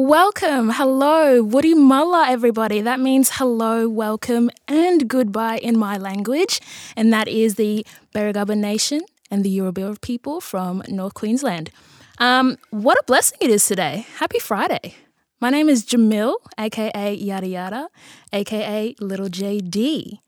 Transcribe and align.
Welcome, 0.00 0.70
hello, 0.70 1.42
Woody 1.42 1.74
Mulla, 1.74 2.28
everybody. 2.28 2.80
That 2.80 3.00
means 3.00 3.30
hello, 3.32 3.88
welcome, 3.88 4.48
and 4.68 5.08
goodbye 5.08 5.58
in 5.58 5.76
my 5.76 5.96
language. 5.96 6.60
And 6.96 7.12
that 7.12 7.26
is 7.26 7.56
the 7.56 7.84
Birri 8.14 8.32
Gubba 8.32 8.56
Nation 8.56 9.00
and 9.28 9.44
the 9.44 9.50
Yoruba 9.50 9.96
people 10.00 10.40
from 10.40 10.84
North 10.86 11.14
Queensland. 11.14 11.72
Um, 12.18 12.58
what 12.70 12.96
a 12.96 13.02
blessing 13.08 13.38
it 13.40 13.50
is 13.50 13.66
today. 13.66 14.06
Happy 14.18 14.38
Friday. 14.38 14.94
My 15.40 15.50
name 15.50 15.68
is 15.68 15.84
Jamil, 15.84 16.36
aka 16.56 17.12
Yada 17.14 17.48
Yada, 17.48 17.88
aka 18.32 18.94
Little 19.00 19.28
JD. 19.28 20.20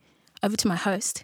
Over 0.42 0.56
to 0.56 0.66
my 0.66 0.74
host. 0.76 1.22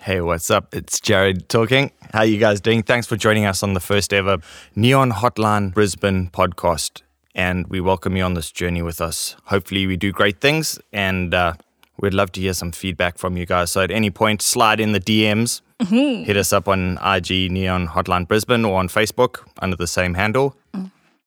Hey, 0.00 0.22
what's 0.22 0.50
up? 0.50 0.74
It's 0.74 1.00
Jared 1.00 1.50
talking. 1.50 1.90
How 2.14 2.22
you 2.22 2.38
guys 2.38 2.62
doing? 2.62 2.82
Thanks 2.82 3.06
for 3.06 3.16
joining 3.16 3.44
us 3.44 3.62
on 3.62 3.74
the 3.74 3.80
first 3.80 4.14
ever 4.14 4.38
Neon 4.74 5.12
Hotline 5.12 5.74
Brisbane 5.74 6.30
podcast. 6.30 7.03
And 7.34 7.66
we 7.66 7.80
welcome 7.80 8.16
you 8.16 8.22
on 8.22 8.34
this 8.34 8.50
journey 8.50 8.82
with 8.82 9.00
us. 9.00 9.36
Hopefully, 9.46 9.86
we 9.86 9.96
do 9.96 10.12
great 10.12 10.40
things, 10.40 10.78
and 10.92 11.34
uh, 11.34 11.54
we'd 12.00 12.14
love 12.14 12.30
to 12.32 12.40
hear 12.40 12.52
some 12.54 12.70
feedback 12.70 13.18
from 13.18 13.36
you 13.36 13.44
guys. 13.44 13.72
So, 13.72 13.80
at 13.80 13.90
any 13.90 14.10
point, 14.10 14.40
slide 14.40 14.78
in 14.78 14.92
the 14.92 15.00
DMs, 15.00 15.60
hit 15.88 16.36
us 16.36 16.52
up 16.52 16.68
on 16.68 16.98
IG 17.04 17.50
Neon 17.50 17.88
Hotline 17.88 18.28
Brisbane 18.28 18.64
or 18.64 18.78
on 18.78 18.88
Facebook 18.88 19.40
under 19.58 19.76
the 19.76 19.88
same 19.88 20.14
handle. 20.14 20.56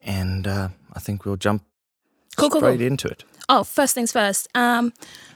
And 0.02 0.48
uh, 0.48 0.70
I 0.94 1.00
think 1.00 1.26
we'll 1.26 1.36
jump 1.36 1.64
Cool, 2.38 2.50
cool, 2.52 2.62
straight 2.62 2.78
cool. 2.78 2.88
into 2.88 3.08
it. 3.10 3.26
Oh, 3.50 3.64
first 3.64 3.94
things 3.94 4.12
first. 4.14 4.48
Um, 4.56 4.94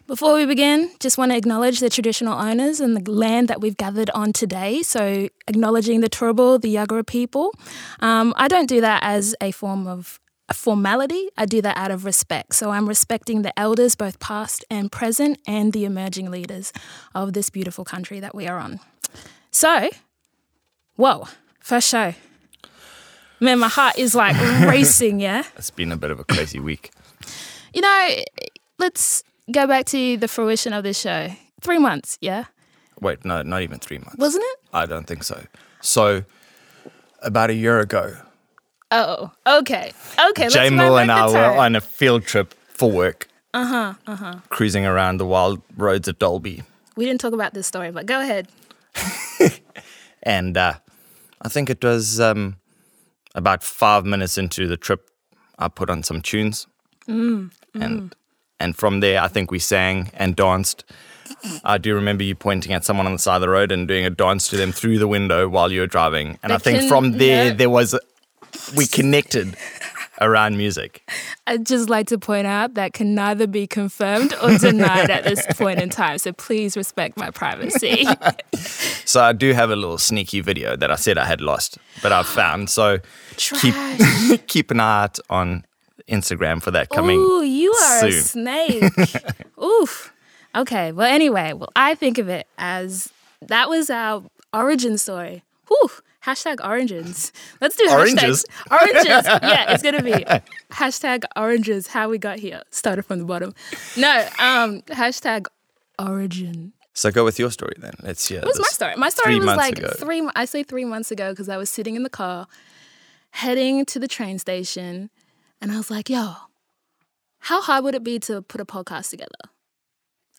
before 0.07 0.35
we 0.35 0.45
begin, 0.45 0.91
just 0.99 1.17
want 1.17 1.31
to 1.31 1.37
acknowledge 1.37 1.79
the 1.79 1.89
traditional 1.89 2.37
owners 2.39 2.79
and 2.79 2.95
the 2.95 3.11
land 3.11 3.47
that 3.47 3.59
we've 3.59 3.75
gathered 3.75 4.09
on 4.11 4.31
today. 4.33 4.81
So, 4.83 5.27
acknowledging 5.47 5.99
the 6.01 6.09
Turrbal, 6.09 6.61
the 6.61 6.73
Yagara 6.75 7.05
people. 7.05 7.53
Um, 7.99 8.33
I 8.37 8.47
don't 8.47 8.67
do 8.69 8.79
that 8.81 9.03
as 9.03 9.35
a 9.41 9.51
form 9.51 9.87
of 9.87 10.19
formality. 10.55 11.29
I 11.37 11.45
do 11.45 11.61
that 11.61 11.77
out 11.77 11.91
of 11.91 12.05
respect. 12.05 12.55
So, 12.55 12.71
I'm 12.71 12.87
respecting 12.87 13.41
the 13.41 13.57
elders, 13.59 13.95
both 13.95 14.19
past 14.19 14.65
and 14.69 14.91
present, 14.91 15.39
and 15.47 15.73
the 15.73 15.85
emerging 15.85 16.31
leaders 16.31 16.73
of 17.13 17.33
this 17.33 17.49
beautiful 17.49 17.85
country 17.85 18.19
that 18.19 18.35
we 18.35 18.47
are 18.47 18.57
on. 18.57 18.79
So, 19.51 19.89
whoa, 20.95 21.27
first 21.59 21.89
show. 21.89 22.13
Man, 23.39 23.59
my 23.59 23.67
heart 23.67 23.97
is 23.97 24.13
like 24.13 24.35
racing, 24.67 25.19
yeah? 25.19 25.43
It's 25.57 25.71
been 25.71 25.91
a 25.91 25.97
bit 25.97 26.11
of 26.11 26.19
a 26.19 26.23
crazy 26.23 26.59
week. 26.59 26.91
You 27.73 27.81
know, 27.81 28.09
let's 28.77 29.23
go 29.51 29.65
back 29.67 29.85
to 29.87 30.17
the 30.17 30.27
fruition 30.27 30.73
of 30.73 30.83
this 30.83 30.99
show. 30.99 31.29
Three 31.61 31.79
months, 31.79 32.17
yeah? 32.21 32.45
Wait, 32.99 33.25
no, 33.25 33.41
not 33.41 33.61
even 33.63 33.79
three 33.79 33.97
months. 33.97 34.17
Wasn't 34.17 34.43
it? 34.45 34.59
I 34.73 34.85
don't 34.85 35.07
think 35.07 35.23
so. 35.23 35.43
So, 35.81 36.23
about 37.23 37.49
a 37.49 37.55
year 37.55 37.79
ago, 37.79 38.15
Oh, 38.91 39.31
okay. 39.47 39.93
Okay, 40.29 40.43
let's 40.43 40.53
J 40.53 40.69
go 40.69 40.75
Mill 40.75 40.95
back 40.95 41.01
and 41.03 41.11
I 41.11 41.27
were 41.29 41.57
on 41.57 41.75
a 41.75 41.81
field 41.81 42.23
trip 42.23 42.53
for 42.67 42.91
work. 42.91 43.27
Uh 43.53 43.65
huh. 43.65 43.93
Uh 44.05 44.15
huh. 44.15 44.35
Cruising 44.49 44.85
around 44.85 45.17
the 45.17 45.25
wild 45.25 45.61
roads 45.77 46.07
of 46.07 46.19
Dalby, 46.19 46.63
We 46.95 47.05
didn't 47.05 47.21
talk 47.21 47.33
about 47.33 47.53
this 47.53 47.67
story, 47.67 47.91
but 47.91 48.05
go 48.05 48.19
ahead. 48.19 48.47
and 50.23 50.57
uh, 50.57 50.73
I 51.41 51.47
think 51.47 51.69
it 51.69 51.83
was 51.83 52.19
um, 52.19 52.57
about 53.33 53.63
five 53.63 54.05
minutes 54.05 54.37
into 54.37 54.67
the 54.67 54.77
trip, 54.77 55.09
I 55.57 55.67
put 55.69 55.89
on 55.89 56.03
some 56.03 56.21
tunes, 56.21 56.67
and 57.07 58.15
and 58.59 58.75
from 58.75 58.99
there, 58.99 59.21
I 59.21 59.27
think 59.27 59.51
we 59.51 59.59
sang 59.59 60.11
and 60.13 60.35
danced. 60.35 60.85
I 61.63 61.77
do 61.77 61.95
remember 61.95 62.23
you 62.23 62.35
pointing 62.35 62.73
at 62.73 62.83
someone 62.83 63.05
on 63.07 63.13
the 63.13 63.19
side 63.19 63.35
of 63.35 63.41
the 63.41 63.49
road 63.49 63.71
and 63.71 63.87
doing 63.87 64.05
a 64.05 64.09
dance 64.09 64.49
to 64.49 64.57
them 64.57 64.71
through 64.71 64.99
the 64.99 65.07
window 65.07 65.47
while 65.47 65.71
you 65.71 65.79
were 65.79 65.87
driving, 65.87 66.37
and 66.43 66.51
I 66.51 66.57
think 66.57 66.79
can- 66.79 66.89
from 66.89 67.13
there 67.13 67.47
yeah. 67.47 67.53
there 67.53 67.69
was 67.69 67.97
we 68.75 68.87
connected 68.87 69.55
around 70.21 70.55
music. 70.57 71.09
I'd 71.47 71.65
just 71.65 71.89
like 71.89 72.07
to 72.07 72.17
point 72.17 72.47
out 72.47 72.75
that 72.75 72.93
can 72.93 73.15
neither 73.15 73.47
be 73.47 73.65
confirmed 73.67 74.33
or 74.41 74.57
denied 74.57 75.09
at 75.09 75.23
this 75.23 75.45
point 75.57 75.81
in 75.81 75.89
time. 75.89 76.19
So 76.19 76.31
please 76.31 76.77
respect 76.77 77.17
my 77.17 77.31
privacy. 77.31 78.05
So 79.05 79.21
I 79.21 79.33
do 79.33 79.53
have 79.53 79.71
a 79.71 79.75
little 79.75 79.97
sneaky 79.97 80.41
video 80.41 80.75
that 80.75 80.91
I 80.91 80.95
said 80.95 81.17
I 81.17 81.25
had 81.25 81.41
lost, 81.41 81.77
but 82.01 82.11
I've 82.11 82.27
found. 82.27 82.69
So 82.69 82.99
keep 83.35 83.75
keep 84.47 84.71
an 84.71 84.79
eye 84.79 85.03
out 85.03 85.19
on 85.29 85.65
Instagram 86.07 86.61
for 86.61 86.71
that 86.71 86.89
coming. 86.89 87.17
Ooh, 87.17 87.41
you 87.41 87.71
are 87.73 88.05
a 88.05 88.11
snake. 88.11 88.93
Oof. 89.61 90.13
Okay. 90.55 90.91
Well, 90.91 91.07
anyway, 91.11 91.53
well, 91.53 91.69
I 91.75 91.95
think 91.95 92.17
of 92.17 92.29
it 92.29 92.47
as 92.57 93.11
that 93.41 93.69
was 93.69 93.89
our 93.89 94.23
origin 94.53 94.97
story. 94.97 95.43
Whew. 95.67 95.89
Hashtag 96.25 96.63
oranges. 96.63 97.31
Let's 97.61 97.75
do 97.75 97.89
Oranges? 97.89 98.45
hashtags. 98.69 98.71
Oranges. 98.71 99.25
yeah, 99.41 99.71
it's 99.73 99.81
gonna 99.83 100.03
be 100.03 100.13
hashtag 100.71 101.23
oranges. 101.35 101.87
How 101.87 102.09
we 102.09 102.19
got 102.19 102.37
here. 102.37 102.61
Started 102.69 103.03
from 103.03 103.19
the 103.19 103.25
bottom. 103.25 103.53
No. 103.97 104.27
Um. 104.37 104.81
Hashtag 104.83 105.47
origin. 105.97 106.73
So 106.93 107.09
go 107.09 107.23
with 107.23 107.39
your 107.39 107.49
story 107.49 107.73
then. 107.79 107.93
Let's 108.03 108.27
hear. 108.27 108.39
What 108.41 108.49
was 108.49 108.59
my 108.59 108.67
story? 108.69 108.95
My 108.97 109.09
story 109.09 109.39
was 109.39 109.47
like 109.47 109.79
ago. 109.79 109.89
three. 109.97 110.27
I 110.35 110.45
say 110.45 110.61
three 110.61 110.85
months 110.85 111.09
ago 111.09 111.31
because 111.31 111.49
I 111.49 111.57
was 111.57 111.69
sitting 111.71 111.95
in 111.95 112.03
the 112.03 112.09
car, 112.09 112.47
heading 113.31 113.83
to 113.85 113.97
the 113.97 114.07
train 114.07 114.37
station, 114.37 115.09
and 115.59 115.71
I 115.71 115.77
was 115.77 115.89
like, 115.89 116.07
"Yo, 116.09 116.33
how 117.39 117.61
hard 117.61 117.83
would 117.83 117.95
it 117.95 118.03
be 118.03 118.19
to 118.19 118.43
put 118.43 118.61
a 118.61 118.65
podcast 118.65 119.09
together? 119.09 119.31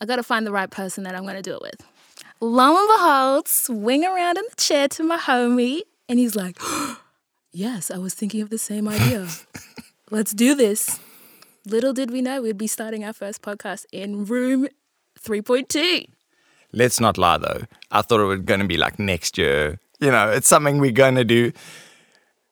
I 0.00 0.04
got 0.06 0.16
to 0.16 0.22
find 0.22 0.47
the 0.47 0.53
right 0.53 0.70
person 0.70 1.03
that 1.04 1.14
I'm 1.16 1.22
going 1.25 1.34
to 1.37 1.43
do 1.43 1.54
it 1.56 1.62
with." 1.62 1.82
Lo 2.44 2.76
and 2.76 2.88
behold, 2.88 3.47
swing 3.47 4.04
around 4.04 4.36
in 4.36 4.42
the 4.50 4.56
chair 4.56 4.88
to 4.88 5.04
my 5.04 5.16
homie, 5.16 5.82
and 6.08 6.19
he's 6.19 6.34
like, 6.34 6.58
"Yes, 7.53 7.88
I 7.88 7.98
was 7.98 8.14
thinking 8.14 8.41
of 8.42 8.50
the 8.50 8.58
same 8.58 8.88
idea. 8.88 9.28
Let's 10.10 10.32
do 10.32 10.56
this." 10.56 10.98
Little 11.66 11.92
did 11.92 12.10
we 12.10 12.20
know 12.20 12.42
we'd 12.42 12.58
be 12.58 12.66
starting 12.66 13.04
our 13.04 13.12
first 13.12 13.42
podcast 13.42 13.84
in 13.92 14.25
room 14.25 14.66
3.2. 15.20 16.06
Let's 16.72 16.98
not 16.98 17.16
lie 17.16 17.38
though. 17.38 17.60
I 17.92 18.02
thought 18.02 18.19
it 18.19 18.25
was 18.25 18.41
going 18.41 18.58
to 18.58 18.66
be 18.66 18.76
like 18.76 18.98
next 18.98 19.38
year. 19.38 19.78
You 20.00 20.10
know, 20.10 20.28
it's 20.28 20.48
something 20.48 20.78
we're 20.78 20.91
going 20.91 21.14
to 21.14 21.25
do. 21.25 21.52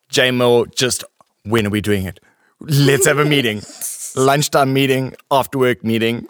J 0.07 0.31
Mill, 0.31 0.67
just 0.67 1.03
when 1.43 1.67
are 1.67 1.69
we 1.69 1.81
doing 1.81 2.05
it? 2.05 2.21
Let's 2.61 3.05
have 3.07 3.19
a 3.19 3.25
meeting. 3.25 3.61
Lunchtime 4.15 4.71
meeting, 4.71 5.15
after 5.29 5.57
work 5.57 5.83
meeting. 5.83 6.29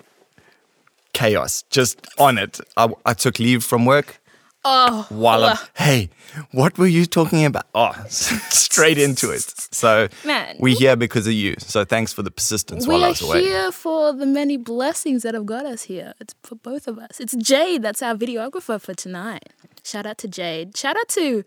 Chaos, 1.21 1.63
just 1.69 2.07
on 2.17 2.39
it. 2.39 2.59
I, 2.77 2.89
I 3.05 3.13
took 3.13 3.37
leave 3.37 3.63
from 3.63 3.85
work. 3.85 4.19
Oh, 4.65 5.05
while 5.09 5.43
I'm, 5.43 5.57
hey, 5.75 6.09
what 6.51 6.79
were 6.79 6.87
you 6.87 7.05
talking 7.05 7.45
about? 7.45 7.67
Oh, 7.75 7.93
straight 8.09 8.97
into 8.97 9.29
it. 9.29 9.43
So 9.71 10.07
Man. 10.25 10.55
we 10.59 10.73
here 10.73 10.95
because 10.95 11.27
of 11.27 11.33
you. 11.33 11.55
So 11.59 11.85
thanks 11.85 12.11
for 12.11 12.23
the 12.23 12.31
persistence 12.31 12.87
while 12.87 13.03
I 13.03 13.09
was 13.09 13.21
away. 13.21 13.43
here 13.43 13.71
for 13.71 14.13
the 14.13 14.25
many 14.25 14.57
blessings 14.57 15.21
that 15.21 15.35
have 15.35 15.45
got 15.45 15.67
us 15.67 15.83
here. 15.83 16.15
It's 16.19 16.33
for 16.41 16.55
both 16.55 16.87
of 16.87 16.97
us. 16.97 17.19
It's 17.19 17.35
Jade, 17.35 17.83
that's 17.83 18.01
our 18.01 18.15
videographer 18.15 18.81
for 18.81 18.95
tonight. 18.95 19.49
Shout 19.83 20.07
out 20.07 20.17
to 20.19 20.27
Jade. 20.27 20.75
Shout 20.75 20.95
out 20.95 21.07
to 21.09 21.43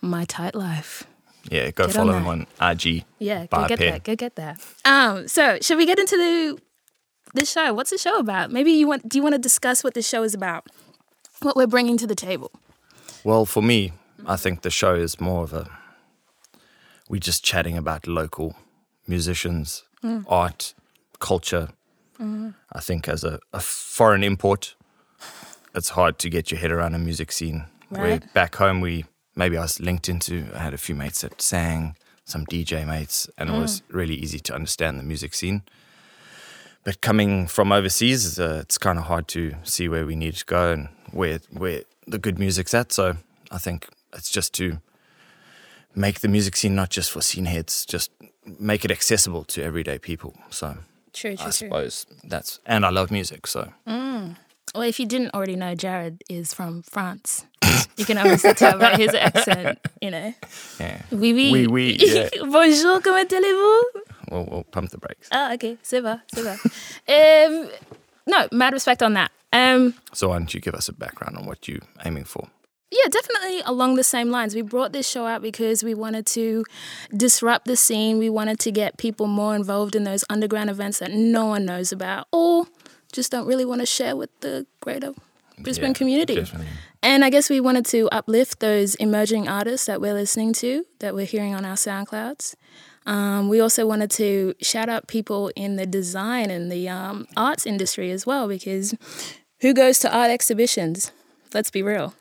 My 0.00 0.24
Tight 0.24 0.54
Life. 0.54 1.04
Yeah, 1.50 1.70
go 1.70 1.86
Get 1.86 1.96
follow 1.96 2.14
on 2.14 2.22
him 2.22 2.46
on 2.60 2.70
IG. 2.70 3.04
Yeah, 3.18 3.46
go 3.46 3.66
get 3.68 3.78
pair. 3.78 3.92
that. 3.92 4.04
Go 4.04 4.16
get 4.16 4.36
that. 4.36 4.60
Um, 4.86 5.28
so 5.28 5.58
should 5.60 5.76
we 5.76 5.84
get 5.86 5.98
into 5.98 6.16
the 6.16 6.58
this 7.38 7.50
show? 7.50 7.72
What's 7.74 7.90
the 7.90 7.98
show 7.98 8.18
about? 8.18 8.50
Maybe 8.50 8.72
you 8.72 8.86
want 8.88 9.08
do 9.08 9.18
you 9.18 9.22
want 9.22 9.34
to 9.34 9.38
discuss 9.40 9.82
what 9.84 9.94
the 9.94 10.02
show 10.02 10.22
is 10.24 10.34
about? 10.34 10.66
What 11.42 11.56
we're 11.56 11.66
bringing 11.68 11.96
to 11.98 12.06
the 12.06 12.14
table. 12.14 12.50
Well, 13.24 13.44
for 13.46 13.62
me, 13.62 13.92
I 14.26 14.36
think 14.36 14.62
the 14.62 14.70
show 14.70 14.94
is 14.94 15.20
more 15.20 15.42
of 15.44 15.52
a 15.52 15.66
We're 17.08 17.20
just 17.20 17.44
chatting 17.44 17.76
about 17.78 18.06
local 18.06 18.54
musicians, 19.06 19.84
Mm. 20.04 20.24
art, 20.28 20.74
culture. 21.18 21.68
Mm-hmm. 22.20 22.50
I 22.72 22.80
think 22.80 23.08
as 23.08 23.24
a, 23.24 23.38
a 23.52 23.58
foreign 23.60 24.22
import, 24.22 24.76
it's 25.74 25.88
hard 25.90 26.18
to 26.18 26.28
get 26.30 26.50
your 26.50 26.60
head 26.60 26.70
around 26.70 26.94
a 26.94 26.98
music 26.98 27.32
scene. 27.32 27.64
Where 27.88 28.20
back 28.34 28.56
home, 28.56 28.80
we 28.80 29.04
maybe 29.34 29.56
I 29.56 29.62
was 29.62 29.80
linked 29.80 30.08
into. 30.08 30.34
I 30.54 30.58
had 30.58 30.74
a 30.74 30.78
few 30.78 30.94
mates 30.94 31.20
that 31.22 31.40
sang, 31.42 31.96
some 32.24 32.44
DJ 32.46 32.84
mates, 32.86 33.28
and 33.38 33.48
it 33.50 33.58
was 33.58 33.80
Mm. 33.80 33.94
really 33.94 34.14
easy 34.14 34.40
to 34.40 34.54
understand 34.54 34.98
the 34.98 35.04
music 35.04 35.34
scene. 35.34 35.62
But 36.88 37.02
coming 37.02 37.46
from 37.48 37.70
overseas, 37.70 38.40
uh, 38.40 38.60
it's 38.62 38.78
kind 38.78 38.98
of 38.98 39.04
hard 39.04 39.28
to 39.28 39.52
see 39.62 39.90
where 39.90 40.06
we 40.06 40.16
need 40.16 40.36
to 40.36 40.44
go 40.46 40.72
and 40.72 40.88
where 41.12 41.38
where 41.50 41.82
the 42.06 42.16
good 42.18 42.38
music's 42.38 42.72
at. 42.72 42.92
So 42.92 43.18
I 43.50 43.58
think 43.58 43.86
it's 44.14 44.30
just 44.30 44.54
to 44.54 44.78
make 45.94 46.20
the 46.20 46.28
music 46.28 46.56
scene 46.56 46.74
not 46.74 46.88
just 46.88 47.10
for 47.10 47.20
scene 47.20 47.44
heads, 47.44 47.84
just 47.84 48.10
make 48.58 48.86
it 48.86 48.90
accessible 48.90 49.44
to 49.52 49.62
everyday 49.62 49.98
people. 49.98 50.32
So 50.48 50.78
True, 51.12 51.36
I 51.38 51.50
suppose 51.50 52.06
that's 52.24 52.58
and 52.64 52.86
I 52.86 52.88
love 52.88 53.10
music, 53.10 53.46
so 53.46 53.70
Well, 54.74 54.88
if 54.88 54.98
you 54.98 55.04
didn't 55.04 55.34
already 55.34 55.56
know, 55.56 55.74
Jared 55.74 56.22
is 56.30 56.54
from 56.54 56.80
France. 56.82 57.44
You 57.98 58.06
can 58.06 58.16
obviously 58.16 58.54
tell 58.54 58.78
by 58.78 58.96
his 58.96 59.12
accent, 59.12 59.78
you 60.00 60.10
know. 60.10 60.32
yeah. 60.80 61.02
Oui, 61.10 61.34
oui. 61.34 61.52
Oui, 61.52 61.66
oui, 61.66 61.96
yeah. 62.00 62.28
Bonjour, 62.40 63.02
comment 63.02 63.30
allez-vous? 63.30 64.07
We'll, 64.30 64.44
we'll 64.50 64.64
pump 64.64 64.90
the 64.90 64.98
brakes. 64.98 65.28
Ah, 65.32 65.52
okay, 65.54 65.76
c'est 65.82 66.00
va. 66.00 66.22
um, 67.08 67.68
no, 68.26 68.48
mad 68.52 68.72
respect 68.72 69.02
on 69.02 69.14
that. 69.14 69.30
Um, 69.52 69.94
So 70.12 70.28
why 70.28 70.38
don't 70.38 70.52
you 70.52 70.60
give 70.60 70.74
us 70.74 70.88
a 70.88 70.92
background 70.92 71.36
on 71.36 71.46
what 71.46 71.66
you're 71.68 71.80
aiming 72.04 72.24
for? 72.24 72.48
yeah, 72.90 73.08
definitely 73.10 73.60
along 73.66 73.96
the 73.96 74.02
same 74.04 74.30
lines. 74.30 74.54
We 74.54 74.62
brought 74.62 74.92
this 74.92 75.06
show 75.06 75.26
out 75.26 75.42
because 75.42 75.84
we 75.84 75.92
wanted 75.94 76.24
to 76.28 76.64
disrupt 77.14 77.66
the 77.66 77.76
scene. 77.76 78.18
We 78.18 78.30
wanted 78.30 78.58
to 78.60 78.70
get 78.72 78.96
people 78.96 79.26
more 79.26 79.54
involved 79.54 79.94
in 79.94 80.04
those 80.04 80.24
underground 80.30 80.70
events 80.70 80.98
that 81.00 81.10
no 81.12 81.44
one 81.46 81.66
knows 81.66 81.92
about 81.92 82.28
or 82.32 82.66
just 83.12 83.30
don't 83.30 83.46
really 83.46 83.66
want 83.66 83.80
to 83.82 83.86
share 83.86 84.16
with 84.16 84.30
the 84.40 84.66
greater 84.80 85.12
Brisbane 85.58 85.88
Yeah, 85.90 85.94
community. 85.94 86.34
definitely. 86.36 86.68
And 87.02 87.24
I 87.24 87.30
guess 87.30 87.50
we 87.50 87.60
wanted 87.60 87.84
to 87.86 88.08
uplift 88.10 88.60
those 88.60 88.94
emerging 88.96 89.48
artists 89.48 89.86
that 89.86 90.00
we're 90.00 90.14
listening 90.14 90.52
to, 90.54 90.84
that 91.00 91.14
we're 91.14 91.26
hearing 91.26 91.54
on 91.54 91.64
our 91.64 91.76
SoundClouds. 91.76 92.54
Um, 93.08 93.48
we 93.48 93.58
also 93.58 93.86
wanted 93.86 94.10
to 94.12 94.52
shout 94.60 94.90
out 94.90 95.08
people 95.08 95.50
in 95.56 95.76
the 95.76 95.86
design 95.86 96.50
and 96.50 96.70
the 96.70 96.90
um, 96.90 97.26
arts 97.38 97.64
industry 97.64 98.10
as 98.10 98.26
well, 98.26 98.46
because 98.46 98.94
who 99.62 99.72
goes 99.72 99.98
to 100.00 100.14
art 100.14 100.30
exhibitions? 100.30 101.10
Let's 101.54 101.70
be 101.70 101.82
real. 101.82 102.14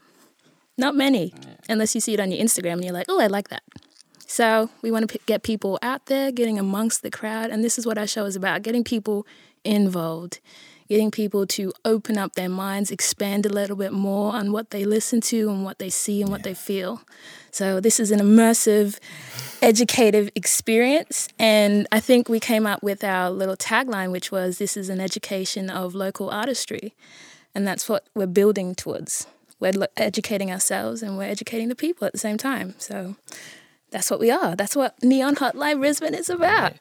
Not 0.78 0.95
many, 0.95 1.34
unless 1.68 1.94
you 1.94 2.00
see 2.00 2.13
it 2.13 2.22
on 2.22 2.31
your 2.31 2.42
Instagram 2.42 2.74
and 2.74 2.86
you're 2.86 2.94
like, 2.94 3.07
oh, 3.10 3.19
I 3.19 3.28
like 3.28 3.50
that. 3.50 3.63
So 4.28 4.69
we 4.81 4.89
want 4.89 5.10
to 5.10 5.18
p- 5.18 5.24
get 5.25 5.44
people 5.44 5.78
out 5.81 6.06
there, 6.06 6.31
getting 6.31 6.57
amongst 6.57 7.01
the 7.01 7.12
crowd. 7.12 7.50
And 7.50 7.66
this 7.66 7.78
is 7.78 7.86
what 7.86 7.98
our 7.98 8.07
show 8.07 8.24
is 8.24 8.38
about 8.38 8.62
getting 8.62 8.86
people 8.86 9.28
involved, 9.66 10.40
getting 10.89 11.12
people 11.12 11.45
to 11.48 11.74
open 11.84 12.18
up 12.18 12.34
their 12.34 12.50
minds, 12.50 12.92
expand 12.92 13.45
a 13.45 13.50
little 13.50 13.75
bit 13.75 13.92
more 13.94 14.34
on 14.34 14.51
what 14.51 14.69
they 14.72 14.86
listen 14.86 15.22
to 15.22 15.50
and 15.50 15.63
what 15.63 15.80
they 15.80 15.89
see 15.89 16.22
and 16.22 16.31
what 16.31 16.44
they 16.44 16.54
feel. 16.54 17.01
So 17.51 17.80
this 17.80 18.00
is 18.00 18.12
an 18.12 18.19
immersive, 18.19 19.00
educative 19.62 20.30
experience. 20.36 21.28
And 21.39 21.88
I 21.92 22.00
think 22.00 22.30
we 22.30 22.39
came 22.39 22.68
up 22.68 22.84
with 22.84 23.04
our 23.04 23.30
little 23.30 23.57
tagline, 23.57 24.12
which 24.12 24.31
was 24.31 24.57
this 24.57 24.78
is 24.78 24.89
an 24.89 25.00
education 25.00 25.69
of 25.69 25.95
local 25.95 26.30
artistry. 26.30 26.94
And 27.56 27.68
that's 27.68 27.90
what 27.90 28.06
we're 28.13 28.28
building 28.28 28.75
towards. 28.75 29.28
We're 29.60 29.74
lo- 29.74 29.88
educating 29.98 30.51
ourselves 30.51 31.01
and 31.01 31.18
we're 31.18 31.24
educating 31.24 31.69
the 31.69 31.75
people 31.75 32.06
at 32.06 32.13
the 32.13 32.19
same 32.19 32.38
time. 32.38 32.75
So 32.78 33.16
that's 33.90 34.12
what 34.12 34.19
we 34.19 34.30
are. 34.30 34.56
That's 34.56 34.75
what 34.75 35.01
Neon 35.01 35.38
Hot 35.38 35.56
Hotline 35.56 35.80
Brisbane 35.80 36.13
is 36.13 36.30
about. 36.30 36.74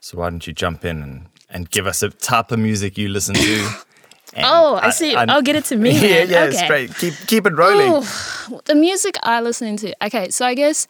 So 0.00 0.16
why 0.18 0.30
don't 0.30 0.46
you 0.46 0.54
jump 0.54 0.84
in 0.84 1.02
and, 1.02 1.26
and 1.50 1.70
give 1.70 1.86
us 1.86 2.02
a 2.02 2.10
type 2.10 2.52
of 2.52 2.58
music 2.58 2.96
you 2.98 3.08
listen 3.08 3.34
to? 3.34 3.70
Oh, 4.36 4.78
I 4.80 4.90
see. 4.90 5.14
I'll 5.16 5.42
get 5.42 5.56
it 5.56 5.64
to 5.66 5.76
me. 5.76 5.90
yeah, 5.90 6.00
then. 6.24 6.30
yeah, 6.30 6.42
okay. 6.44 6.64
straight. 6.64 6.94
Keep 6.94 7.14
keep 7.26 7.46
it 7.46 7.52
rolling. 7.52 8.04
Ooh, 8.04 8.60
the 8.64 8.76
music 8.76 9.16
I 9.24 9.40
listen 9.40 9.76
to. 9.78 10.06
Okay, 10.06 10.30
so 10.30 10.46
I 10.46 10.54
guess 10.54 10.86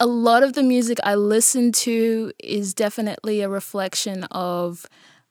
a 0.00 0.06
lot 0.06 0.42
of 0.42 0.54
the 0.54 0.62
music 0.62 0.98
I 1.04 1.14
listen 1.14 1.70
to 1.72 2.32
is 2.40 2.74
definitely 2.74 3.40
a 3.40 3.48
reflection 3.48 4.24
of 4.32 4.86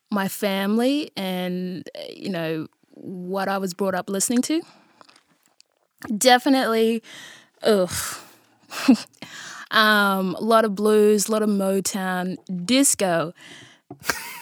my 0.09 0.27
family 0.29 1.11
and 1.17 1.87
uh, 1.93 2.01
you 2.15 2.29
know 2.29 2.67
what 2.91 3.49
I 3.49 3.57
was 3.57 3.73
brought 3.73 3.95
up 3.95 4.09
listening 4.09 4.41
to. 4.43 4.61
Definitely, 6.17 7.03
ugh. 7.63 7.91
um, 9.71 10.35
a 10.35 10.41
lot 10.41 10.65
of 10.65 10.75
blues, 10.75 11.27
a 11.27 11.31
lot 11.31 11.43
of 11.43 11.49
Motown, 11.49 12.37
disco. 12.65 13.33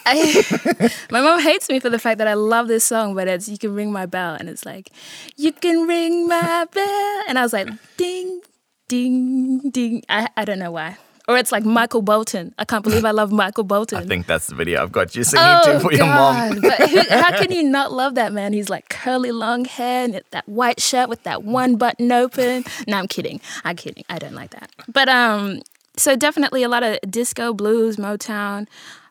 I, 0.06 0.90
my 1.12 1.22
mom 1.22 1.40
hates 1.40 1.69
me 1.69 1.80
for 1.80 1.90
the 1.90 2.00
fact 2.00 2.18
that 2.18 2.28
I 2.28 2.34
love 2.34 2.68
this 2.68 2.84
song, 2.84 3.16
but 3.16 3.28
it's 3.28 3.48
"You 3.48 3.57
Can 3.57 3.75
Ring 3.75 3.92
My 3.92 4.06
Bell," 4.06 4.36
and 4.40 4.50
it's 4.50 4.66
like, 4.66 4.92
"You 5.36 5.51
can 5.51 5.88
ring 5.88 6.28
my 6.28 6.66
bell," 6.74 7.24
and 7.28 7.38
I 7.38 7.44
was 7.44 7.54
like, 7.54 7.68
"Ding, 7.98 8.42
ding, 8.88 9.69
ding." 9.69 10.04
I 10.10 10.28
I 10.36 10.46
don't 10.46 10.60
know 10.60 10.72
why, 10.72 10.98
or 11.28 11.38
it's 11.38 11.51
like 11.51 11.63
Michael 11.63 12.01
Bolton. 12.01 12.56
I 12.57 12.66
can't 12.66 12.84
believe 12.84 13.06
I 13.06 13.12
love 13.12 13.31
Michael 13.31 13.63
Bolton. 13.74 14.00
I 14.00 14.06
think 14.06 14.25
that's 14.25 14.48
the 14.48 14.56
video 14.56 14.81
I've 14.81 14.92
got 14.92 15.16
you 15.16 15.24
singing 15.24 15.46
Oh 15.48 15.74
to 15.74 15.80
for 15.80 15.94
your 15.94 16.07
mom. 16.07 16.60
But 16.62 16.90
who, 16.90 17.02
how 17.10 17.38
can 17.38 17.52
you 17.52 17.62
not 17.63 17.92
love 17.92 18.16
that 18.16 18.34
man? 18.34 18.52
He's 18.54 18.69
like 18.69 18.90
curly 18.90 19.31
long 19.31 19.66
hair 19.66 20.06
and 20.06 20.22
that 20.31 20.50
white 20.50 20.81
shirt 20.81 21.07
with 21.07 21.22
that 21.24 21.44
one 21.44 21.75
button 21.75 22.12
open. 22.12 22.63
No, 22.88 22.98
I'm 22.98 23.07
kidding. 23.07 23.42
I'm 23.63 23.75
kidding. 23.75 24.06
I 24.10 24.18
don't 24.18 24.34
like 24.34 24.50
that. 24.52 24.72
But 24.92 25.07
um, 25.07 25.62
so 25.95 26.16
definitely 26.16 26.63
a 26.63 26.69
lot 26.69 26.81
of 26.81 26.98
disco, 27.10 27.54
blues, 27.54 27.98
Motown, 27.98 28.68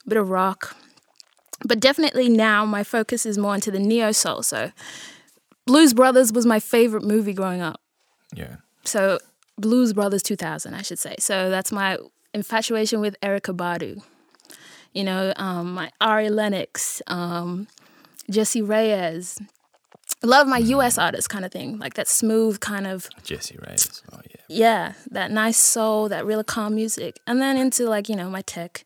bit 0.09 0.19
of 0.19 0.31
rock. 0.31 0.77
But 1.65 1.81
definitely 1.81 2.29
now 2.29 2.65
my 2.65 2.85
focus 2.85 3.27
is 3.27 3.37
more 3.37 3.55
into 3.55 3.71
the 3.71 3.81
neo 3.81 4.13
soul. 4.13 4.43
So 4.43 4.73
Blues 5.67 5.93
Brothers 5.93 6.33
was 6.33 6.47
my 6.47 6.61
favorite 6.61 7.03
movie 7.03 7.35
growing 7.35 7.61
up. 7.61 7.81
Yeah. 8.35 8.57
So 8.85 9.19
Blues 9.59 9.93
Brothers 9.93 10.23
2000, 10.23 10.75
I 10.75 10.83
should 10.83 10.99
say. 10.99 11.17
So 11.19 11.51
that's 11.51 11.73
my 11.73 11.99
infatuation 12.33 13.01
with 13.01 13.17
Erykah 13.21 13.57
Badu. 13.57 14.03
You 14.95 15.05
know, 15.05 15.33
um, 15.37 15.75
my 15.75 15.91
Ari 16.01 16.31
Lennox, 16.31 17.03
um, 17.07 17.69
Jessie 18.31 18.63
Reyez. 18.63 19.41
I 20.23 20.27
love 20.27 20.47
my 20.49 20.59
U.S. 20.59 20.99
artists 20.99 21.29
kind 21.29 21.45
of 21.45 21.53
thing, 21.53 21.79
like 21.79 21.95
that 21.95 22.09
smooth 22.09 22.59
kind 22.61 22.87
of, 22.87 23.09
Jessie 23.23 23.57
Reyez. 23.57 24.03
Oh 24.13 24.21
yeah. 24.29 24.41
yeah, 24.49 24.93
that 25.11 25.31
nice 25.31 25.59
soul, 25.59 26.09
that 26.09 26.25
really 26.25 26.45
calm 26.45 26.75
music. 26.75 27.21
And 27.27 27.41
then 27.41 27.57
into 27.57 27.89
like, 27.89 28.09
you 28.09 28.17
know, 28.17 28.31
my 28.31 28.41
tech, 28.43 28.85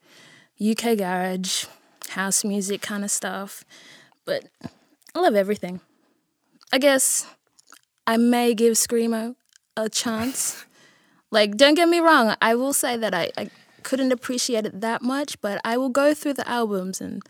UK 0.70 0.96
garage, 0.96 1.66
house 2.10 2.44
music 2.44 2.80
kind 2.82 3.04
of 3.04 3.10
stuff. 3.10 3.64
But 4.24 4.44
I 5.14 5.20
love 5.20 5.34
everything. 5.34 5.80
I 6.72 6.78
guess 6.78 7.26
I 8.06 8.16
may 8.16 8.54
give 8.54 8.74
Screamo 8.74 9.34
a 9.76 9.88
chance. 9.88 10.64
Like, 11.30 11.56
don't 11.56 11.74
get 11.74 11.88
me 11.88 11.98
wrong, 11.98 12.36
I 12.42 12.54
will 12.54 12.72
say 12.72 12.96
that 12.96 13.14
I, 13.14 13.30
I 13.36 13.50
couldn't 13.82 14.12
appreciate 14.12 14.66
it 14.66 14.80
that 14.80 15.02
much, 15.02 15.40
but 15.40 15.60
I 15.64 15.76
will 15.76 15.88
go 15.88 16.14
through 16.14 16.34
the 16.34 16.48
albums 16.48 17.00
and, 17.00 17.22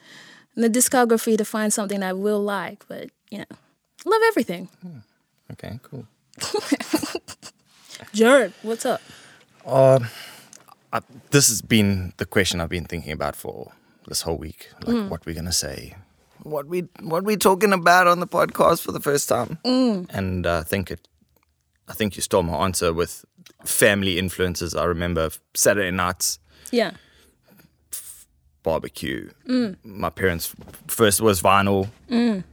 and 0.55 0.65
the 0.65 0.71
discography 0.71 1.39
to 1.39 1.45
find 1.45 1.73
something 1.73 2.03
I 2.03 2.13
will 2.13 2.41
like. 2.41 2.85
But, 2.89 3.11
you 3.31 3.39
know, 3.39 3.45
love 4.05 4.21
everything. 4.27 4.69
Hmm, 4.83 4.99
okay, 5.53 5.79
cool. 5.83 6.07
Jared, 8.13 8.53
what's 8.63 8.85
up? 8.85 9.01
Uh, 9.65 10.01
I, 10.93 11.01
this 11.31 11.49
has 11.49 11.63
been 11.63 12.13
the 12.19 12.27
question 12.27 12.61
I've 12.61 12.69
been 12.69 12.85
thinking 12.85 13.13
about 13.13 13.35
for 13.35 13.73
this 14.07 14.23
whole 14.23 14.37
week. 14.37 14.69
Like 14.87 14.97
hmm. 14.97 15.09
what 15.09 15.25
we're 15.25 15.35
gonna 15.35 15.53
say, 15.53 15.97
what 16.43 16.67
we 16.67 16.89
what 17.01 17.25
we 17.25 17.37
talking 17.37 17.73
about 17.73 18.07
on 18.07 18.21
the 18.21 18.27
podcast 18.27 18.83
for 18.83 18.93
the 18.93 19.01
first 19.01 19.29
time, 19.29 19.59
hmm. 19.65 20.05
and 20.11 20.47
uh, 20.47 20.59
I 20.59 20.63
think 20.63 20.91
it. 20.91 21.09
I 21.89 21.95
think 21.95 22.17
you 22.17 22.23
stole 22.23 22.43
my 22.43 22.65
answer 22.65 22.93
with 22.93 23.25
family 23.65 24.19
influences. 24.19 24.75
I 24.75 24.85
remember 24.85 25.31
Saturday 25.55 25.91
nights 25.91 26.39
Yeah. 26.71 26.93
barbecue. 28.63 29.31
Hmm. 29.47 29.73
My 29.83 30.11
parents 30.11 30.55
first 30.87 31.21
was 31.21 31.43
vinyl, 31.43 31.89
and 32.09 32.45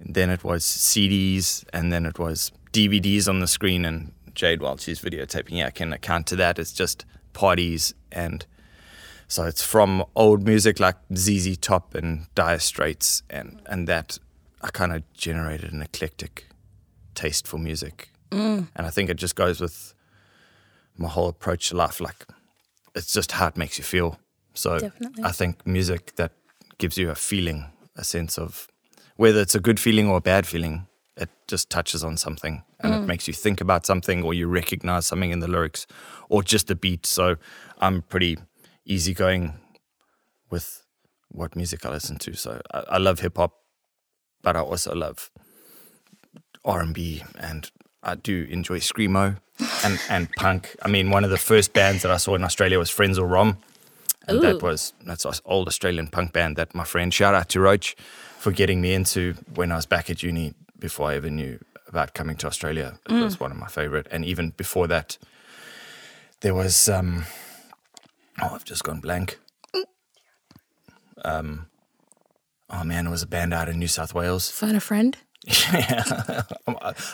then 0.00 0.30
it 0.30 0.44
was 0.44 0.64
CDs, 0.64 1.64
and 1.72 1.92
then 1.92 2.06
it 2.06 2.18
was 2.18 2.52
DVDs 2.72 3.28
on 3.28 3.40
the 3.40 3.46
screen. 3.46 3.84
And 3.84 4.12
Jade, 4.34 4.60
while 4.60 4.76
she's 4.76 5.00
videotaping, 5.00 5.58
yeah, 5.58 5.66
I 5.66 5.70
can 5.70 5.92
account 5.92 6.26
to 6.28 6.36
that. 6.36 6.58
It's 6.58 6.72
just 6.72 7.04
parties, 7.36 7.94
and 8.10 8.46
so 9.28 9.44
it's 9.44 9.62
from 9.62 10.04
old 10.14 10.44
music 10.44 10.80
like 10.80 10.96
ZZ 11.14 11.58
Top 11.58 11.94
and 11.94 12.26
Dire 12.34 12.58
Straits, 12.58 13.22
and 13.30 13.60
and 13.66 13.86
that 13.86 14.18
I 14.62 14.70
kind 14.70 14.92
of 14.92 15.02
generated 15.12 15.72
an 15.72 15.82
eclectic 15.82 16.46
taste 17.14 17.46
for 17.46 17.58
music, 17.58 18.08
and 18.74 18.86
I 18.86 18.90
think 18.90 19.10
it 19.10 19.18
just 19.18 19.36
goes 19.36 19.60
with 19.60 19.94
my 20.96 21.08
whole 21.08 21.28
approach 21.28 21.68
to 21.68 21.76
life. 21.76 22.00
Like 22.00 22.26
it's 22.94 23.12
just 23.12 23.32
how 23.32 23.46
it 23.48 23.56
makes 23.56 23.78
you 23.78 23.84
feel. 23.84 24.18
So 24.54 24.78
Definitely. 24.78 25.24
I 25.24 25.32
think 25.32 25.66
music 25.66 26.16
that 26.16 26.32
gives 26.78 26.96
you 26.96 27.10
a 27.10 27.14
feeling, 27.14 27.66
a 27.96 28.04
sense 28.04 28.38
of 28.38 28.66
whether 29.16 29.40
it's 29.40 29.54
a 29.54 29.60
good 29.60 29.78
feeling 29.78 30.08
or 30.08 30.16
a 30.16 30.20
bad 30.20 30.46
feeling, 30.46 30.86
it 31.16 31.30
just 31.46 31.70
touches 31.70 32.04
on 32.04 32.16
something 32.16 32.62
and 32.80 32.94
it 32.94 32.98
mm. 32.98 33.06
makes 33.06 33.26
you 33.26 33.32
think 33.32 33.60
about 33.60 33.86
something 33.86 34.22
or 34.22 34.34
you 34.34 34.46
recognize 34.46 35.06
something 35.06 35.30
in 35.30 35.40
the 35.40 35.48
lyrics 35.48 35.86
or 36.28 36.42
just 36.42 36.66
the 36.66 36.74
beat. 36.74 37.06
So 37.06 37.36
I'm 37.78 38.02
pretty 38.02 38.36
easygoing 38.84 39.54
with 40.50 40.84
what 41.28 41.56
music 41.56 41.86
I 41.86 41.90
listen 41.90 42.18
to. 42.18 42.34
So 42.34 42.60
I, 42.72 42.84
I 42.90 42.98
love 42.98 43.20
hip 43.20 43.38
hop, 43.38 43.54
but 44.42 44.56
I 44.56 44.60
also 44.60 44.94
love 44.94 45.30
R&B 46.64 47.22
and 47.38 47.70
I 48.02 48.14
do 48.16 48.46
enjoy 48.50 48.80
screamo 48.80 49.38
and, 49.84 49.98
and 50.10 50.30
punk. 50.32 50.76
I 50.82 50.88
mean, 50.88 51.10
one 51.10 51.24
of 51.24 51.30
the 51.30 51.38
first 51.38 51.72
bands 51.72 52.02
that 52.02 52.12
I 52.12 52.18
saw 52.18 52.34
in 52.34 52.44
Australia 52.44 52.78
was 52.78 52.90
Frenzal 52.90 53.28
Rhomb. 53.28 53.56
And 54.28 54.38
Ooh. 54.38 54.40
that 54.40 54.60
was 54.60 54.92
that's 55.04 55.24
an 55.24 55.34
old 55.44 55.68
Australian 55.68 56.08
punk 56.08 56.32
band 56.32 56.56
that 56.56 56.74
my 56.74 56.82
friend 56.82 57.14
shout 57.14 57.34
out 57.34 57.48
to 57.50 57.60
Roach 57.60 57.94
for 58.38 58.50
getting 58.50 58.80
me 58.80 58.92
into 58.92 59.34
when 59.54 59.70
I 59.70 59.76
was 59.76 59.86
back 59.86 60.10
at 60.10 60.20
uni 60.22 60.52
before 60.78 61.10
I 61.10 61.16
ever 61.16 61.30
knew 61.30 61.58
about 61.88 62.14
coming 62.14 62.36
to 62.36 62.46
Australia. 62.46 62.98
It 63.08 63.12
was 63.12 63.38
one 63.40 63.50
of 63.52 63.56
my 63.58 63.68
favorite. 63.68 64.06
And 64.10 64.24
even 64.24 64.50
before 64.50 64.86
that, 64.88 65.18
there 66.40 66.54
was 66.54 66.88
um 66.88 67.24
oh 68.42 68.50
I've 68.54 68.64
just 68.64 68.84
gone 68.84 69.00
blank. 69.00 69.38
Um 71.24 71.66
oh 72.70 72.84
man, 72.84 73.06
it 73.06 73.10
was 73.10 73.22
a 73.22 73.26
band 73.26 73.54
out 73.54 73.68
in 73.68 73.78
New 73.78 73.88
South 73.88 74.14
Wales. 74.14 74.50
Find 74.50 74.76
a 74.76 74.80
friend. 74.80 75.16
Yeah. 75.72 76.42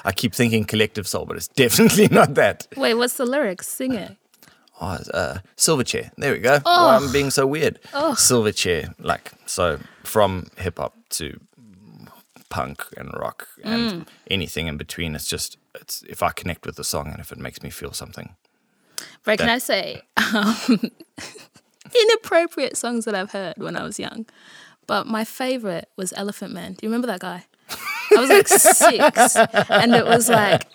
I 0.04 0.12
keep 0.12 0.34
thinking 0.34 0.64
collective 0.64 1.06
soul, 1.06 1.26
but 1.26 1.36
it's 1.36 1.48
definitely 1.64 2.08
not 2.08 2.34
that. 2.34 2.66
Wait, 2.76 2.94
what's 2.94 3.14
the 3.18 3.26
lyrics? 3.26 3.68
Sing 3.68 3.94
it. 3.94 4.16
Oh, 4.80 4.98
uh, 5.14 5.38
Silverchair. 5.56 6.10
There 6.16 6.32
we 6.32 6.38
go. 6.38 6.58
Why 6.62 6.96
I'm 6.96 7.12
being 7.12 7.30
so 7.30 7.46
weird. 7.46 7.78
Oh. 7.92 8.14
Silverchair. 8.16 8.94
Like, 8.98 9.30
so 9.46 9.78
from 10.02 10.48
hip 10.56 10.78
hop 10.78 10.94
to 11.10 11.38
punk 12.52 12.84
and 12.98 13.10
rock 13.14 13.48
and 13.64 14.04
anything 14.30 14.66
in 14.66 14.76
between. 14.76 15.14
It's 15.14 15.26
just 15.26 15.56
it's 15.74 16.02
if 16.02 16.22
I 16.22 16.30
connect 16.30 16.66
with 16.66 16.76
the 16.76 16.84
song 16.84 17.08
and 17.10 17.18
if 17.18 17.32
it 17.32 17.38
makes 17.38 17.62
me 17.62 17.70
feel 17.70 17.92
something. 17.92 18.36
Right, 19.26 19.38
can 19.38 19.48
I 19.48 19.58
say 19.58 20.02
um, 20.34 20.90
inappropriate 22.02 22.76
songs 22.76 23.06
that 23.06 23.14
I've 23.14 23.32
heard 23.32 23.54
when 23.56 23.74
I 23.74 23.82
was 23.82 23.98
young? 23.98 24.26
But 24.86 25.06
my 25.06 25.24
favorite 25.24 25.88
was 25.96 26.12
Elephant 26.14 26.52
Man. 26.52 26.74
Do 26.74 26.80
you 26.82 26.88
remember 26.90 27.06
that 27.06 27.20
guy? 27.20 27.46
I 28.14 28.20
was 28.20 28.28
like 28.28 28.48
six, 28.48 29.36
and 29.70 29.94
it 29.94 30.04
was 30.04 30.28
like 30.28 30.66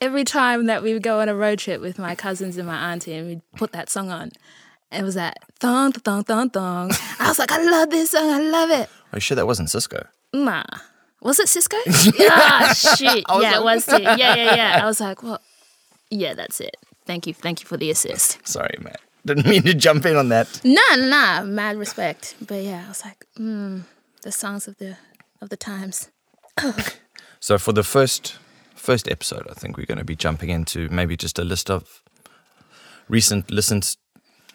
every 0.00 0.24
time 0.24 0.66
that 0.66 0.82
we 0.82 0.94
would 0.94 1.02
go 1.02 1.20
on 1.20 1.28
a 1.28 1.34
road 1.34 1.58
trip 1.58 1.82
with 1.82 1.98
my 1.98 2.14
cousins 2.14 2.56
and 2.56 2.66
my 2.66 2.92
auntie, 2.92 3.12
and 3.12 3.28
we'd 3.28 3.42
put 3.56 3.72
that 3.72 3.90
song 3.90 4.10
on. 4.10 4.30
It 4.90 5.02
was 5.02 5.16
that 5.16 5.36
thong 5.60 5.92
thong 5.92 6.24
thong 6.24 6.48
thong. 6.48 6.92
I 7.18 7.28
was 7.28 7.38
like, 7.38 7.52
I 7.52 7.62
love 7.62 7.90
this 7.90 8.12
song. 8.12 8.30
I 8.30 8.38
love 8.38 8.70
it. 8.70 8.88
Are 9.12 9.16
you 9.16 9.20
sure 9.20 9.34
that 9.34 9.46
wasn't 9.46 9.68
Sisqó? 9.68 10.06
Nah. 10.32 10.64
Was 11.22 11.40
it 11.40 11.48
Sisqó? 11.48 11.76
ah, 12.30 12.72
shit. 12.96 13.24
Yeah, 13.28 13.56
it 13.56 13.64
was 13.64 13.86
too. 13.86 14.00
Yeah, 14.02 14.16
yeah, 14.16 14.54
yeah. 14.54 14.80
I 14.82 14.86
was 14.86 15.00
like, 15.00 15.22
well, 15.22 15.40
yeah, 16.10 16.34
that's 16.34 16.60
it. 16.60 16.76
Thank 17.06 17.26
you. 17.26 17.34
Thank 17.34 17.60
you 17.60 17.66
for 17.66 17.76
the 17.76 17.90
assist. 17.90 18.46
Sorry, 18.46 18.76
Matt. 18.80 19.00
Didn't 19.24 19.46
mean 19.46 19.62
to 19.62 19.74
jump 19.74 20.06
in 20.06 20.16
on 20.16 20.28
that. 20.28 20.60
Nah, 20.64 20.96
nah, 20.96 21.42
mad 21.42 21.76
respect. 21.78 22.34
But 22.46 22.62
yeah, 22.62 22.84
I 22.84 22.88
was 22.88 23.04
like, 23.04 23.24
mm, 23.38 23.82
the 24.22 24.30
songs 24.32 24.68
of 24.68 24.76
the 24.78 24.96
of 25.40 25.48
the 25.48 25.56
times. 25.56 26.10
So 27.38 27.58
for 27.58 27.72
the 27.72 27.82
first 27.84 28.38
first 28.74 29.08
episode, 29.08 29.46
I 29.50 29.54
think 29.54 29.76
we're 29.76 29.86
going 29.86 29.98
to 29.98 30.04
be 30.04 30.16
jumping 30.16 30.48
into 30.50 30.88
maybe 30.88 31.16
just 31.16 31.38
a 31.38 31.44
list 31.44 31.70
of 31.70 32.02
recent 33.08 33.50
listens. 33.50 33.96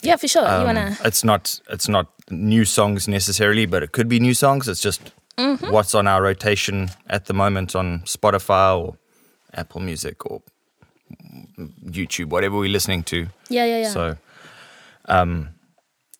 Yeah, 0.01 0.17
for 0.17 0.27
sure. 0.27 0.41
you 0.41 0.47
Um, 0.47 0.65
wanna? 0.65 0.97
It's 1.05 1.23
not 1.23 1.59
it's 1.69 1.87
not 1.87 2.07
new 2.29 2.65
songs 2.65 3.07
necessarily, 3.07 3.65
but 3.67 3.83
it 3.83 3.91
could 3.91 4.07
be 4.09 4.19
new 4.19 4.33
songs. 4.33 4.67
It's 4.67 4.81
just 4.81 5.11
what's 5.37 5.95
on 5.95 6.07
our 6.07 6.21
rotation 6.21 6.89
at 7.07 7.25
the 7.25 7.33
moment 7.33 7.75
on 7.75 8.01
Spotify 8.01 8.77
or 8.77 8.97
Apple 9.53 9.81
Music 9.81 10.25
or 10.25 10.41
YouTube, 11.85 12.29
whatever 12.29 12.57
we're 12.57 12.69
listening 12.69 13.03
to. 13.03 13.27
Yeah, 13.49 13.65
yeah, 13.65 13.81
yeah. 13.81 13.89
So, 13.89 14.17
um, 15.05 15.49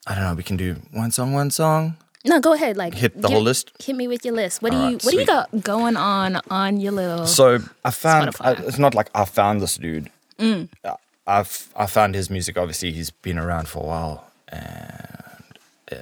I 0.06 0.14
don't 0.14 0.24
know. 0.24 0.34
We 0.34 0.42
can 0.42 0.56
do 0.56 0.76
one 0.92 1.10
song, 1.10 1.32
one 1.32 1.50
song. 1.50 1.96
no, 2.24 2.40
go 2.40 2.52
ahead. 2.52 2.76
Like 2.76 2.94
Hit 2.94 3.20
the 3.20 3.28
whole 3.28 3.42
list? 3.42 3.72
Hit 3.82 3.96
me 3.96 4.08
with 4.08 4.24
your 4.24 4.34
list. 4.34 4.62
What 4.62 4.72
do 4.72 4.78
you 4.78 4.82
Alright, 4.84 5.04
What 5.04 5.10
do 5.12 5.18
you 5.20 5.26
got 5.26 5.62
going 5.62 5.96
on 5.96 6.40
on 6.50 6.80
your 6.80 6.92
little? 6.92 7.26
So 7.26 7.58
I 7.84 7.90
found 7.90 8.34
I, 8.40 8.52
it's 8.52 8.78
not 8.78 8.94
like 8.94 9.08
I 9.14 9.24
found 9.24 9.60
this 9.60 9.76
dude. 9.76 10.10
Uh, 10.38 10.96
I've 11.26 11.68
I 11.76 11.86
found 11.86 12.14
his 12.16 12.30
music. 12.30 12.58
Obviously, 12.58 12.90
he's 12.92 13.10
been 13.10 13.38
around 13.38 13.68
for 13.68 13.82
a 13.82 13.86
while, 13.86 14.30
and 14.48 15.44
uh, 15.92 15.96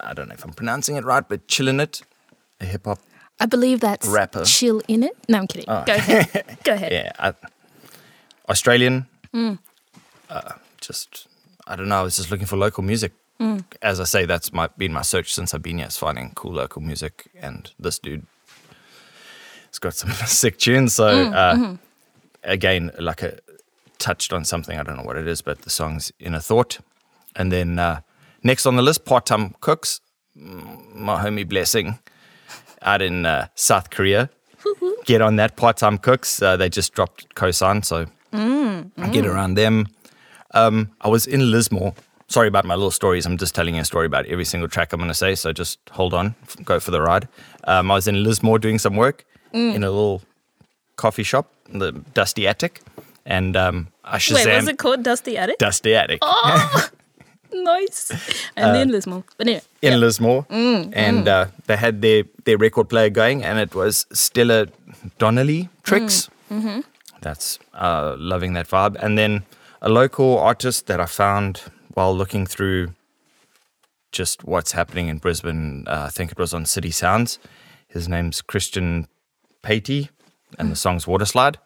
I 0.00 0.14
don't 0.14 0.28
know 0.28 0.34
if 0.34 0.44
I'm 0.44 0.52
pronouncing 0.52 0.94
it 0.96 1.04
right, 1.04 1.28
but 1.28 1.48
Chillinit, 1.48 2.02
a 2.02 2.04
hip 2.64 2.84
hop. 2.86 2.98
I 3.40 3.46
believe 3.46 3.80
that's 3.80 4.06
Rapper. 4.06 4.44
Chill 4.44 4.80
in 4.88 5.02
it. 5.02 5.16
No, 5.28 5.38
I'm 5.38 5.46
kidding. 5.46 5.66
Go 5.66 5.82
ahead. 5.88 6.58
Go 6.64 6.72
ahead. 6.72 6.92
Yeah, 6.92 7.12
I, 7.18 7.34
Australian. 8.48 9.06
Uh, 9.32 10.52
just 10.80 11.26
I 11.66 11.76
don't 11.76 11.88
know. 11.88 12.00
I 12.00 12.02
was 12.02 12.16
just 12.16 12.30
looking 12.30 12.46
for 12.46 12.56
local 12.56 12.82
music. 12.82 13.12
As 13.82 14.00
I 14.00 14.04
say, 14.04 14.24
that's 14.24 14.52
my 14.54 14.68
been 14.78 14.92
my 14.92 15.02
search 15.02 15.34
since 15.34 15.52
I've 15.52 15.62
been 15.62 15.76
here, 15.78 15.86
is 15.88 15.98
finding 15.98 16.30
cool 16.34 16.52
local 16.52 16.80
music, 16.80 17.26
and 17.38 17.70
this 17.78 17.98
dude 17.98 18.24
has 19.68 19.78
got 19.78 19.92
some 19.94 20.10
sick 20.26 20.56
tunes. 20.58 20.94
So 20.94 21.06
uh, 21.06 21.76
again, 22.42 22.90
like 22.98 23.22
a 23.22 23.38
touched 23.98 24.32
on 24.32 24.44
something. 24.44 24.78
I 24.78 24.82
don't 24.82 24.96
know 24.96 25.02
what 25.02 25.16
it 25.18 25.26
is, 25.28 25.42
but 25.42 25.62
the 25.62 25.70
song's 25.70 26.10
in 26.18 26.34
a 26.34 26.40
thought. 26.40 26.78
And 27.36 27.52
then 27.52 27.78
uh, 27.78 28.00
next 28.42 28.64
on 28.66 28.76
the 28.76 28.82
list, 28.82 29.04
part 29.04 29.26
time 29.26 29.54
cooks. 29.60 30.00
Mm, 30.38 30.94
My 30.94 31.22
homie 31.22 31.46
blessing 31.48 31.98
out 32.84 33.02
in 33.02 33.26
uh, 33.26 33.48
South 33.54 33.90
Korea. 33.90 34.30
Get 35.04 35.20
on 35.20 35.36
that 35.36 35.56
part 35.56 35.76
time 35.76 35.98
cooks. 35.98 36.40
Uh, 36.40 36.56
they 36.56 36.68
just 36.68 36.92
dropped 36.94 37.34
Kosan, 37.34 37.84
so 37.84 38.06
I 38.32 39.08
get 39.12 39.26
around 39.26 39.54
them. 39.54 39.88
Um, 40.52 40.90
I 41.00 41.08
was 41.08 41.26
in 41.26 41.50
Lismore. 41.50 41.94
Sorry 42.28 42.48
about 42.48 42.64
my 42.64 42.74
little 42.74 42.90
stories. 42.90 43.26
I'm 43.26 43.36
just 43.36 43.54
telling 43.54 43.74
you 43.74 43.82
a 43.82 43.84
story 43.84 44.06
about 44.06 44.24
every 44.26 44.44
single 44.46 44.68
track 44.68 44.92
I'm 44.92 44.98
going 45.00 45.08
to 45.08 45.14
say. 45.14 45.34
So 45.34 45.52
just 45.52 45.78
hold 45.90 46.14
on, 46.14 46.34
go 46.64 46.80
for 46.80 46.90
the 46.90 47.00
ride. 47.02 47.28
Um, 47.64 47.90
I 47.90 47.94
was 47.94 48.08
in 48.08 48.22
Lismore 48.24 48.58
doing 48.58 48.78
some 48.78 48.96
work 48.96 49.24
in 49.52 49.84
a 49.84 49.90
little 49.90 50.22
coffee 50.96 51.22
shop, 51.22 51.52
the 51.68 51.92
Dusty 52.14 52.46
Attic, 52.48 52.80
and 53.26 53.56
um, 53.56 53.88
I 54.04 54.18
Shazam 54.18 54.46
Wait, 54.46 54.56
was 54.56 54.68
it 54.68 54.78
called 54.78 55.02
Dusty 55.02 55.36
Attic? 55.36 55.58
Dusty 55.58 55.94
Attic 55.94 56.20
nice. 57.54 58.10
And 58.56 58.74
then 58.74 58.90
Lismore. 58.90 59.24
But 59.38 59.46
anyway, 59.46 59.62
in 59.82 60.00
Lismore, 60.00 60.46
and 60.50 61.28
uh, 61.28 61.46
they 61.66 61.76
had 61.76 62.02
their 62.02 62.24
their 62.44 62.58
record 62.58 62.88
player 62.88 63.10
going, 63.10 63.44
and 63.44 63.58
it 63.58 63.74
was 63.74 64.06
Stella 64.12 64.66
Donnelly 65.18 65.68
tricks. 65.82 66.28
That's 67.20 67.58
uh, 67.72 68.16
loving 68.18 68.52
that 68.54 68.68
vibe, 68.68 68.96
and 69.02 69.16
then 69.16 69.44
a 69.80 69.88
local 69.88 70.38
artist 70.38 70.86
that 70.86 71.00
I 71.00 71.06
found 71.06 71.62
while 71.94 72.14
looking 72.16 72.46
through 72.46 72.94
just 74.12 74.44
what's 74.44 74.72
happening 74.72 75.08
in 75.08 75.18
Brisbane. 75.18 75.84
Uh, 75.86 76.04
I 76.06 76.10
think 76.10 76.32
it 76.32 76.38
was 76.38 76.52
on 76.54 76.66
City 76.66 76.90
Sounds. 76.90 77.38
His 77.88 78.08
name's 78.08 78.42
Christian 78.42 79.08
Patey, 79.62 80.10
and 80.58 80.70
the 80.70 80.76
song's 80.76 81.06
Waterslide. 81.06 81.56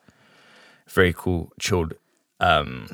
Very 0.88 1.12
cool, 1.12 1.52
chilled 1.60 1.94
um, 2.40 2.88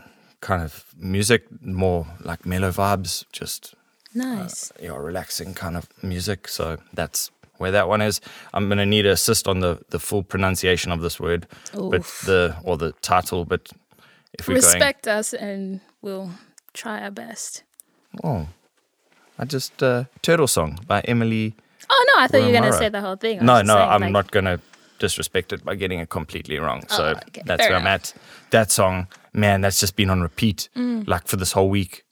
kind 0.45 0.63
of 0.63 0.85
music, 0.99 1.43
more 1.63 2.07
like 2.21 2.45
mellow 2.47 2.71
vibes, 2.71 3.25
just 3.33 3.75
nice. 4.15 4.71
you 4.81 4.89
know, 4.89 4.97
relaxing 4.97 5.55
kind 5.55 5.77
of 5.77 5.89
music. 6.03 6.49
So 6.49 6.77
that's 6.93 7.31
where 7.57 7.73
that 7.73 7.89
one 7.89 8.03
is. 8.03 8.21
I'm 8.53 8.69
gonna 8.69 8.85
need 8.87 9.03
to 9.03 9.11
assist 9.11 9.49
on 9.49 9.61
the 9.61 9.79
the 9.89 9.99
full 9.99 10.23
pronunciation 10.23 10.93
of 10.93 11.01
this 11.01 11.19
word, 11.19 11.47
but 11.73 12.03
the 12.27 12.57
or 12.63 12.77
the 12.77 12.93
title. 13.01 13.45
But 13.45 13.71
if 14.39 14.47
going, 14.47 14.57
Respect 14.57 15.09
us 15.09 15.33
and 15.33 15.81
we'll 16.03 16.31
try 16.75 17.01
our 17.03 17.11
best. 17.11 17.63
oh, 18.23 18.49
I 19.39 19.45
just 19.47 19.83
uh, 19.83 20.05
Turtle 20.23 20.47
Song 20.49 20.79
by 20.87 21.01
Emily. 21.09 21.55
Oh, 21.91 22.05
no, 22.15 22.23
I 22.23 22.27
thought 22.29 22.39
you 22.39 22.47
were 22.47 22.61
going 22.61 22.73
to 22.73 22.79
say 22.79 22.89
the 22.89 23.01
whole 23.03 23.17
thing. 23.17 23.45
No, 23.45 23.61
no, 23.63 23.75
saying, 23.75 23.89
I'm 23.91 24.01
like- 24.01 24.13
not 24.13 24.31
gonna 24.31 24.59
disrespect 24.99 25.53
it 25.53 25.65
by 25.65 25.75
getting 25.75 26.01
it 26.01 26.09
completely 26.09 26.59
wrong. 26.59 26.83
So 26.89 27.05
Oh, 27.05 27.11
okay, 27.29 27.43
that's 27.45 27.63
fair 27.63 27.71
where 27.73 27.81
I'm 27.81 27.87
at. 27.87 28.15
That 28.51 28.71
song, 28.71 29.07
man, 29.35 29.61
that's 29.61 29.79
just 29.81 29.97
been 29.97 30.09
on 30.11 30.23
repeat, 30.23 30.69
Mm. 30.76 31.07
like 31.07 31.26
for 31.26 31.37
this 31.37 31.53
whole 31.53 31.69
week. 31.69 32.05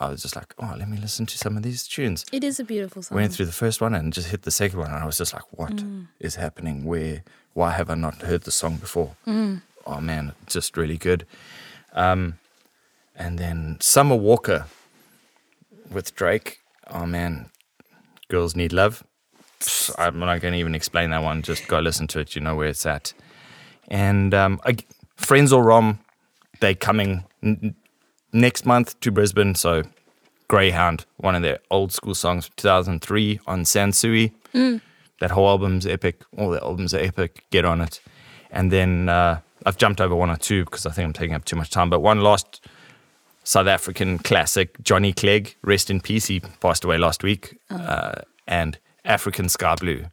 I 0.00 0.08
was 0.10 0.22
just 0.22 0.34
like, 0.34 0.52
oh, 0.58 0.74
let 0.76 0.88
me 0.88 0.96
listen 0.96 1.26
to 1.26 1.38
some 1.38 1.56
of 1.56 1.62
these 1.62 1.86
tunes. 1.86 2.24
It 2.32 2.42
is 2.42 2.58
a 2.58 2.64
beautiful 2.64 3.02
song. 3.02 3.14
went 3.16 3.32
through 3.34 3.46
the 3.46 3.52
first 3.52 3.80
one 3.80 3.94
and 3.94 4.12
just 4.12 4.28
hit 4.28 4.42
the 4.42 4.50
second 4.50 4.78
one, 4.80 4.90
and 4.90 4.98
I 5.02 5.06
was 5.06 5.18
just 5.18 5.32
like, 5.32 5.44
"What 5.52 5.84
is 6.18 6.34
happening? 6.36 6.84
Where? 6.84 7.22
Why 7.52 7.70
have 7.72 7.88
I 7.90 7.94
not 7.94 8.22
heard 8.22 8.42
the 8.42 8.50
song 8.50 8.76
before?" 8.78 9.14
Oh 9.86 10.00
man, 10.00 10.32
just 10.46 10.76
really 10.76 10.96
good. 10.98 11.26
Um, 11.92 12.38
and 13.14 13.38
then 13.38 13.76
Summer 13.80 14.16
Walker 14.16 14.66
with 15.90 16.14
Drake. 16.16 16.60
Oh 16.90 17.06
man, 17.06 17.50
girls 18.28 18.56
need 18.56 18.72
love. 18.72 19.04
I'm 19.98 20.18
not 20.18 20.40
going 20.40 20.52
to 20.54 20.58
even 20.58 20.74
explain 20.74 21.10
that 21.10 21.22
one. 21.22 21.42
Just 21.42 21.68
go 21.68 21.78
listen 21.78 22.06
to 22.08 22.20
it. 22.20 22.34
You 22.34 22.40
know 22.40 22.56
where 22.56 22.68
it's 22.68 22.84
at. 22.86 23.12
And 23.88 24.34
um, 24.34 24.60
I, 24.64 24.72
Frenzal 25.16 25.64
Rhomb, 25.64 25.98
they 26.62 26.74
coming 26.74 27.24
n- 27.42 27.74
next 28.32 28.64
month 28.64 28.98
to 29.00 29.10
Brisbane. 29.12 29.54
So 29.54 29.82
Greyhound, 30.48 31.04
one 31.18 31.34
of 31.34 31.42
their 31.42 31.58
old 31.70 31.92
school 31.92 32.14
songs, 32.14 32.50
2003 32.56 33.40
on 33.46 33.64
Sans 33.66 33.96
Souci. 33.96 34.32
That 35.20 35.30
whole 35.30 35.48
album's 35.48 35.86
epic. 35.86 36.22
All 36.38 36.50
the 36.50 36.62
albums 36.62 36.94
are 36.94 36.98
epic. 37.00 37.44
Get 37.50 37.64
on 37.64 37.80
it. 37.80 38.00
And 38.50 38.70
then 38.72 39.08
uh, 39.08 39.40
I've 39.64 39.76
jumped 39.76 40.00
over 40.00 40.14
one 40.16 40.30
or 40.30 40.36
two 40.36 40.64
because 40.64 40.86
I 40.86 40.90
think 40.90 41.06
I'm 41.06 41.12
taking 41.12 41.34
up 41.34 41.44
too 41.44 41.56
much 41.56 41.70
time. 41.70 41.90
But 41.90 42.00
one 42.00 42.22
last 42.22 42.60
South 43.44 43.66
African 43.66 44.18
classic, 44.18 44.82
Johnny 44.82 45.12
Clegg, 45.12 45.54
rest 45.62 45.90
in 45.90 46.00
peace. 46.00 46.26
He 46.26 46.40
passed 46.40 46.84
away 46.84 46.98
last 46.98 47.22
week. 47.22 47.58
Uh, 47.70 48.22
and 48.46 48.78
African 49.04 49.48
Sky 49.48 49.74
Blue. 49.76 50.06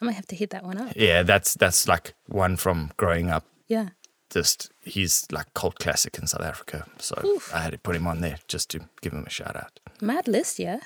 I 0.00 0.04
might 0.04 0.14
have 0.14 0.26
to 0.26 0.36
hit 0.36 0.50
that 0.50 0.64
one 0.64 0.78
up. 0.78 0.92
Yeah, 0.94 1.22
that's 1.24 1.54
that's 1.54 1.88
like 1.88 2.14
one 2.26 2.56
from 2.56 2.90
growing 2.96 3.30
up. 3.30 3.44
Yeah. 3.66 3.88
Just 4.30 4.70
he's 4.82 5.26
like 5.32 5.52
cult 5.54 5.78
classic 5.78 6.18
in 6.18 6.26
South 6.26 6.42
Africa. 6.42 6.86
So 6.98 7.38
I 7.54 7.60
had 7.60 7.72
to 7.72 7.78
put 7.78 7.96
him 7.96 8.06
on 8.06 8.20
there 8.20 8.36
just 8.46 8.68
to 8.70 8.80
give 9.00 9.12
him 9.12 9.24
a 9.26 9.30
shout 9.30 9.56
out. 9.56 9.80
Mad 10.02 10.28
list, 10.28 10.58
yeah. 10.58 10.80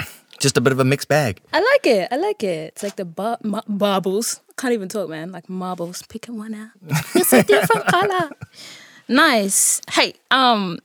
Just 0.40 0.56
a 0.56 0.60
bit 0.62 0.72
of 0.72 0.80
a 0.80 0.84
mixed 0.84 1.06
bag. 1.08 1.40
I 1.52 1.60
like 1.60 1.86
it. 1.86 2.08
I 2.10 2.16
like 2.16 2.42
it. 2.42 2.68
It's 2.72 2.82
like 2.82 2.96
the 2.96 3.04
bar- 3.04 3.38
ma- 3.42 3.60
marbles. 3.68 4.40
Can't 4.56 4.72
even 4.72 4.88
talk, 4.88 5.08
man. 5.10 5.30
Like 5.32 5.48
marbles. 5.50 6.02
Picking 6.08 6.38
one 6.38 6.54
out. 6.54 6.70
It's 7.14 7.32
a 7.34 7.42
different 7.42 7.86
color. 7.86 8.30
Nice. 9.08 9.82
Hey, 9.90 10.14
um, 10.30 10.78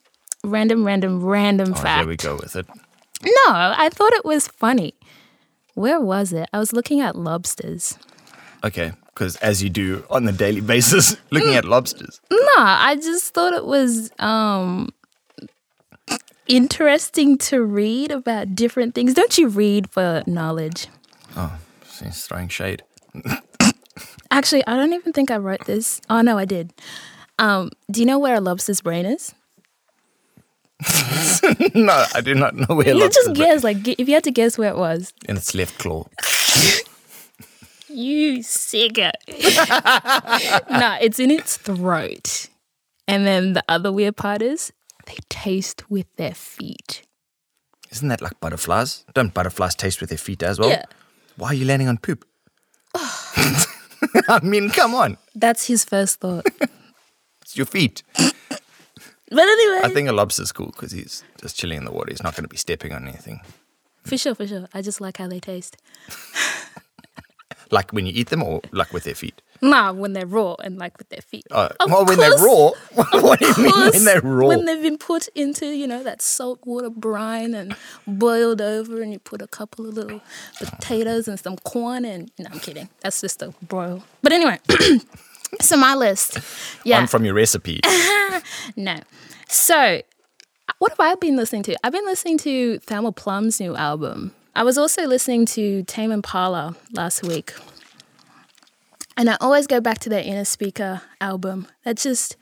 random, 0.44 0.84
random, 0.86 1.24
random 1.24 1.72
Oh, 1.72 1.76
fact. 1.76 2.00
there 2.02 2.08
we 2.08 2.18
go 2.18 2.36
with 2.36 2.56
it. 2.56 2.68
No, 3.24 3.46
I 3.48 3.90
thought 3.92 4.12
it 4.14 4.26
was 4.26 4.48
funny. 4.50 4.94
Where 5.74 6.00
was 6.02 6.34
it? 6.34 6.50
I 6.54 6.60
was 6.60 6.74
looking 6.74 7.00
at 7.02 7.16
lobsters. 7.16 7.98
Okay, 8.64 8.92
because 9.08 9.36
as 9.38 9.62
you 9.62 9.70
do 9.70 10.04
on 10.10 10.26
the 10.26 10.32
daily 10.32 10.62
basis, 10.62 11.18
looking 11.32 11.54
at 11.56 11.66
lobsters. 11.66 12.20
No, 12.32 12.40
I 12.58 12.96
just 12.96 13.34
thought 13.34 13.54
it 13.54 13.66
was 13.66 14.12
um 14.20 14.90
interesting 16.48 17.38
to 17.40 17.62
read 17.64 18.12
about 18.12 18.56
different 18.56 18.94
things. 18.96 19.14
Don't 19.14 19.38
you 19.38 19.48
read 19.48 19.90
for 19.90 20.24
knowledge? 20.28 20.88
He's 22.04 22.26
throwing 22.28 22.50
shade. 22.50 22.84
Actually, 24.32 24.66
I 24.68 24.76
don't 24.76 24.92
even 24.94 25.14
think 25.14 25.32
I 25.32 25.38
wrote 25.38 25.66
this. 25.66 26.02
Oh 26.10 26.22
no, 26.22 26.38
I 26.38 26.46
did. 26.46 26.74
Um, 27.40 27.70
do 27.90 28.00
you 28.02 28.06
know 28.06 28.20
where 28.20 28.36
a 28.36 28.42
lobster's 28.42 28.82
brain 28.82 29.06
is? 29.06 29.34
no, 31.76 32.06
I 32.14 32.22
do 32.22 32.36
not 32.36 32.54
know 32.56 32.76
where 32.76 32.88
You 32.90 32.96
lobster's 32.96 33.26
just 33.26 33.36
brain- 33.36 33.54
guess, 33.54 33.64
like 33.64 33.88
if 33.88 34.08
you 34.10 34.14
had 34.14 34.24
to 34.26 34.32
guess 34.32 34.58
where 34.58 34.70
it 34.70 34.78
was. 34.78 35.14
in 35.30 35.38
its 35.38 35.56
left 35.56 35.78
claw. 35.80 36.06
You 37.96 38.40
sicko. 38.40 39.12
no, 40.70 40.98
it's 41.00 41.18
in 41.18 41.32
its 41.32 41.56
throat. 41.56 42.48
And 43.08 43.26
then 43.26 43.54
the 43.54 43.64
other 43.70 43.90
weird 43.90 44.18
part 44.18 44.42
is 44.42 44.74
they 45.06 45.16
taste 45.30 45.90
with 45.90 46.14
their 46.18 46.34
feet. 46.34 47.04
Isn't 47.92 48.10
that 48.10 48.22
like 48.22 48.38
butterflies? 48.42 49.06
Don't 49.14 49.34
butterflies 49.34 49.76
taste 49.76 50.02
with 50.02 50.10
their 50.10 50.18
feet 50.18 50.44
as 50.44 50.60
well? 50.60 50.70
Yeah. 50.70 50.84
Why 51.38 51.50
are 51.50 51.54
you 51.54 51.64
landing 51.66 51.88
on 51.88 51.98
poop? 51.98 52.26
I 52.96 54.40
mean, 54.44 54.72
come 54.72 54.94
on. 54.94 55.18
That's 55.34 55.68
his 55.68 55.86
first 55.86 56.20
thought. 56.20 56.46
It's 57.42 57.56
your 57.56 57.66
feet. 57.66 58.04
But 58.18 59.40
anyway, 59.40 59.82
I 59.84 59.92
think 59.94 60.10
a 60.10 60.12
lobster's 60.12 60.52
cool 60.52 60.68
because 60.68 60.92
he's 60.92 61.24
just 61.42 61.58
chilling 61.58 61.78
in 61.78 61.86
the 61.86 61.92
water. 61.92 62.12
He's 62.12 62.24
not 62.24 62.36
going 62.36 62.44
to 62.44 62.50
be 62.50 62.58
stepping 62.58 62.92
on 62.92 63.08
anything. 63.08 63.40
for 64.04 64.18
sure, 64.18 64.36
for 64.36 64.46
sure. 64.46 64.68
I 64.74 64.82
just 64.82 65.00
like 65.00 65.18
how 65.18 65.28
they 65.28 65.40
taste. 65.40 65.78
Like 67.72 67.92
when 67.92 68.06
you 68.06 68.14
eat 68.16 68.30
them 68.30 68.44
or 68.44 68.62
like 68.72 68.94
with 68.94 69.04
their 69.04 69.16
feet? 69.16 69.42
Nah, 69.62 69.94
when 69.94 70.14
they're 70.14 70.26
raw 70.26 70.56
and 70.64 70.78
like 70.78 70.98
with 70.98 71.10
their 71.10 71.22
feet. 71.22 71.46
Oh, 71.50 71.70
Of 71.80 71.90
well, 71.90 72.06
when 72.06 72.20
they're 72.20 72.38
raw. 72.38 72.72
what 73.22 73.40
do 73.40 73.48
you 73.48 73.56
mean 73.58 73.90
when 73.92 74.06
they're 74.06 74.22
raw? 74.22 74.48
When 74.48 74.66
they've 74.66 74.82
been 74.82 74.98
put 74.98 75.28
into, 75.30 75.68
you 75.68 75.88
know, 75.88 76.04
that 76.04 76.22
salt 76.22 76.60
water 76.66 76.90
brine 76.90 77.54
and 77.54 77.76
boiled 78.06 78.62
over, 78.62 79.02
and 79.02 79.12
you 79.14 79.20
put 79.20 79.42
a 79.42 79.48
couple 79.48 79.88
of 79.88 79.96
little 79.96 80.22
potatoes 80.60 81.28
and 81.28 81.40
some 81.40 81.56
corn, 81.58 82.06
and 82.06 82.32
no, 82.38 82.48
I'm 82.52 82.60
kidding. 82.60 82.90
That's 83.02 83.22
just 83.22 83.42
a 83.42 83.54
broil. 83.62 84.04
But 84.22 84.34
anyway, 84.34 84.60
so 85.62 85.78
my 85.78 85.96
list, 85.96 86.38
yeah, 86.84 87.00
One 87.00 87.08
from 87.08 87.24
your 87.26 87.34
recipe. 87.34 87.80
no. 88.76 89.00
So, 89.48 89.76
uh, 89.78 90.74
what 90.80 90.92
have 90.92 91.00
I 91.00 91.16
been 91.16 91.38
listening 91.38 91.64
to? 91.64 91.76
I've 91.84 91.94
been 91.94 92.06
listening 92.06 92.38
to 92.40 92.80
Thelma 92.80 93.12
Plum's 93.14 93.60
new 93.60 93.76
album. 93.76 94.34
I 94.56 94.64
was 94.64 94.78
also 94.78 95.06
listening 95.06 95.46
to 95.48 95.84
Tame 95.84 96.12
Impala 96.12 96.76
last 96.94 97.24
week. 97.24 97.54
And 99.18 99.30
I 99.30 99.38
always 99.42 99.68
go 99.68 99.82
back 99.82 100.00
to 100.00 100.10
their 100.10 100.24
Innerspeaker 100.24 101.02
album. 101.20 101.68
That's 101.84 102.04
just, 102.04 102.38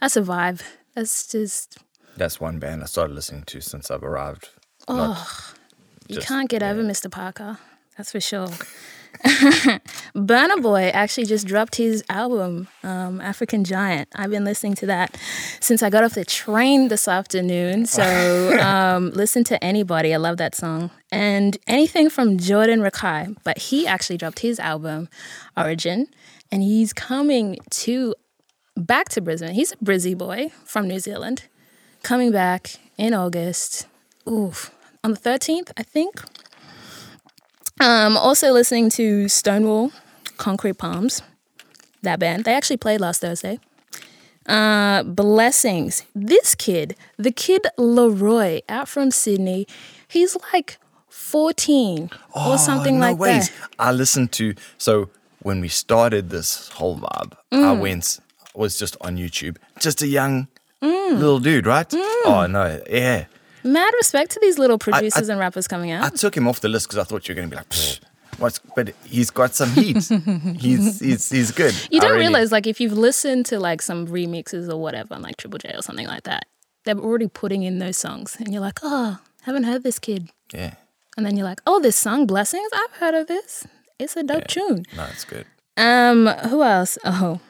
that's 0.00 0.16
a 0.16 0.22
vibe. 0.22 0.62
That's 0.94 1.26
just, 1.26 1.78
That's 2.16 2.40
one 2.40 2.58
band 2.58 2.82
I 2.82 2.86
started 2.86 3.14
listening 3.14 3.42
to 3.44 3.60
since 3.60 3.90
I've 3.90 4.02
arrived. 4.04 4.50
Oh, 4.86 5.52
you 6.08 6.20
can't 6.20 6.48
get 6.48 6.62
over 6.62 6.82
Mr. 6.82 7.10
Parker. 7.10 7.58
That's 7.96 8.12
for 8.12 8.20
sure. 8.20 8.48
Burna 10.14 10.62
Boy 10.62 10.90
actually 10.94 11.26
just 11.26 11.46
dropped 11.46 11.76
his 11.76 12.04
album, 12.08 12.68
um, 12.82 13.20
African 13.20 13.64
Giant. 13.64 14.08
I've 14.14 14.30
been 14.30 14.44
listening 14.44 14.74
to 14.76 14.86
that 14.86 15.16
since 15.60 15.82
I 15.82 15.90
got 15.90 16.04
off 16.04 16.14
the 16.14 16.24
train 16.24 16.88
this 16.88 17.08
afternoon. 17.08 17.86
So 17.86 18.58
um, 18.62 19.10
listen 19.10 19.44
to 19.44 19.62
anybody. 19.62 20.14
I 20.14 20.18
love 20.18 20.36
that 20.36 20.54
song. 20.54 20.90
And 21.10 21.58
anything 21.66 22.10
from 22.10 22.38
Jordan 22.38 22.80
Rakei. 22.80 23.36
But 23.42 23.58
he 23.58 23.86
actually 23.86 24.18
dropped 24.18 24.40
his 24.40 24.60
album, 24.60 25.08
Origin, 25.56 26.06
and 26.52 26.62
he's 26.62 26.92
coming 26.92 27.56
to 27.70 28.14
back 28.76 29.08
to 29.10 29.20
Brisbane. 29.20 29.54
He's 29.54 29.72
a 29.72 29.76
Brizzy 29.76 30.16
boy 30.16 30.50
from 30.64 30.86
New 30.86 31.00
Zealand, 31.00 31.44
coming 32.02 32.30
back 32.30 32.76
in 32.96 33.14
August. 33.14 33.86
Oof, 34.28 34.70
on 35.02 35.12
the 35.12 35.18
13th, 35.18 35.72
I 35.76 35.82
think. 35.82 36.22
Um, 37.80 38.16
also 38.16 38.52
listening 38.52 38.90
to 38.90 39.28
Stonewall, 39.28 39.92
Concrete 40.36 40.78
Palms, 40.78 41.22
that 42.02 42.18
band. 42.18 42.44
They 42.44 42.54
actually 42.54 42.76
played 42.78 43.00
last 43.00 43.20
Thursday. 43.20 43.60
Uh, 44.46 45.02
Blessings. 45.02 46.04
This 46.14 46.54
kid, 46.54 46.96
the 47.18 47.30
kid 47.30 47.66
LAROI, 47.78 48.62
out 48.68 48.88
from 48.88 49.10
Sydney, 49.10 49.66
he's 50.08 50.36
like 50.52 50.78
14 51.08 52.10
or 52.34 52.58
something 52.58 52.96
Oh, 52.96 52.98
no 52.98 53.06
like 53.10 53.18
ways. 53.18 53.50
that. 53.50 53.68
I 53.78 53.92
listened 53.92 54.32
to 54.32 54.54
so 54.78 55.10
when 55.42 55.60
we 55.60 55.68
started 55.68 56.30
this 56.30 56.68
whole 56.70 56.98
vibe, 56.98 57.32
I 57.52 57.56
Mm. 57.74 57.80
went 57.80 58.18
was 58.54 58.76
just 58.78 58.96
on 59.02 59.16
YouTube, 59.16 59.56
just 59.78 60.02
a 60.02 60.06
young 60.08 60.48
Mm. 60.82 61.18
little 61.18 61.38
dude, 61.38 61.66
right? 61.66 61.86
Oh 62.24 62.46
no, 62.50 62.80
yeah. 62.90 63.26
Mad 63.68 63.92
respect 63.98 64.30
to 64.32 64.40
these 64.40 64.58
little 64.58 64.78
producers 64.78 65.28
and 65.28 65.38
rappers 65.38 65.68
coming 65.68 65.90
out. 65.90 66.04
I 66.04 66.08
took 66.08 66.34
him 66.36 66.48
off 66.48 66.60
the 66.60 66.68
list 66.68 66.88
because 66.88 66.98
I 66.98 67.04
thought 67.04 67.28
you 67.28 67.34
were 67.34 67.36
going 67.36 67.50
to 67.50 67.54
be 67.54 67.58
like, 67.58 67.68
Psh, 67.68 68.00
what's? 68.38 68.58
But 68.74 68.94
he's 69.04 69.30
got 69.30 69.54
some 69.54 69.68
heat. 69.70 69.96
he's 70.58 71.00
he's 71.00 71.28
he's 71.28 71.50
good. 71.52 71.74
You 71.90 72.00
don't 72.00 72.12
really- 72.12 72.20
realize, 72.28 72.50
like, 72.50 72.66
if 72.66 72.80
you've 72.80 72.96
listened 72.96 73.44
to 73.46 73.60
like 73.60 73.82
some 73.82 74.06
remixes 74.06 74.70
or 74.72 74.78
whatever, 74.78 75.18
like 75.18 75.36
Triple 75.36 75.58
J 75.58 75.74
or 75.74 75.82
something 75.82 76.06
like 76.06 76.22
that, 76.22 76.46
they're 76.84 76.98
already 76.98 77.28
putting 77.28 77.62
in 77.62 77.78
those 77.78 77.98
songs, 77.98 78.36
and 78.38 78.52
you're 78.52 78.62
like, 78.62 78.78
oh, 78.82 79.18
haven't 79.42 79.64
heard 79.64 79.82
this 79.82 79.98
kid. 79.98 80.30
Yeah, 80.54 80.74
And 81.18 81.26
then 81.26 81.36
you're 81.36 81.44
like, 81.44 81.60
oh, 81.66 81.78
this 81.78 81.96
song, 81.96 82.26
Blessings, 82.26 82.70
I've 82.72 82.96
heard 82.96 83.14
of 83.14 83.26
this. 83.26 83.66
It's 83.98 84.16
a 84.16 84.22
dope 84.22 84.46
tune. 84.46 84.86
no, 84.96 85.04
it's 85.12 85.24
good. 85.26 85.44
Um, 85.76 86.26
who 86.48 86.62
else? 86.62 86.96
Oh, 87.04 87.40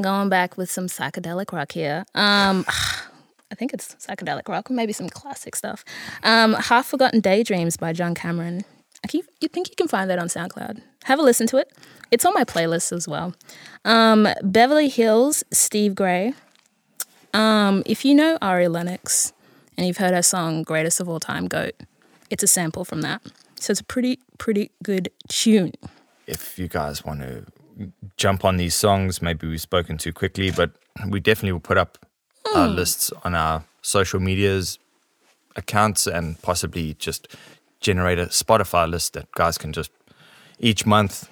going 0.00 0.28
back 0.28 0.56
with 0.56 0.70
some 0.72 0.88
psychedelic 0.88 1.52
rock 1.52 1.70
here. 1.70 2.04
Um, 2.16 2.64
I 3.50 3.54
think 3.54 3.72
it's 3.72 3.94
psychedelic 3.96 4.48
rock, 4.48 4.70
maybe 4.70 4.92
some 4.92 5.08
classic 5.08 5.54
stuff. 5.54 5.84
Um, 6.22 6.54
Half 6.54 6.86
Forgotten 6.86 7.20
Daydreams 7.20 7.76
by 7.76 7.92
John 7.92 8.14
Cameron. 8.14 8.64
I 9.04 9.08
keep, 9.08 9.26
you 9.40 9.48
think 9.48 9.68
you 9.68 9.76
can 9.76 9.88
find 9.88 10.10
that 10.10 10.18
on 10.18 10.26
SoundCloud? 10.28 10.80
Have 11.04 11.18
a 11.18 11.22
listen 11.22 11.46
to 11.48 11.58
it. 11.58 11.72
It's 12.10 12.24
on 12.24 12.34
my 12.34 12.44
playlist 12.44 12.92
as 12.92 13.06
well. 13.06 13.34
Um, 13.84 14.28
Beverly 14.42 14.88
Hills, 14.88 15.44
Steve 15.52 15.94
Gray. 15.94 16.34
Um, 17.34 17.82
if 17.86 18.04
you 18.04 18.14
know 18.14 18.38
Ari 18.40 18.68
Lennox 18.68 19.32
and 19.76 19.86
you've 19.86 19.98
heard 19.98 20.14
her 20.14 20.22
song 20.22 20.62
"Greatest 20.62 21.00
of 21.00 21.08
All 21.08 21.20
Time," 21.20 21.48
"Goat," 21.48 21.74
it's 22.30 22.42
a 22.42 22.46
sample 22.46 22.84
from 22.84 23.02
that. 23.02 23.20
So 23.60 23.72
it's 23.72 23.80
a 23.80 23.84
pretty, 23.84 24.20
pretty 24.38 24.70
good 24.82 25.10
tune. 25.28 25.72
If 26.26 26.58
you 26.58 26.68
guys 26.68 27.04
want 27.04 27.20
to 27.20 27.44
jump 28.16 28.44
on 28.44 28.56
these 28.56 28.74
songs, 28.74 29.20
maybe 29.20 29.46
we've 29.46 29.60
spoken 29.60 29.98
too 29.98 30.12
quickly, 30.12 30.50
but 30.50 30.70
we 31.08 31.20
definitely 31.20 31.52
will 31.52 31.60
put 31.60 31.76
up 31.76 32.05
our 32.54 32.68
lists 32.68 33.12
on 33.24 33.34
our 33.34 33.64
social 33.82 34.20
medias 34.20 34.78
accounts 35.56 36.06
and 36.06 36.40
possibly 36.42 36.94
just 36.98 37.28
generate 37.80 38.18
a 38.18 38.26
Spotify 38.26 38.88
list 38.88 39.12
that 39.14 39.30
guys 39.32 39.58
can 39.58 39.72
just 39.72 39.90
each 40.58 40.86
month 40.86 41.28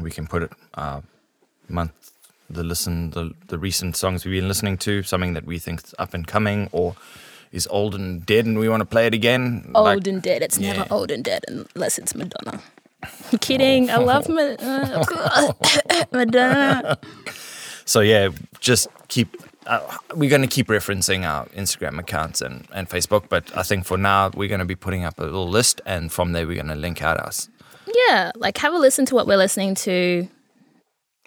we 0.00 0.10
can 0.10 0.26
put 0.26 0.42
it 0.42 0.52
uh, 0.74 1.00
month 1.68 1.92
the 2.50 2.62
listen 2.62 3.10
the 3.10 3.32
the 3.48 3.58
recent 3.58 3.96
songs 3.96 4.24
we've 4.24 4.40
been 4.40 4.48
listening 4.48 4.76
to 4.76 5.02
something 5.02 5.32
that 5.34 5.44
we 5.44 5.58
think's 5.58 5.94
up 5.98 6.12
and 6.14 6.26
coming 6.26 6.68
or 6.72 6.94
is 7.50 7.66
old 7.70 7.94
and 7.94 8.24
dead 8.26 8.46
and 8.46 8.58
we 8.58 8.68
want 8.68 8.80
to 8.80 8.86
play 8.86 9.06
it 9.06 9.14
again 9.14 9.70
old 9.74 9.84
Like- 9.84 10.06
and 10.06 10.22
dead. 10.22 10.42
It's 10.42 10.58
yeah. 10.58 10.72
never 10.72 10.86
old 10.92 11.10
and 11.10 11.22
dead 11.24 11.44
unless 11.74 11.98
it's 11.98 12.14
Madonna. 12.14 12.60
I'm 13.32 13.38
kidding. 13.40 13.90
I 13.90 13.96
love 13.96 14.28
Ma- 14.28 14.56
uh, 14.58 15.52
Madonna. 16.12 16.96
So 17.84 18.00
yeah, 18.00 18.28
just 18.60 18.88
keep. 19.08 19.28
Uh, 19.66 19.96
we're 20.14 20.30
going 20.30 20.42
to 20.42 20.48
keep 20.48 20.66
referencing 20.68 21.24
our 21.24 21.46
Instagram 21.50 21.98
accounts 21.98 22.40
and, 22.40 22.66
and 22.74 22.88
Facebook, 22.88 23.28
but 23.28 23.56
I 23.56 23.62
think 23.62 23.84
for 23.86 23.96
now 23.96 24.30
we're 24.34 24.48
going 24.48 24.58
to 24.58 24.64
be 24.66 24.74
putting 24.74 25.04
up 25.04 25.18
a 25.20 25.22
little 25.22 25.48
list, 25.48 25.80
and 25.86 26.10
from 26.12 26.32
there 26.32 26.46
we're 26.46 26.54
going 26.56 26.66
to 26.68 26.74
link 26.74 27.02
out 27.02 27.18
us. 27.18 27.48
Yeah, 28.08 28.32
like 28.36 28.58
have 28.58 28.72
a 28.74 28.78
listen 28.78 29.06
to 29.06 29.14
what 29.14 29.26
we're 29.26 29.36
listening 29.36 29.74
to. 29.76 30.28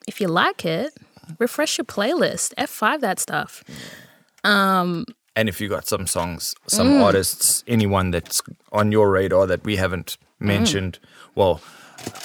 If 0.08 0.19
you 0.21 0.28
like 0.28 0.65
it, 0.65 0.93
refresh 1.39 1.78
your 1.78 1.86
playlist. 1.86 2.54
F5 2.56 3.00
that 3.02 3.19
stuff. 3.19 3.63
Um, 4.43 5.06
And 5.36 5.50
if 5.50 5.60
you 5.60 5.67
got 5.69 5.88
some 5.88 6.06
songs, 6.08 6.56
some 6.67 7.02
artists, 7.02 7.63
anyone 7.67 8.12
that's 8.12 8.41
on 8.71 8.91
your 8.91 9.10
radar 9.10 9.48
that 9.48 9.63
we 9.63 9.76
haven't 9.78 10.17
mentioned, 10.39 11.00
well, 11.36 11.62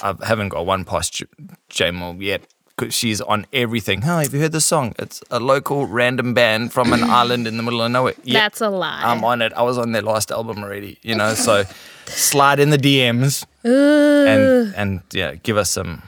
I 0.03 0.15
haven't 0.25 0.49
got 0.49 0.65
one 0.65 0.85
past 0.85 1.13
J- 1.15 1.25
J-Mo 1.69 2.17
yet 2.19 2.41
because 2.81 2.95
she's 2.95 3.21
on 3.21 3.45
everything. 3.53 4.01
Huh, 4.01 4.19
have 4.19 4.33
you 4.33 4.39
heard 4.39 4.51
this 4.51 4.65
song? 4.65 4.95
It's 4.97 5.23
a 5.29 5.39
local 5.39 5.85
random 5.85 6.33
band 6.33 6.73
from 6.73 6.93
an 6.93 7.03
island 7.21 7.47
in 7.47 7.57
the 7.57 7.63
middle 7.63 7.81
of 7.81 7.91
nowhere. 7.91 8.15
Yep. 8.23 8.33
That's 8.33 8.61
a 8.61 8.69
lie. 8.69 9.01
I'm 9.03 9.23
on 9.23 9.41
it. 9.41 9.53
I 9.53 9.61
was 9.61 9.77
on 9.77 9.91
their 9.91 10.01
last 10.01 10.31
album 10.31 10.63
already, 10.63 10.97
you 11.03 11.15
know. 11.15 11.33
So 11.35 11.63
slide 12.07 12.59
in 12.59 12.71
the 12.71 12.77
DMs 12.77 13.45
and 13.63 14.73
and 14.75 15.01
yeah, 15.11 15.35
give 15.35 15.57
us 15.57 15.69
some 15.69 16.01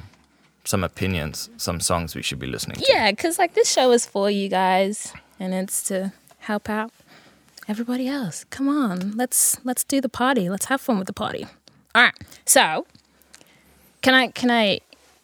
some 0.65 0.83
opinions, 0.83 1.49
some 1.57 1.79
songs 1.79 2.15
we 2.15 2.21
should 2.21 2.39
be 2.39 2.47
listening 2.47 2.77
to. 2.77 2.85
yeah, 2.87 3.11
because 3.11 3.37
like 3.37 3.53
this 3.53 3.71
show 3.71 3.91
is 3.91 4.05
for 4.05 4.31
you 4.31 4.49
guys, 4.49 5.13
and 5.39 5.53
it's 5.53 5.83
to 5.83 6.11
help 6.39 6.69
out 6.69 6.91
everybody 7.67 8.07
else. 8.07 8.45
Come 8.49 8.67
on, 8.67 9.11
let's 9.15 9.63
let's 9.63 9.83
do 9.83 10.01
the 10.01 10.09
party. 10.09 10.49
Let's 10.49 10.65
have 10.65 10.81
fun 10.81 10.97
with 10.97 11.07
the 11.07 11.13
party. 11.13 11.45
All 11.93 12.03
right. 12.03 12.15
So, 12.45 12.87
can 14.01 14.15
I 14.15 14.29
can 14.29 14.49
I 14.49 14.79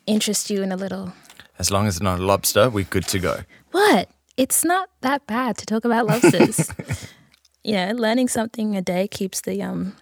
interest 0.06 0.50
you 0.50 0.62
in 0.62 0.72
a 0.72 0.78
little 0.78 1.14
As 1.60 1.70
long 1.70 1.88
as 1.88 1.98
it's 1.98 2.04
not 2.04 2.20
a 2.20 2.24
lobster, 2.24 2.70
we're 2.70 2.86
good 2.86 3.06
to 3.10 3.20
go. 3.20 3.42
What? 3.72 4.10
It's 4.38 4.64
not 4.64 4.90
that 5.02 5.28
bad 5.28 5.58
to 5.58 5.66
talk 5.66 5.84
about 5.84 6.08
lobsters. 6.08 6.72
you 7.64 7.74
know, 7.74 7.92
learning 7.92 8.30
something 8.30 8.78
a 8.78 8.82
day 8.82 9.08
keeps 9.08 9.42
the 9.42 9.62
um 9.62 9.96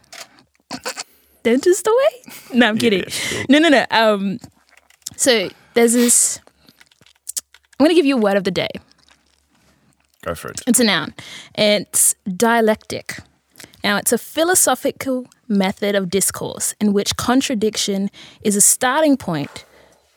dentist 1.43 1.87
away. 1.87 2.33
No, 2.53 2.67
I'm 2.67 2.77
kidding. 2.77 3.03
Cool. 3.03 3.45
No, 3.49 3.59
no, 3.59 3.69
no. 3.69 3.85
Um, 3.89 4.39
so 5.15 5.49
there's 5.73 5.93
this. 5.93 6.39
I'm 7.79 7.85
going 7.85 7.89
to 7.89 7.95
give 7.95 8.05
you 8.05 8.17
a 8.17 8.21
word 8.21 8.37
of 8.37 8.43
the 8.43 8.51
day. 8.51 8.69
Go 10.23 10.35
for 10.35 10.49
it. 10.49 10.61
It's 10.67 10.79
a 10.79 10.83
noun. 10.83 11.13
It's 11.55 12.15
dialectic. 12.35 13.19
Now, 13.83 13.97
it's 13.97 14.11
a 14.11 14.17
philosophical 14.17 15.25
method 15.47 15.95
of 15.95 16.09
discourse 16.09 16.75
in 16.81 16.91
which 16.91 17.15
contradiction 17.15 18.09
is 18.41 18.55
a 18.55 18.61
starting 18.61 19.15
point 19.15 19.65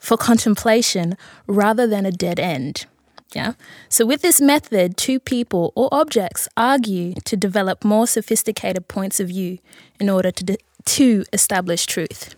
for 0.01 0.17
contemplation 0.17 1.15
rather 1.47 1.87
than 1.87 2.05
a 2.05 2.11
dead 2.11 2.39
end. 2.39 2.85
Yeah. 3.33 3.53
So, 3.87 4.05
with 4.05 4.21
this 4.21 4.41
method, 4.41 4.97
two 4.97 5.17
people 5.19 5.71
or 5.75 5.87
objects 5.93 6.49
argue 6.57 7.13
to 7.23 7.37
develop 7.37 7.85
more 7.85 8.05
sophisticated 8.07 8.89
points 8.89 9.21
of 9.21 9.29
view 9.29 9.59
in 10.01 10.09
order 10.09 10.31
to, 10.31 10.43
de- 10.43 10.57
to 10.85 11.23
establish 11.31 11.85
truth. 11.85 12.35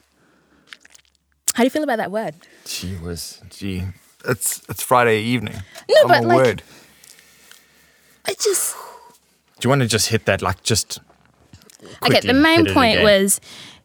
How 1.55 1.63
do 1.63 1.65
you 1.65 1.71
feel 1.71 1.83
about 1.83 1.97
that 1.97 2.11
word? 2.11 2.35
Gee 2.65 2.95
was 2.97 3.41
Gee. 3.49 3.83
It's 4.25 4.61
it's 4.69 4.83
Friday 4.83 5.21
evening. 5.21 5.55
No, 5.89 5.95
Oh, 6.03 6.07
but 6.07 6.23
like- 6.25 6.37
word. 6.37 6.63
I 8.27 8.33
just. 8.33 8.75
Do 9.59 9.65
you 9.67 9.69
want 9.69 9.81
to 9.81 9.87
just 9.87 10.09
hit 10.09 10.25
that 10.25 10.41
like 10.41 10.61
just 10.63 10.99
Okay, 12.03 12.19
the 12.21 12.33
main 12.33 12.65
point 12.73 13.01
was 13.01 13.41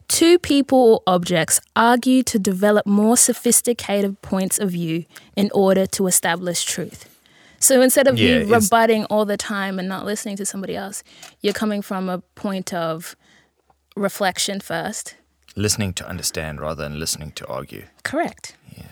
two 0.08 0.38
people 0.38 0.78
or 0.78 1.02
objects 1.06 1.60
argue 1.76 2.22
to 2.24 2.38
develop 2.38 2.86
more 2.86 3.16
sophisticated 3.16 4.20
points 4.22 4.58
of 4.58 4.70
view 4.70 5.04
in 5.36 5.50
order 5.54 5.86
to 5.86 6.06
establish 6.06 6.64
truth. 6.64 7.04
So 7.60 7.80
instead 7.82 8.06
of 8.08 8.18
Yeah, 8.18 8.38
you 8.38 8.54
rebutting 8.54 9.04
all 9.06 9.24
the 9.24 9.36
time 9.36 9.78
and 9.78 9.88
not 9.88 10.04
listening 10.04 10.36
to 10.36 10.46
somebody 10.46 10.76
else, 10.76 11.02
you're 11.40 11.52
coming 11.52 11.82
from 11.82 12.08
a 12.08 12.18
point 12.34 12.72
of 12.72 13.16
reflection 13.96 14.60
first. 14.60 15.14
listening 15.56 15.92
to 15.92 16.08
understand 16.08 16.60
rather 16.60 16.82
than 16.84 16.98
listening 17.00 17.32
to 17.32 17.44
argue. 17.48 17.82
Correct. 18.04 18.54
Yeah. 18.76 18.84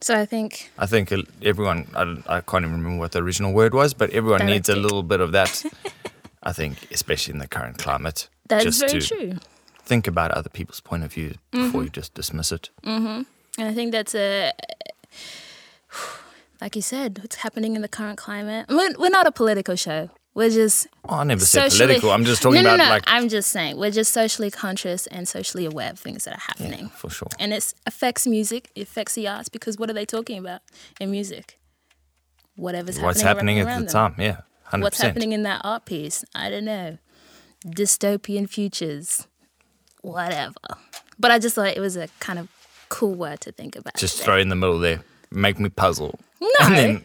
So 0.00 0.14
I 0.14 0.24
think 0.24 0.70
I 0.78 0.86
think 0.86 1.12
everyone, 1.42 1.88
I, 1.94 2.36
I 2.36 2.40
can't 2.40 2.64
even 2.64 2.76
remember 2.78 2.98
what 2.98 3.12
the 3.12 3.22
original 3.22 3.52
word 3.52 3.74
was, 3.74 3.92
but 3.94 4.08
everyone 4.10 4.46
needs 4.46 4.68
a 4.70 4.76
little 4.76 5.02
bit 5.02 5.20
of 5.20 5.32
that. 5.32 5.62
I 6.42 6.52
think, 6.52 6.74
especially 6.90 7.32
in 7.34 7.38
the 7.38 7.48
current 7.48 7.76
climate, 7.76 8.28
that 8.48 8.64
is 8.64 8.78
just 8.78 8.80
very 8.88 9.00
to 9.00 9.06
true. 9.06 9.32
Think 9.86 10.06
about 10.06 10.30
other 10.32 10.50
people's 10.50 10.80
point 10.80 11.04
of 11.04 11.12
view 11.12 11.34
before 11.50 11.68
Mm-hmm. 11.80 11.82
you 11.84 11.90
just 11.90 12.12
dismiss 12.14 12.52
it. 12.52 12.70
And 12.84 13.26
I 13.58 13.72
think 13.72 13.92
that's 13.92 14.14
a, 14.14 14.52
like 16.60 16.76
you 16.76 16.82
said, 16.82 17.18
what's 17.20 17.36
happening 17.36 17.76
in 17.76 17.82
the 17.82 17.88
current 17.88 18.18
climate. 18.18 18.66
We're, 18.68 18.94
we're 18.98 19.08
not 19.10 19.26
a 19.26 19.32
political 19.32 19.76
show. 19.76 20.10
We're 20.34 20.50
just 20.50 20.86
Oh, 21.08 21.16
I 21.16 21.24
never 21.24 21.40
said 21.44 21.70
political. 21.70 22.10
I'm 22.10 22.24
just 22.26 22.42
talking 22.42 22.62
no, 22.62 22.68
no, 22.70 22.74
about 22.74 22.84
no. 22.84 22.90
like, 22.90 23.04
I'm 23.06 23.30
just 23.30 23.50
saying 23.50 23.78
we're 23.78 23.90
just 23.90 24.12
socially 24.12 24.50
conscious 24.50 25.06
and 25.06 25.26
socially 25.26 25.64
aware 25.64 25.90
of 25.92 25.98
things 25.98 26.24
that 26.24 26.34
are 26.34 26.40
happening, 26.50 26.90
for 26.90 27.08
sure. 27.08 27.28
and 27.38 27.54
it 27.54 27.72
affects 27.86 28.26
music. 28.26 28.70
It 28.74 28.82
affects 28.82 29.14
the 29.14 29.26
arts 29.28 29.48
because 29.48 29.78
what 29.78 29.88
are 29.88 29.94
they 29.94 30.04
talking 30.04 30.38
about 30.38 30.60
in 31.00 31.10
music? 31.10 31.58
Whatever's 32.56 32.96
happening. 32.96 33.06
What's 33.06 33.20
happening, 33.22 33.56
happening 33.56 33.74
at 33.76 33.78
the 33.86 33.92
them. 33.94 34.12
time? 34.12 34.20
Yeah, 34.20 34.40
hundred 34.64 34.84
What's 34.84 35.00
happening 35.00 35.32
in 35.32 35.42
that 35.44 35.62
art 35.64 35.86
piece? 35.86 36.22
I 36.34 36.50
don't 36.50 36.66
know. 36.66 36.98
Dystopian 37.66 38.46
futures, 38.46 39.26
whatever. 40.12 40.54
But 41.18 41.30
I 41.30 41.38
just 41.38 41.54
thought 41.54 41.68
it 41.68 41.80
was 41.80 41.96
a 41.96 42.08
kind 42.20 42.38
of 42.38 42.48
cool 42.88 43.14
word 43.14 43.40
to 43.42 43.52
think 43.52 43.76
about. 43.76 43.94
Just 43.96 44.14
today. 44.16 44.24
throw 44.24 44.38
in 44.38 44.48
the 44.48 44.56
middle 44.56 44.78
there, 44.78 45.02
make 45.30 45.58
me 45.58 45.68
puzzle. 45.68 46.18
No, 46.40 46.48
then, 46.68 47.04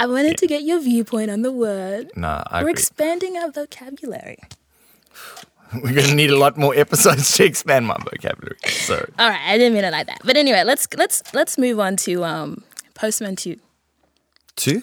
I 0.00 0.06
wanted 0.06 0.38
to 0.38 0.46
get 0.46 0.62
your 0.62 0.80
viewpoint 0.80 1.30
on 1.30 1.42
the 1.42 1.52
word. 1.52 2.10
no, 2.16 2.42
I 2.46 2.58
We're 2.62 2.70
agree. 2.70 2.72
expanding 2.72 3.36
our 3.36 3.50
vocabulary. 3.50 4.38
We're 5.74 5.94
going 5.94 6.08
to 6.08 6.14
need 6.14 6.30
a 6.30 6.36
lot 6.38 6.58
more 6.58 6.74
episodes 6.74 7.32
to 7.36 7.44
expand 7.44 7.86
my 7.86 7.96
vocabulary. 8.04 8.58
So, 8.66 8.96
All 9.18 9.28
right, 9.30 9.40
I 9.46 9.56
didn't 9.56 9.72
mean 9.74 9.84
it 9.84 9.92
like 9.92 10.06
that. 10.06 10.20
But 10.24 10.36
anyway, 10.36 10.64
let's 10.64 10.86
let's 10.96 11.22
let's 11.32 11.56
move 11.56 11.80
on 11.80 11.96
to 11.98 12.24
um, 12.24 12.62
Postman 12.94 13.36
Two. 13.36 13.56
two? 14.54 14.82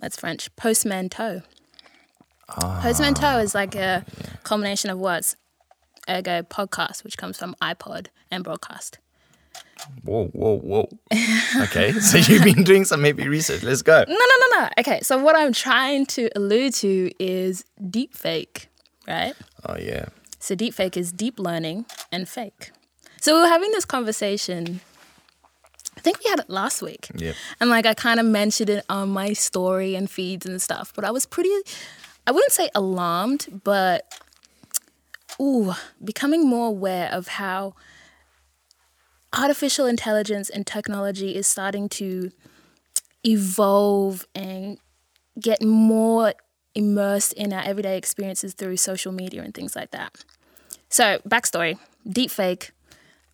That's 0.00 0.16
French. 0.18 0.54
Postmanteau. 0.56 1.42
Postmanteau 2.48 3.42
is 3.42 3.54
like 3.54 3.74
a 3.74 4.04
combination 4.44 4.90
of 4.90 4.98
words. 4.98 5.34
Ergo, 6.08 6.42
podcast, 6.42 7.04
which 7.04 7.16
comes 7.16 7.38
from 7.38 7.54
iPod 7.62 8.08
and 8.30 8.44
broadcast. 8.44 8.98
Whoa, 10.02 10.26
whoa, 10.28 10.58
whoa. 10.58 10.88
Okay, 11.62 11.92
so 11.92 12.18
you've 12.18 12.44
been 12.44 12.64
doing 12.64 12.84
some 12.84 13.04
heavy 13.04 13.28
research. 13.28 13.62
Let's 13.62 13.82
go. 13.82 14.04
No, 14.06 14.14
no, 14.14 14.16
no, 14.40 14.60
no. 14.60 14.68
Okay, 14.78 15.00
so 15.02 15.18
what 15.18 15.36
I'm 15.36 15.52
trying 15.52 16.06
to 16.06 16.30
allude 16.36 16.74
to 16.74 17.10
is 17.18 17.64
deep 17.90 18.14
fake, 18.14 18.68
right? 19.06 19.34
Oh, 19.66 19.76
yeah. 19.78 20.06
So 20.38 20.54
deep 20.54 20.74
fake 20.74 20.96
is 20.96 21.12
deep 21.12 21.38
learning 21.38 21.86
and 22.12 22.28
fake. 22.28 22.70
So 23.20 23.34
we 23.34 23.42
were 23.42 23.48
having 23.48 23.70
this 23.72 23.84
conversation. 23.84 24.80
I 25.96 26.00
think 26.00 26.22
we 26.22 26.28
had 26.28 26.40
it 26.40 26.50
last 26.50 26.82
week. 26.82 27.08
Yep. 27.14 27.34
And 27.60 27.70
like 27.70 27.86
I 27.86 27.94
kind 27.94 28.20
of 28.20 28.26
mentioned 28.26 28.68
it 28.68 28.84
on 28.88 29.10
my 29.10 29.32
story 29.32 29.94
and 29.94 30.10
feeds 30.10 30.44
and 30.44 30.60
stuff, 30.60 30.92
but 30.94 31.04
I 31.04 31.10
was 31.10 31.24
pretty 31.24 31.50
I 32.26 32.32
wouldn't 32.32 32.52
say 32.52 32.70
alarmed, 32.74 33.60
but 33.64 34.20
ooh, 35.40 35.74
becoming 36.02 36.46
more 36.46 36.68
aware 36.68 37.08
of 37.10 37.28
how 37.28 37.74
artificial 39.32 39.86
intelligence 39.86 40.48
and 40.48 40.66
technology 40.66 41.34
is 41.34 41.46
starting 41.46 41.88
to 41.88 42.30
evolve 43.26 44.26
and 44.34 44.78
get 45.40 45.62
more 45.62 46.34
immersed 46.74 47.32
in 47.34 47.52
our 47.52 47.62
everyday 47.64 47.96
experiences 47.96 48.54
through 48.54 48.76
social 48.76 49.12
media 49.12 49.42
and 49.42 49.54
things 49.54 49.74
like 49.74 49.90
that. 49.90 50.24
So, 50.88 51.18
backstory 51.28 51.78
deepfake, 52.08 52.70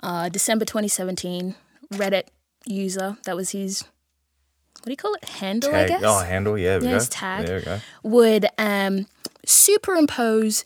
uh, 0.03 0.29
December 0.29 0.65
2017, 0.65 1.55
Reddit 1.93 2.25
user, 2.67 3.19
that 3.25 3.37
was 3.37 3.51
his, 3.51 3.83
what 3.83 4.85
do 4.87 4.91
you 4.93 4.97
call 4.97 5.15
it? 5.15 5.25
Handle, 5.25 5.71
I 5.71 5.81
Tag. 5.81 5.89
guess? 5.89 6.03
Oh, 6.05 6.21
handle. 6.21 6.57
Yeah, 6.57 6.75
Yeah, 6.75 6.79
go. 6.81 6.89
his 6.95 7.09
tag. 7.09 7.47
There 7.47 7.59
we 7.59 7.65
go. 7.65 7.81
would 8.05 8.47
um, 8.57 9.07
superimpose 9.45 10.65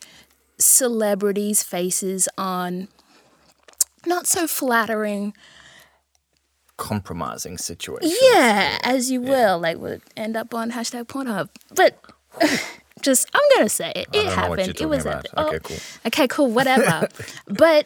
celebrities' 0.57 1.63
faces 1.63 2.27
on 2.37 2.87
not 4.05 4.27
so 4.27 4.47
flattering, 4.47 5.33
Compromising 6.77 7.57
situation. 7.57 8.11
yeah, 8.33 8.77
as 8.83 9.09
you 9.09 9.21
will, 9.21 9.59
like 9.59 9.77
would 9.77 10.01
end 10.17 10.35
up 10.35 10.53
on 10.53 10.71
hashtag 10.71 11.05
Pornhub. 11.05 11.47
But 11.73 11.97
just, 13.01 13.29
I'm 13.33 13.41
gonna 13.55 13.69
say 13.69 13.91
it. 13.95 13.97
It 13.97 14.11
don't 14.11 14.25
know 14.25 14.49
what 14.49 14.59
happened. 14.59 14.81
it 14.81 14.85
was 14.89 15.05
about. 15.05 15.25
epic. 15.25 15.37
Okay, 15.39 15.55
Oh, 15.55 15.59
cool. 15.59 15.77
Okay, 16.07 16.27
cool. 16.27 16.51
Whatever. 16.51 17.07
but 17.47 17.85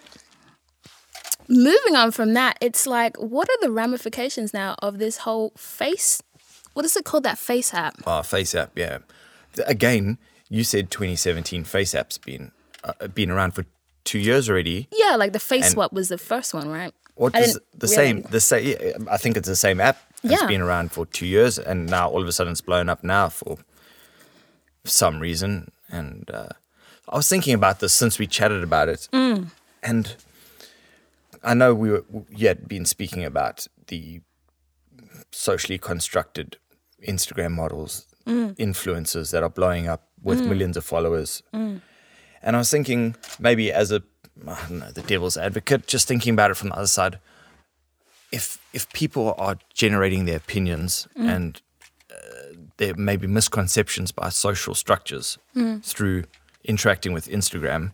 moving 1.47 1.95
on 1.95 2.11
from 2.11 2.33
that, 2.33 2.57
it's 2.61 2.87
like, 2.87 3.15
what 3.17 3.47
are 3.47 3.57
the 3.61 3.69
ramifications 3.71 4.53
now 4.55 4.75
of 4.79 4.97
this 4.97 5.17
whole 5.17 5.51
face? 5.55 6.21
What 6.73 6.83
is 6.83 6.95
it 6.95 7.05
called? 7.05 7.23
That 7.23 7.37
face 7.37 7.73
app. 7.73 7.95
Oh, 8.07 8.21
Face 8.23 8.55
App, 8.55 8.71
yeah. 8.75 8.99
Again, 9.67 10.17
you 10.49 10.63
said 10.63 10.89
2017 10.89 11.63
Face 11.63 11.93
App's 11.93 12.17
been 12.17 12.51
uh, 12.83 13.07
been 13.07 13.31
around 13.31 13.51
for 13.53 13.65
two 14.03 14.19
years 14.19 14.49
already. 14.49 14.87
Yeah, 14.91 15.15
like 15.15 15.33
the 15.33 15.39
face 15.39 15.71
swap 15.71 15.93
was 15.93 16.09
the 16.09 16.17
first 16.17 16.53
one, 16.53 16.69
right? 16.69 16.93
What 17.15 17.35
is 17.35 17.53
the 17.77 17.87
really- 17.87 17.95
same? 17.95 18.21
The 18.23 18.39
same. 18.39 19.07
I 19.11 19.17
think 19.17 19.35
it's 19.37 19.47
the 19.47 19.55
same 19.55 19.79
app. 19.81 19.97
It's 20.23 20.33
Yeah. 20.41 20.47
been 20.47 20.61
around 20.61 20.91
for 20.91 21.05
two 21.05 21.25
years, 21.25 21.57
and 21.59 21.87
now 21.89 22.09
all 22.09 22.21
of 22.21 22.27
a 22.27 22.31
sudden 22.31 22.51
it's 22.51 22.61
blown 22.61 22.89
up 22.89 23.03
now 23.03 23.29
for 23.29 23.57
some 24.85 25.19
reason. 25.19 25.71
And 25.89 26.29
uh, 26.33 26.49
I 27.09 27.15
was 27.17 27.27
thinking 27.27 27.53
about 27.53 27.79
this 27.79 27.93
since 27.93 28.19
we 28.19 28.27
chatted 28.27 28.63
about 28.63 28.89
it, 28.89 29.07
Mm. 29.11 29.47
and 29.83 30.15
I 31.43 31.53
know 31.53 31.73
we 31.73 31.89
were 31.91 32.03
yet 32.29 32.67
been 32.67 32.85
speaking 32.85 33.23
about 33.25 33.67
the 33.87 34.21
socially 35.31 35.77
constructed 35.77 36.57
Instagram 37.07 37.51
models, 37.51 38.05
Mm. 38.25 38.55
influencers 38.57 39.31
that 39.31 39.41
are 39.43 39.49
blowing 39.49 39.87
up 39.87 40.07
with 40.21 40.41
millions 40.41 40.77
of 40.77 40.83
followers. 40.85 41.41
And 42.43 42.55
I 42.55 42.59
was 42.59 42.69
thinking 42.71 43.15
maybe 43.39 43.71
as 43.71 43.91
a 43.91 44.01
I 44.47 44.57
don't 44.69 44.79
know, 44.79 44.91
the 44.91 45.01
devil's 45.01 45.35
advocate, 45.37 45.85
just 45.87 46.07
thinking 46.07 46.33
about 46.33 46.49
it 46.51 46.55
from 46.57 46.69
the 46.69 46.75
other 46.75 46.87
side. 46.87 47.19
If 48.31 48.59
if 48.73 48.91
people 48.93 49.33
are 49.37 49.57
generating 49.73 50.25
their 50.25 50.37
opinions 50.37 51.07
and 51.15 51.59
uh, 52.11 52.15
there 52.77 52.93
may 52.95 53.17
be 53.17 53.27
misconceptions 53.27 54.11
by 54.11 54.29
social 54.29 54.75
structures 54.75 55.37
through 55.83 56.23
interacting 56.63 57.11
with 57.13 57.27
Instagram, 57.27 57.91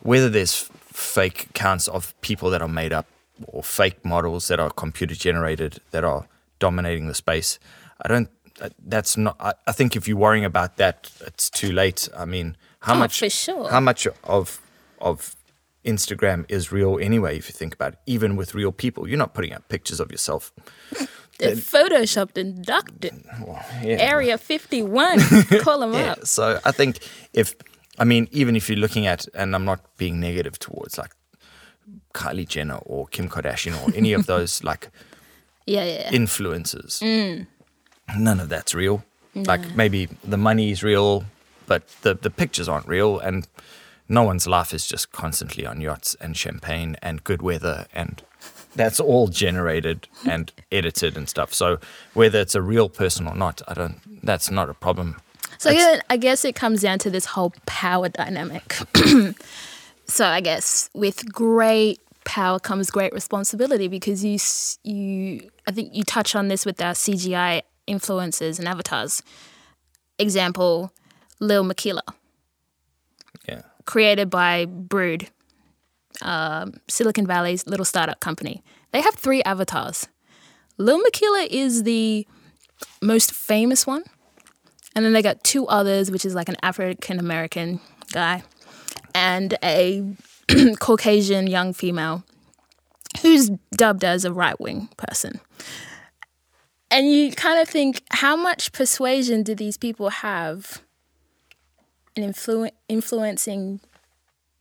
whether 0.00 0.28
there's 0.30 0.54
fake 0.86 1.48
accounts 1.50 1.88
of 1.88 2.14
people 2.20 2.50
that 2.50 2.62
are 2.62 2.68
made 2.68 2.92
up 2.92 3.06
or 3.46 3.62
fake 3.62 4.04
models 4.04 4.48
that 4.48 4.60
are 4.60 4.70
computer 4.70 5.14
generated 5.14 5.80
that 5.90 6.04
are 6.04 6.26
dominating 6.60 7.06
the 7.08 7.14
space, 7.14 7.58
I 8.02 8.08
don't. 8.08 8.28
uh, 8.60 8.68
That's 8.86 9.16
not. 9.16 9.36
I, 9.40 9.52
I 9.66 9.72
think 9.72 9.96
if 9.96 10.06
you're 10.08 10.16
worrying 10.16 10.44
about 10.44 10.76
that, 10.76 11.10
it's 11.26 11.50
too 11.50 11.72
late. 11.72 12.08
I 12.16 12.24
mean, 12.24 12.56
how 12.80 12.94
Oh, 12.94 12.98
much? 12.98 13.18
for 13.18 13.30
sure. 13.30 13.70
How 13.70 13.80
much 13.80 14.06
of 14.24 14.60
of 15.00 15.34
Instagram 15.84 16.44
is 16.48 16.72
real 16.72 16.98
anyway? 17.00 17.36
If 17.38 17.48
you 17.48 17.52
think 17.52 17.74
about 17.74 17.92
it, 17.94 17.98
even 18.06 18.36
with 18.36 18.54
real 18.54 18.72
people, 18.72 19.08
you're 19.08 19.18
not 19.18 19.32
putting 19.34 19.52
up 19.52 19.68
pictures 19.68 20.00
of 20.00 20.10
yourself. 20.10 20.52
They're 21.38 21.54
photoshopped 21.54 22.36
and 22.36 22.64
ducked 22.64 23.04
it. 23.04 23.14
Yeah. 23.82 23.96
Area 24.00 24.36
51. 24.38 25.20
Call 25.60 25.78
them 25.80 25.92
Yeah. 25.92 26.12
up. 26.12 26.26
So 26.26 26.58
I 26.64 26.72
think 26.72 26.98
if, 27.32 27.54
I 27.96 28.04
mean, 28.04 28.26
even 28.32 28.56
if 28.56 28.68
you're 28.68 28.78
looking 28.78 29.06
at, 29.06 29.26
and 29.34 29.54
I'm 29.54 29.64
not 29.64 29.80
being 29.96 30.18
negative 30.18 30.58
towards 30.58 30.98
like 30.98 31.12
Kylie 32.12 32.46
Jenner 32.48 32.78
or 32.86 33.06
Kim 33.06 33.28
Kardashian 33.28 33.74
or 33.86 33.94
any 33.94 34.12
of 34.14 34.26
those 34.26 34.64
like 34.70 34.90
Yeah, 35.66 35.84
yeah. 35.84 36.10
influencers. 36.10 37.00
Mm. 37.02 37.46
None 38.18 38.40
of 38.40 38.48
that's 38.48 38.74
real. 38.74 39.04
Like 39.34 39.76
maybe 39.76 40.08
the 40.24 40.36
money 40.36 40.72
is 40.72 40.82
real, 40.82 41.24
but 41.68 41.86
the, 42.02 42.14
the 42.14 42.30
pictures 42.30 42.68
aren't 42.68 42.88
real. 42.88 43.18
And 43.18 43.46
no 44.08 44.22
one's 44.22 44.46
life 44.46 44.74
is 44.74 44.86
just 44.86 45.12
constantly 45.12 45.64
on 45.66 45.80
yachts 45.80 46.16
and 46.20 46.36
champagne 46.36 46.96
and 47.02 47.22
good 47.22 47.42
weather. 47.42 47.86
And 47.94 48.22
that's 48.74 48.98
all 48.98 49.28
generated 49.28 50.08
and 50.26 50.52
edited 50.72 51.16
and 51.16 51.28
stuff. 51.28 51.54
So 51.54 51.78
whether 52.14 52.40
it's 52.40 52.54
a 52.54 52.62
real 52.62 52.88
person 52.88 53.28
or 53.28 53.34
not, 53.34 53.62
I 53.68 53.74
don't, 53.74 54.00
that's 54.24 54.50
not 54.50 54.68
a 54.68 54.74
problem. 54.74 55.20
So 55.58 55.70
yeah, 55.70 56.00
I 56.08 56.16
guess 56.16 56.44
it 56.44 56.54
comes 56.54 56.82
down 56.82 56.98
to 57.00 57.10
this 57.10 57.26
whole 57.26 57.52
power 57.66 58.08
dynamic. 58.08 58.76
so 60.06 60.26
I 60.26 60.40
guess 60.40 60.88
with 60.94 61.32
great 61.32 62.00
power 62.24 62.60
comes 62.60 62.90
great 62.90 63.12
responsibility 63.12 63.88
because 63.88 64.22
you 64.22 64.38
you 64.84 65.50
I 65.66 65.72
think 65.72 65.94
you 65.94 66.04
touch 66.04 66.36
on 66.36 66.48
this 66.48 66.66
with 66.66 66.80
our 66.80 66.92
CGI 66.92 67.62
influencers 67.88 68.58
and 68.58 68.68
avatars. 68.68 69.22
Example, 70.18 70.92
Lil 71.40 71.64
Miquela, 71.64 72.02
Yeah. 73.48 73.62
created 73.84 74.30
by 74.30 74.66
Brud, 74.66 75.28
um, 76.22 76.74
Silicon 76.88 77.26
Valley's 77.26 77.66
little 77.66 77.84
startup 77.84 78.20
company. 78.20 78.62
They 78.92 79.00
have 79.00 79.14
three 79.14 79.42
avatars. 79.44 80.08
Lil 80.78 81.02
Miquela 81.02 81.46
is 81.50 81.82
the 81.84 82.26
most 83.02 83.32
famous 83.32 83.86
one. 83.86 84.02
And 84.94 85.04
then 85.04 85.12
they 85.12 85.22
got 85.22 85.44
two 85.44 85.66
others, 85.68 86.10
which 86.10 86.24
is 86.24 86.34
like 86.34 86.48
an 86.48 86.56
African 86.62 87.20
American 87.20 87.80
guy 88.12 88.42
and 89.14 89.56
a 89.62 90.02
Caucasian 90.80 91.46
young 91.46 91.72
female 91.72 92.24
who's 93.22 93.50
dubbed 93.76 94.02
as 94.02 94.24
a 94.24 94.32
right 94.32 94.58
wing 94.60 94.88
person. 94.96 95.40
And 96.90 97.12
you 97.12 97.32
kind 97.32 97.60
of 97.60 97.68
think, 97.68 98.02
how 98.10 98.34
much 98.34 98.72
persuasion 98.72 99.42
do 99.42 99.54
these 99.54 99.76
people 99.76 100.08
have 100.08 100.82
in 102.18 102.32
influ- 102.32 102.70
influencing 102.88 103.80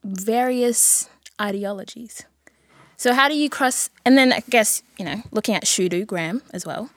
various 0.04 1.10
ideologies? 1.42 2.24
So, 2.96 3.14
how 3.14 3.28
do 3.28 3.36
you 3.36 3.50
cross? 3.50 3.90
And 4.06 4.18
then 4.18 4.34
I 4.34 4.42
guess, 4.50 4.82
you 4.98 5.06
know, 5.06 5.22
looking 5.32 5.56
at 5.56 5.66
Shudu 5.66 6.06
Graham 6.06 6.42
as 6.54 6.66
well 6.66 6.90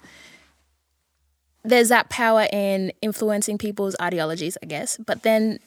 there's 1.63 1.89
that 1.89 2.09
power 2.09 2.47
in 2.53 2.93
influencing 3.03 3.59
people's 3.59 3.95
ideologies, 4.01 4.57
I 4.63 4.67
guess. 4.67 4.97
But 4.97 5.23
then 5.23 5.59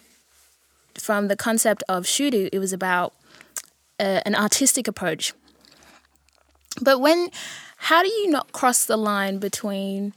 from 0.96 1.28
the 1.28 1.36
concept 1.36 1.84
of 1.88 2.06
Shudu, 2.06 2.50
it 2.52 2.60
was 2.60 2.74
about 2.74 3.14
uh, 4.00 4.22
an 4.26 4.36
artistic 4.36 4.88
approach. 4.88 5.34
But 6.82 7.00
when, 7.00 7.30
how 7.78 8.02
do 8.02 8.10
you 8.10 8.30
not 8.32 8.52
cross 8.52 8.86
the 8.86 8.98
line 8.98 9.38
between 9.38 10.14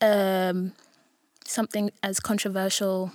um, 0.00 0.72
something 1.46 1.90
as 2.02 2.20
controversial 2.20 3.12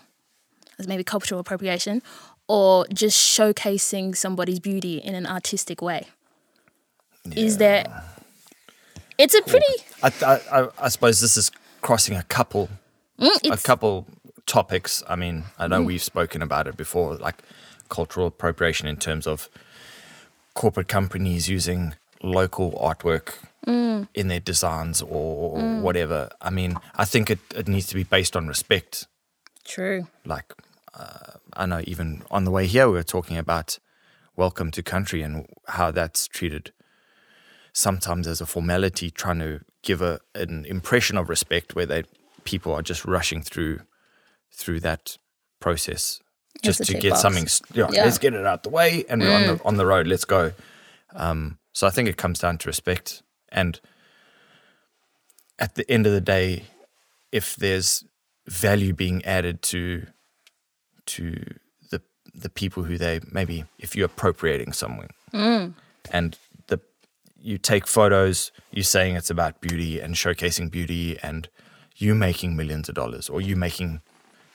as 0.79 0.87
maybe 0.87 1.03
cultural 1.03 1.39
appropriation 1.39 2.01
or 2.47 2.87
just 2.93 3.17
showcasing 3.17 4.15
somebody's 4.15 4.59
beauty 4.59 4.97
in 4.97 5.13
an 5.13 5.27
artistic 5.27 5.81
way? 5.81 6.07
Is 7.35 7.57
there, 7.57 7.85
it's 9.17 9.35
a 9.35 9.41
pretty, 9.43 9.65
I, 10.01 10.39
I, 10.51 10.67
I, 10.79 10.87
suppose 10.87 11.19
this 11.19 11.37
is 11.37 11.51
crossing 11.81 12.15
a 12.15 12.23
couple 12.23 12.69
Mm, 13.19 13.51
a 13.51 13.57
couple 13.57 14.07
topics. 14.45 15.03
I 15.07 15.15
mean, 15.15 15.43
I 15.57 15.67
know 15.67 15.81
mm. 15.81 15.87
we've 15.87 16.03
spoken 16.03 16.41
about 16.41 16.67
it 16.67 16.77
before, 16.77 17.15
like 17.15 17.35
cultural 17.89 18.27
appropriation 18.27 18.87
in 18.87 18.97
terms 18.97 19.27
of 19.27 19.49
corporate 20.53 20.87
companies 20.87 21.49
using 21.49 21.95
local 22.23 22.71
artwork 22.71 23.33
mm. 23.67 24.07
in 24.13 24.27
their 24.29 24.39
designs 24.39 25.01
or 25.01 25.57
mm. 25.57 25.81
whatever. 25.81 26.29
I 26.41 26.49
mean, 26.49 26.77
I 26.95 27.05
think 27.05 27.29
it, 27.29 27.39
it 27.53 27.67
needs 27.67 27.87
to 27.87 27.95
be 27.95 28.03
based 28.03 28.35
on 28.35 28.47
respect. 28.47 29.07
true. 29.65 30.07
Like, 30.25 30.53
uh, 30.93 31.33
I 31.53 31.65
know 31.65 31.81
even 31.85 32.23
on 32.31 32.43
the 32.45 32.51
way 32.51 32.67
here, 32.67 32.87
we 32.87 32.93
were 32.93 33.03
talking 33.03 33.37
about 33.37 33.79
welcome 34.35 34.71
to 34.71 34.81
country 34.83 35.21
and 35.21 35.45
how 35.67 35.91
that's 35.91 36.27
treated 36.27 36.71
sometimes 37.73 38.27
as 38.27 38.41
a 38.41 38.45
formality, 38.45 39.11
trying 39.11 39.39
to 39.39 39.59
give 39.83 40.01
a, 40.01 40.19
an 40.35 40.65
impression 40.65 41.17
of 41.17 41.29
respect 41.29 41.75
where 41.75 41.85
they 41.85 42.03
people 42.43 42.73
are 42.73 42.81
just 42.81 43.05
rushing 43.05 43.41
through 43.41 43.79
through 44.51 44.79
that 44.79 45.17
process 45.59 46.19
just 46.63 46.83
to 46.85 46.93
get 46.93 47.11
box. 47.11 47.21
something. 47.21 47.43
s- 47.43 47.61
Yeah, 47.73 47.87
Yeah. 47.91 48.01
Mm. 48.01 48.05
let's 48.05 48.17
get 48.17 48.33
it 48.33 48.45
out 48.45 48.63
the 48.63 48.69
way, 48.69 49.05
and 49.09 49.21
we're 49.21 49.33
on 49.33 49.41
the 49.57 49.63
on 49.63 49.75
the 49.77 49.85
road. 49.85 50.07
Let's 50.07 50.25
go. 50.25 50.51
Um, 51.15 51.59
so 51.73 51.87
I 51.87 51.91
think 51.91 52.09
it 52.09 52.17
comes 52.17 52.39
down 52.39 52.57
to 52.59 52.67
respect, 52.69 53.23
and 53.49 53.79
at 55.57 55.75
the 55.75 55.89
end 55.91 56.05
of 56.07 56.13
the 56.13 56.21
day, 56.21 56.63
if 57.31 57.55
there's 57.55 58.03
value 58.47 58.93
being 58.93 59.23
added 59.25 59.61
to 59.61 60.07
to 61.15 61.41
the 61.91 62.01
the 62.33 62.49
people 62.49 62.83
who 62.83 62.97
they 62.97 63.19
maybe 63.31 63.65
if 63.77 63.95
you're 63.95 64.05
appropriating 64.05 64.73
someone. 64.73 65.09
Mm. 65.33 65.73
And 66.11 66.37
the 66.67 66.79
you 67.41 67.57
take 67.57 67.87
photos 67.87 68.51
you're 68.71 68.83
saying 68.83 69.15
it's 69.15 69.29
about 69.29 69.61
beauty 69.61 69.99
and 69.99 70.15
showcasing 70.15 70.69
beauty 70.71 71.17
and 71.21 71.47
you 71.95 72.15
making 72.15 72.55
millions 72.55 72.89
of 72.89 72.95
dollars 72.95 73.29
or 73.29 73.41
you 73.41 73.55
making 73.55 74.01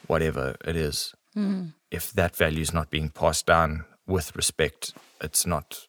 whatever 0.06 0.56
it 0.64 0.76
is. 0.76 1.14
Mm. 1.36 1.72
If 1.90 2.12
that 2.12 2.36
value 2.36 2.60
is 2.62 2.72
not 2.72 2.90
being 2.90 3.10
passed 3.10 3.46
down 3.46 3.84
with 4.06 4.34
respect 4.36 4.92
it's 5.20 5.46
not 5.46 5.86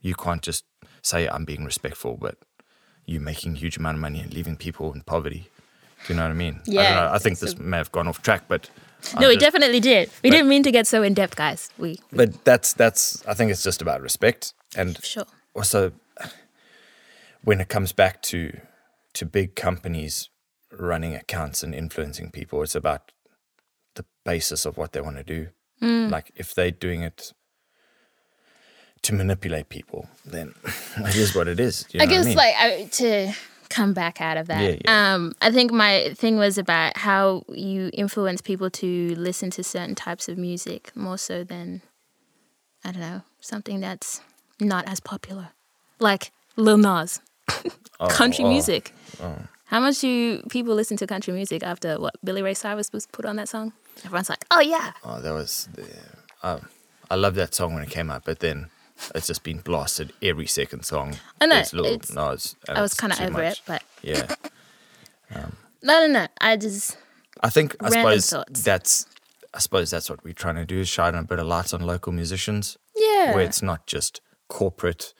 you 0.00 0.14
can't 0.14 0.42
just 0.42 0.64
say 1.02 1.28
i'm 1.28 1.44
being 1.44 1.64
respectful 1.64 2.16
but 2.16 2.36
you 3.04 3.20
making 3.20 3.54
huge 3.56 3.76
amount 3.76 3.96
of 3.96 4.00
money 4.00 4.20
and 4.20 4.32
leaving 4.34 4.56
people 4.56 4.92
in 4.92 5.00
poverty. 5.02 5.48
Do 6.06 6.12
you 6.12 6.16
know 6.16 6.22
what 6.24 6.30
i 6.30 6.34
mean? 6.34 6.54
I, 6.54 6.64
don't 6.64 6.74
Yeah, 6.74 6.94
know, 7.00 7.12
I 7.12 7.18
think 7.18 7.38
this 7.38 7.58
may 7.58 7.76
have 7.78 7.90
gone 7.92 8.08
off 8.08 8.22
track 8.22 8.42
but 8.48 8.70
I 9.14 9.20
No, 9.20 9.28
we 9.28 9.34
just- 9.34 9.44
definitely 9.46 9.80
did. 9.80 10.10
We 10.22 10.30
but- 10.30 10.36
didn't 10.36 10.48
mean 10.48 10.62
to 10.64 10.70
get 10.70 10.86
so 10.86 11.02
in 11.02 11.14
depth, 11.14 11.36
guys. 11.36 11.70
We 11.78 11.98
but 12.12 12.44
that's 12.44 12.72
that's 12.74 13.24
i 13.26 13.34
think 13.34 13.50
it's 13.50 13.62
just 13.62 13.80
about 13.82 14.00
respect 14.02 14.52
and 14.76 15.02
sure. 15.04 15.24
also 15.54 15.92
when 17.44 17.60
it 17.60 17.68
comes 17.68 17.92
back 17.92 18.22
to 18.22 18.58
to 19.14 19.24
big 19.26 19.54
companies 19.54 20.28
running 20.72 21.14
accounts 21.14 21.62
and 21.62 21.74
influencing 21.74 22.30
people 22.30 22.62
it's 22.62 22.74
about 22.74 23.12
the 23.94 24.04
basis 24.24 24.66
of 24.66 24.76
what 24.76 24.92
they 24.92 25.00
want 25.00 25.16
to 25.16 25.24
do 25.24 25.48
mm. 25.82 26.10
like 26.10 26.30
if 26.36 26.54
they're 26.54 26.70
doing 26.70 27.02
it 27.02 27.32
to 29.02 29.14
manipulate 29.14 29.68
people 29.68 30.08
then 30.24 30.54
it 30.98 31.16
is 31.16 31.34
what 31.34 31.48
it 31.48 31.58
is 31.60 31.86
you 31.92 32.00
I 32.00 32.04
know 32.04 32.10
what 32.10 32.16
guess 32.16 32.26
mean? 32.26 32.36
like 32.36 32.54
I, 32.58 32.84
to 32.92 33.32
come 33.68 33.92
back 33.92 34.20
out 34.20 34.36
of 34.36 34.46
that. 34.48 34.62
Yeah, 34.62 34.76
yeah. 34.84 35.14
Um, 35.14 35.34
I 35.40 35.50
think 35.50 35.72
my 35.72 36.12
thing 36.14 36.36
was 36.36 36.58
about 36.58 36.96
how 36.96 37.44
you 37.48 37.90
influence 37.92 38.40
people 38.40 38.70
to 38.70 39.14
listen 39.14 39.50
to 39.50 39.64
certain 39.64 39.94
types 39.94 40.28
of 40.28 40.38
music 40.38 40.94
more 40.96 41.18
so 41.18 41.44
than 41.44 41.82
I 42.84 42.92
don't 42.92 43.00
know 43.00 43.22
something 43.40 43.80
that's 43.80 44.20
not 44.60 44.88
as 44.88 45.00
popular, 45.00 45.50
like 45.98 46.32
Lil 46.56 46.78
Nas, 46.78 47.20
country 48.08 48.44
oh, 48.44 48.48
music. 48.48 48.94
How 49.66 49.80
much 49.80 50.00
do 50.00 50.42
people 50.48 50.74
listen 50.74 50.96
to 50.96 51.06
country 51.06 51.34
music 51.34 51.62
after 51.62 52.00
what 52.00 52.14
Billy 52.24 52.40
Ray 52.42 52.54
Cyrus 52.54 52.90
was 52.92 53.06
put 53.06 53.26
on 53.26 53.36
that 53.36 53.48
song? 53.48 53.72
Everyone's 54.04 54.30
like, 54.30 54.44
oh 54.50 54.60
yeah, 54.60 54.92
oh 55.04 55.20
that 55.20 55.32
was 55.34 55.68
the, 55.74 55.86
um, 56.42 56.68
i 57.10 57.14
love 57.14 57.34
that 57.34 57.54
song 57.54 57.74
when 57.74 57.82
it 57.82 57.90
came 57.90 58.10
out 58.10 58.24
but 58.24 58.40
then 58.40 58.68
it's 59.14 59.26
just 59.26 59.42
been 59.42 59.58
blasted 59.58 60.12
every 60.22 60.46
second 60.46 60.84
song 60.84 61.16
I 61.40 61.46
know, 61.46 61.54
There's 61.56 61.72
little 61.72 61.92
it's- 61.92 62.12
Nas, 62.12 62.56
and 62.68 62.78
I 62.78 62.82
was 62.82 62.94
kind 62.94 63.12
of 63.12 63.20
over 63.20 63.30
much. 63.32 63.58
it, 63.58 63.60
but 63.66 63.82
yeah 64.02 64.26
um, 65.34 65.56
no, 65.82 66.06
no, 66.06 66.12
no. 66.12 66.26
I 66.40 66.56
just 66.56 66.96
I 67.40 67.50
think 67.50 67.76
I 67.80 67.90
suppose 67.90 68.30
thoughts. 68.30 68.62
that's 68.62 69.06
I 69.54 69.58
suppose 69.60 69.90
that's 69.90 70.10
what 70.10 70.22
we're 70.24 70.34
trying 70.34 70.56
to 70.56 70.64
do 70.64 70.80
is 70.80 70.88
shine 70.88 71.14
a 71.14 71.22
bit 71.22 71.38
of 71.38 71.46
light 71.46 71.72
on 71.72 71.80
local 71.80 72.12
musicians 72.12 72.76
yeah. 72.96 73.34
where 73.34 73.44
it's 73.44 73.62
not 73.62 73.86
just 73.86 74.20
corporate 74.48 75.14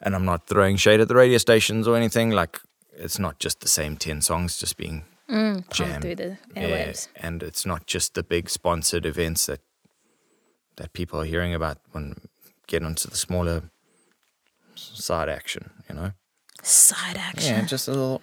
and 0.00 0.14
I'm 0.14 0.24
not 0.24 0.46
throwing 0.46 0.76
shade 0.76 1.00
at 1.00 1.08
the 1.08 1.14
radio 1.14 1.38
stations 1.38 1.86
or 1.88 1.96
anything 1.96 2.30
like 2.30 2.60
it's 2.92 3.18
not 3.18 3.38
just 3.38 3.60
the 3.60 3.68
same 3.68 3.96
10 3.96 4.20
songs 4.20 4.56
just 4.58 4.76
being 4.76 5.04
mm, 5.28 5.54
Pumped 5.54 5.72
jammed 5.74 6.02
through 6.02 6.14
the 6.16 6.38
Yeah, 6.54 6.92
and 7.16 7.42
it's 7.42 7.64
not 7.64 7.86
just 7.86 8.14
the 8.14 8.22
big 8.22 8.50
sponsored 8.50 9.06
events 9.06 9.46
that 9.46 9.60
that 10.76 10.92
people 10.92 11.20
are 11.20 11.24
hearing 11.24 11.54
about 11.54 11.78
when 11.92 12.16
get 12.66 12.82
onto 12.82 13.08
the 13.08 13.16
smaller 13.16 13.62
side 14.74 15.28
action 15.28 15.70
you 15.88 15.94
know 15.94 16.10
Side 16.62 17.16
action. 17.18 17.54
yeah 17.56 17.64
just 17.66 17.88
a 17.88 17.90
little 17.90 18.22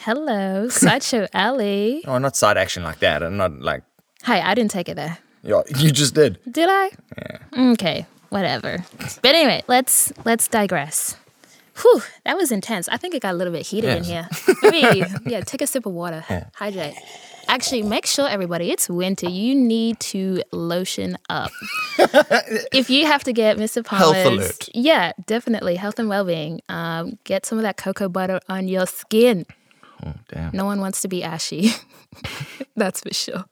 Hello, 0.00 0.68
Sideshow 0.68 1.26
Alley. 1.34 2.04
oh 2.06 2.18
not 2.18 2.36
side 2.36 2.56
action 2.58 2.82
like 2.82 2.98
that 3.00 3.22
and 3.22 3.38
not 3.38 3.60
like 3.60 3.82
Hey, 4.24 4.40
I 4.40 4.54
didn't 4.54 4.70
take 4.70 4.88
it 4.88 4.94
there. 4.96 5.18
yeah 5.42 5.62
you 5.76 5.90
just 5.90 6.14
did 6.14 6.38
Did 6.50 6.68
I? 6.70 6.90
yeah 7.18 7.70
Okay, 7.72 8.06
whatever. 8.30 8.84
But 9.22 9.34
anyway, 9.34 9.62
let's 9.68 10.12
let's 10.24 10.48
digress. 10.48 11.16
Whew, 11.82 12.02
that 12.24 12.36
was 12.36 12.52
intense. 12.52 12.88
I 12.88 12.96
think 12.96 13.14
it 13.14 13.22
got 13.22 13.34
a 13.34 13.36
little 13.36 13.52
bit 13.52 13.66
heated 13.66 13.96
in 13.96 14.04
here. 14.04 14.28
Maybe, 14.62 15.02
yeah, 15.26 15.40
take 15.40 15.60
a 15.62 15.66
sip 15.66 15.86
of 15.86 15.92
water. 15.92 16.24
Hydrate. 16.54 16.94
Actually, 17.48 17.82
make 17.82 18.06
sure 18.06 18.26
everybody, 18.28 18.70
it's 18.70 18.88
winter. 18.88 19.28
You 19.28 19.54
need 19.54 20.00
to 20.00 20.42
lotion 20.52 21.18
up. 21.28 21.50
if 22.72 22.88
you 22.88 23.06
have 23.06 23.24
to 23.24 23.32
get 23.32 23.58
Mr. 23.58 23.84
Palmer's, 23.84 24.16
Health 24.16 24.32
alert. 24.32 24.68
yeah, 24.72 25.12
definitely 25.26 25.74
health 25.76 25.98
and 25.98 26.08
well-being. 26.08 26.60
Um, 26.68 27.18
get 27.24 27.44
some 27.44 27.58
of 27.58 27.62
that 27.62 27.76
cocoa 27.76 28.08
butter 28.08 28.40
on 28.48 28.66
your 28.68 28.86
skin. 28.86 29.44
Oh, 30.06 30.14
damn. 30.28 30.52
No 30.52 30.64
one 30.64 30.80
wants 30.80 31.02
to 31.02 31.08
be 31.08 31.22
ashy. 31.22 31.70
that's 32.76 33.00
for 33.00 33.12
sure. 33.12 33.44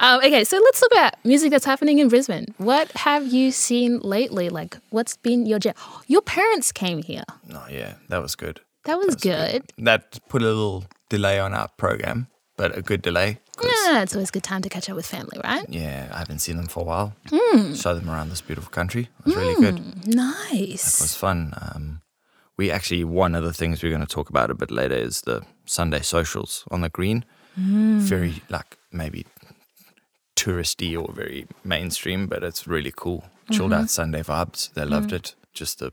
Um, 0.00 0.20
okay, 0.20 0.44
so 0.44 0.56
let's 0.58 0.80
look 0.82 0.94
at 0.96 1.18
music 1.24 1.50
that's 1.50 1.64
happening 1.64 1.98
in 1.98 2.08
Brisbane. 2.08 2.46
What 2.58 2.90
have 2.92 3.26
you 3.26 3.50
seen 3.50 4.00
lately? 4.00 4.48
Like, 4.48 4.78
what's 4.90 5.16
been 5.16 5.46
your 5.46 5.58
jam? 5.58 5.74
Your 6.06 6.22
parents 6.22 6.72
came 6.72 7.02
here. 7.02 7.24
Oh, 7.52 7.66
yeah, 7.70 7.94
that 8.08 8.22
was 8.22 8.34
good. 8.34 8.60
That 8.84 8.98
was 8.98 9.16
good. 9.16 9.64
That 9.78 10.18
put 10.28 10.42
a 10.42 10.46
little 10.46 10.84
delay 11.08 11.38
on 11.38 11.54
our 11.54 11.68
program, 11.76 12.28
but 12.56 12.76
a 12.76 12.82
good 12.82 13.02
delay. 13.02 13.38
Yeah, 13.62 14.02
it's 14.02 14.14
always 14.14 14.28
a 14.28 14.32
good 14.32 14.42
time 14.42 14.62
to 14.62 14.68
catch 14.68 14.88
up 14.90 14.96
with 14.96 15.06
family, 15.06 15.40
right? 15.42 15.64
yeah, 15.68 16.08
I 16.12 16.18
haven't 16.18 16.40
seen 16.40 16.56
them 16.56 16.66
for 16.66 16.80
a 16.80 16.84
while. 16.84 17.14
Hmm. 17.30 17.74
Show 17.74 17.94
them 17.94 18.10
around 18.10 18.28
this 18.28 18.42
beautiful 18.42 18.70
country. 18.70 19.08
It 19.20 19.26
was 19.26 19.36
really 19.36 19.60
good. 19.60 20.06
Nice. 20.06 21.00
It 21.00 21.04
was 21.04 21.14
fun. 21.16 21.54
Um, 21.56 22.02
we 22.56 22.70
actually, 22.70 23.04
one 23.04 23.34
of 23.34 23.44
the 23.44 23.52
things 23.52 23.82
we're 23.82 23.90
going 23.90 24.06
to 24.06 24.14
talk 24.14 24.28
about 24.30 24.50
a 24.50 24.54
bit 24.54 24.70
later 24.70 24.94
is 24.94 25.22
the 25.22 25.42
Sunday 25.64 26.00
socials 26.02 26.64
on 26.70 26.82
the 26.82 26.88
green. 26.88 27.24
Very, 27.56 28.42
like, 28.50 28.76
maybe 28.96 29.26
touristy 30.36 31.00
or 31.00 31.12
very 31.12 31.46
mainstream, 31.64 32.26
but 32.26 32.42
it's 32.42 32.66
really 32.66 32.92
cool. 32.94 33.24
Chilled 33.50 33.72
out 33.72 33.90
Sunday 33.90 34.22
vibes. 34.22 34.72
They 34.74 34.84
loved 34.84 35.12
it. 35.12 35.34
Just 35.52 35.80
a 35.80 35.92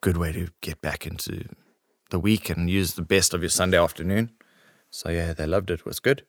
good 0.00 0.16
way 0.16 0.32
to 0.32 0.48
get 0.60 0.80
back 0.80 1.06
into 1.06 1.48
the 2.10 2.18
week 2.18 2.48
and 2.48 2.70
use 2.70 2.94
the 2.94 3.02
best 3.02 3.34
of 3.34 3.42
your 3.42 3.50
Sunday 3.50 3.78
afternoon. 3.78 4.30
So 4.90 5.08
yeah, 5.10 5.32
they 5.32 5.46
loved 5.46 5.70
it. 5.70 5.80
It 5.80 5.86
was 5.86 5.98
good. 5.98 6.24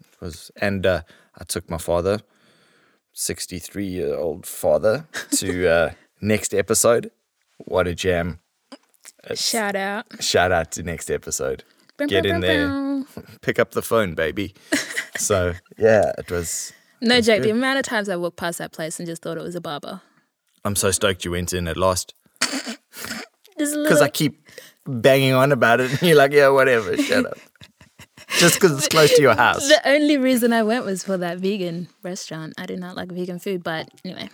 It 0.00 0.20
was, 0.20 0.50
and 0.56 0.86
uh, 0.86 1.02
I 1.38 1.44
took 1.44 1.68
my 1.68 1.78
father, 1.78 2.20
sixty-three-year-old 3.12 4.46
father, 4.46 5.06
to 5.32 5.68
uh, 5.68 5.90
next 6.20 6.54
episode. 6.54 7.10
What 7.58 7.86
a 7.86 7.94
jam! 7.94 8.38
Shout 9.34 9.76
out. 9.76 10.06
Shout 10.22 10.52
out 10.52 10.72
to 10.72 10.82
next 10.82 11.10
episode. 11.10 11.64
Bum, 11.96 12.08
Get 12.08 12.24
bum, 12.24 12.30
in 12.30 12.40
bum, 12.40 12.40
there, 12.40 12.93
pick 13.42 13.58
up 13.58 13.72
the 13.72 13.82
phone, 13.82 14.14
baby. 14.14 14.54
so 15.16 15.54
yeah, 15.78 16.12
it 16.18 16.30
was. 16.30 16.72
No 17.00 17.20
joke. 17.20 17.42
The 17.42 17.50
amount 17.50 17.78
of 17.78 17.84
times 17.84 18.08
I 18.08 18.16
walked 18.16 18.36
past 18.36 18.58
that 18.58 18.72
place 18.72 18.98
and 18.98 19.06
just 19.06 19.22
thought 19.22 19.36
it 19.36 19.42
was 19.42 19.54
a 19.54 19.60
barber. 19.60 20.00
I'm 20.64 20.76
so 20.76 20.90
stoked 20.90 21.24
you 21.24 21.30
went 21.32 21.52
in 21.52 21.68
at 21.68 21.76
last 21.76 22.14
because. 23.58 24.00
I 24.00 24.08
keep 24.08 24.48
banging 24.86 25.32
on 25.32 25.52
about 25.52 25.80
it, 25.80 25.90
and 25.90 26.02
you're 26.02 26.16
like, 26.16 26.32
yeah, 26.32 26.48
whatever, 26.48 26.96
shut 26.96 27.26
up. 27.26 27.38
Just 28.38 28.54
because 28.54 28.72
it's 28.78 28.88
close 28.88 29.14
to 29.16 29.22
your 29.22 29.34
house. 29.34 29.68
the 29.68 29.80
only 29.88 30.16
reason 30.16 30.52
I 30.52 30.62
went 30.62 30.84
was 30.84 31.04
for 31.04 31.16
that 31.18 31.38
vegan 31.38 31.88
restaurant. 32.02 32.54
I 32.58 32.66
do 32.66 32.76
not 32.76 32.96
like 32.96 33.12
vegan 33.12 33.38
food, 33.38 33.62
but 33.62 33.88
anyway, 34.04 34.28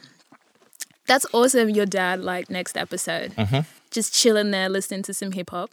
that's 1.07 1.27
awesome. 1.33 1.69
Your 1.71 1.87
dad 1.87 2.21
like 2.21 2.49
next 2.51 2.77
episode, 2.77 3.35
Mm-hmm. 3.37 3.61
just 3.91 4.15
chilling 4.15 4.53
there 4.53 4.69
listening 4.69 5.03
to 5.05 5.15
some 5.15 5.33
hip 5.33 5.51
hop. 5.51 5.71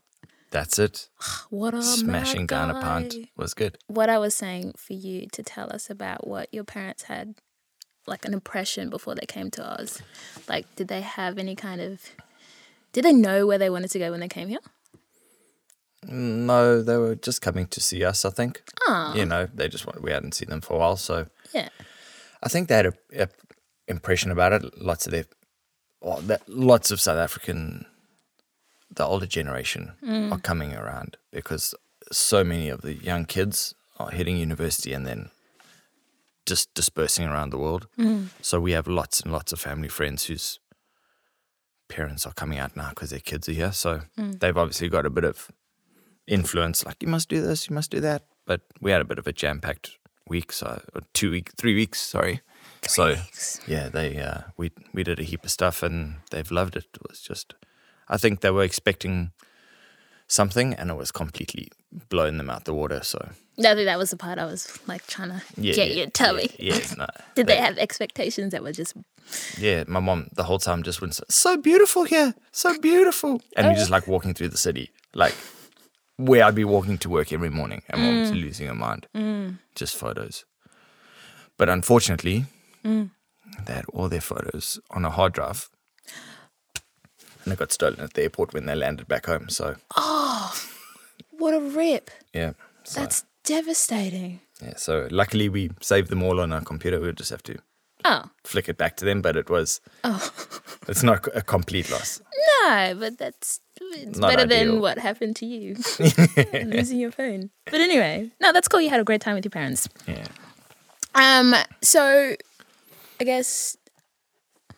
That's 0.51 0.79
it. 0.79 1.09
What 1.49 1.73
a 1.73 1.81
Smashing 1.81 2.47
down 2.47 2.71
a 2.71 3.09
was 3.35 3.53
good. 3.53 3.77
What 3.87 4.09
I 4.09 4.17
was 4.17 4.33
saying 4.33 4.73
for 4.77 4.93
you 4.93 5.27
to 5.27 5.43
tell 5.43 5.71
us 5.73 5.89
about 5.89 6.25
what 6.27 6.53
your 6.53 6.63
parents 6.63 7.03
had, 7.03 7.35
like 8.05 8.23
an 8.23 8.33
impression 8.33 8.89
before 8.89 9.13
they 9.13 9.25
came 9.25 9.51
to 9.51 9.81
Oz. 9.81 10.01
Like, 10.47 10.73
did 10.75 10.87
they 10.87 11.01
have 11.01 11.37
any 11.37 11.55
kind 11.55 11.81
of? 11.81 12.01
Did 12.93 13.03
they 13.03 13.13
know 13.13 13.45
where 13.45 13.57
they 13.57 13.69
wanted 13.69 13.91
to 13.91 13.99
go 13.99 14.11
when 14.11 14.21
they 14.21 14.29
came 14.29 14.47
here? 14.47 14.59
No, 16.03 16.81
they 16.81 16.95
were 16.95 17.15
just 17.15 17.41
coming 17.41 17.67
to 17.67 17.81
see 17.81 18.03
us. 18.05 18.23
I 18.23 18.29
think. 18.29 18.63
Ah. 18.87 19.13
You 19.13 19.25
know, 19.25 19.47
they 19.53 19.67
just 19.67 19.85
wanted, 19.85 20.03
we 20.03 20.11
hadn't 20.11 20.35
seen 20.35 20.49
them 20.49 20.61
for 20.61 20.75
a 20.75 20.79
while, 20.79 20.95
so 20.95 21.27
Yeah. 21.53 21.69
I 22.41 22.49
think 22.49 22.69
they 22.69 22.75
had 22.75 22.85
a, 22.85 22.93
a 23.17 23.27
impression 23.87 24.31
about 24.31 24.53
it. 24.53 24.81
Lots 24.81 25.05
of 25.05 25.11
their, 25.11 25.25
well, 26.01 26.19
that, 26.21 26.47
lots 26.47 26.91
of 26.91 27.01
South 27.01 27.17
African, 27.17 27.85
the 28.89 29.05
older 29.05 29.25
generation 29.25 29.93
mm. 30.03 30.31
are 30.31 30.39
coming 30.39 30.73
around 30.73 31.17
because 31.31 31.75
so 32.11 32.43
many 32.43 32.69
of 32.69 32.81
the 32.81 32.93
young 32.93 33.25
kids 33.25 33.75
are 33.99 34.09
hitting 34.09 34.37
university 34.37 34.93
and 34.93 35.05
then 35.05 35.29
just 36.45 36.73
dispersing 36.73 37.25
around 37.25 37.49
the 37.49 37.57
world. 37.57 37.87
Mm. 37.99 38.27
So 38.41 38.59
we 38.59 38.71
have 38.71 38.87
lots 38.87 39.19
and 39.21 39.31
lots 39.31 39.51
of 39.51 39.59
family 39.59 39.89
friends 39.89 40.25
whose 40.25 40.59
parents 41.89 42.25
are 42.25 42.33
coming 42.33 42.59
out 42.59 42.75
now 42.75 42.89
because 42.89 43.09
their 43.09 43.19
kids 43.19 43.49
are 43.49 43.53
here. 43.53 43.71
So 43.71 44.01
mm. 44.17 44.39
they've 44.39 44.57
obviously 44.57 44.89
got 44.89 45.05
a 45.05 45.09
bit 45.09 45.25
of 45.25 45.51
influence, 46.27 46.85
like 46.85 46.97
you 47.01 47.07
must 47.07 47.29
do 47.29 47.41
this, 47.41 47.69
you 47.69 47.75
must 47.75 47.91
do 47.91 47.99
that. 48.01 48.23
But 48.45 48.61
we 48.81 48.91
had 48.91 49.01
a 49.01 49.05
bit 49.05 49.19
of 49.19 49.27
a 49.27 49.33
jam-packed 49.33 49.97
week, 50.27 50.51
so 50.51 50.81
or 50.93 51.01
two 51.13 51.31
week, 51.31 51.51
three 51.57 51.75
weeks, 51.75 52.01
sorry. 52.01 52.41
so 52.87 53.09
weeks. 53.09 53.59
yeah, 53.67 53.89
they 53.89 54.17
uh, 54.17 54.41
we 54.55 54.71
we 54.93 55.03
did 55.03 55.19
a 55.19 55.23
heap 55.23 55.43
of 55.43 55.51
stuff 55.51 55.83
and 55.83 56.15
they've 56.31 56.51
loved 56.51 56.75
it. 56.75 56.85
It 56.93 57.01
was 57.09 57.21
just, 57.21 57.55
I 58.09 58.17
think 58.17 58.41
they 58.41 58.51
were 58.51 58.63
expecting 58.63 59.31
something 60.27 60.73
and 60.73 60.89
it 60.89 60.95
was 60.95 61.11
completely 61.11 61.69
blowing 62.09 62.37
them 62.37 62.49
out 62.49 62.65
the 62.65 62.73
water. 62.73 63.01
So 63.03 63.29
I 63.59 63.73
think 63.73 63.85
that 63.85 63.97
was 63.97 64.11
the 64.11 64.17
part 64.17 64.37
I 64.37 64.45
was 64.45 64.79
like 64.87 65.05
trying 65.07 65.29
to 65.29 65.41
yeah, 65.55 65.73
get 65.73 65.89
yeah, 65.89 65.95
you 65.95 66.05
to 66.05 66.11
tell 66.11 66.33
me. 66.35 66.49
Yeah, 66.59 66.75
yeah, 66.75 66.93
no, 66.97 67.07
Did 67.35 67.47
they 67.47 67.57
have 67.57 67.77
expectations 67.77 68.51
that 68.51 68.63
were 68.63 68.71
just 68.71 68.93
Yeah, 69.57 69.83
my 69.87 69.99
mom 69.99 70.29
the 70.33 70.43
whole 70.43 70.59
time 70.59 70.83
just 70.83 71.01
went 71.01 71.19
so 71.29 71.57
beautiful 71.57 72.03
here, 72.03 72.35
so 72.51 72.77
beautiful, 72.79 73.41
and 73.55 73.65
you're 73.67 73.75
just 73.75 73.89
like 73.95 74.07
walking 74.07 74.33
through 74.33 74.49
the 74.49 74.57
city, 74.57 74.91
like 75.13 75.33
where 76.17 76.43
I'd 76.43 76.55
be 76.55 76.65
walking 76.65 76.97
to 76.99 77.09
work 77.09 77.31
every 77.31 77.49
morning, 77.49 77.81
and 77.89 78.01
mom's 78.01 78.31
mm. 78.31 78.41
losing 78.41 78.67
her 78.67 78.75
mind, 78.75 79.07
mm. 79.15 79.57
just 79.75 79.95
photos. 79.95 80.45
But 81.57 81.69
unfortunately, 81.69 82.45
mm. 82.83 83.09
they 83.65 83.73
had 83.73 83.85
all 83.93 84.09
their 84.09 84.21
photos 84.21 84.79
on 84.91 85.05
a 85.05 85.09
hard 85.09 85.33
drive, 85.33 85.69
and 87.47 87.53
it 87.53 87.59
got 87.59 87.71
stolen 87.71 87.99
at 88.01 88.13
the 88.13 88.23
airport 88.23 88.53
when 88.53 88.65
they 88.65 88.75
landed 88.75 89.07
back 89.07 89.25
home. 89.25 89.47
So 89.49 89.75
Oh, 89.95 90.53
what 91.31 91.53
a 91.53 91.59
rip? 91.59 92.11
yeah, 92.33 92.51
so, 92.83 92.99
That's 92.99 93.23
devastating. 93.43 94.41
yeah. 94.61 94.73
So 94.75 95.07
luckily 95.11 95.47
we 95.49 95.71
saved 95.81 96.09
them 96.09 96.23
all 96.23 96.39
on 96.41 96.51
our 96.51 96.61
computer. 96.61 96.99
We 96.99 97.11
just 97.13 97.29
have 97.31 97.43
to 97.43 97.55
Oh 98.05 98.25
flick 98.43 98.67
it 98.69 98.77
back 98.77 98.95
to 98.97 99.05
them, 99.05 99.21
but 99.21 99.35
it 99.37 99.49
was 99.49 99.79
oh. 100.03 100.31
it's 100.89 101.03
not 101.03 101.27
a 101.33 101.41
complete 101.41 101.89
loss. 101.89 102.21
no, 102.63 102.95
but 102.99 103.17
that's 103.17 103.59
it's 103.79 104.19
Not 104.19 104.31
better 104.31 104.43
ideal. 104.43 104.73
than 104.73 104.81
what 104.81 104.97
happened 104.97 105.35
to 105.37 105.45
you 105.45 105.75
losing 106.65 106.99
your 106.99 107.11
phone. 107.11 107.49
But 107.65 107.79
anyway, 107.79 108.29
no, 108.41 108.51
that's 108.51 108.67
cool. 108.67 108.81
You 108.81 108.89
had 108.89 108.99
a 108.99 109.03
great 109.05 109.21
time 109.21 109.35
with 109.35 109.45
your 109.45 109.51
parents. 109.51 109.87
Yeah. 110.07 110.25
Um, 111.15 111.55
so 111.81 112.35
I 113.19 113.23
guess 113.23 113.76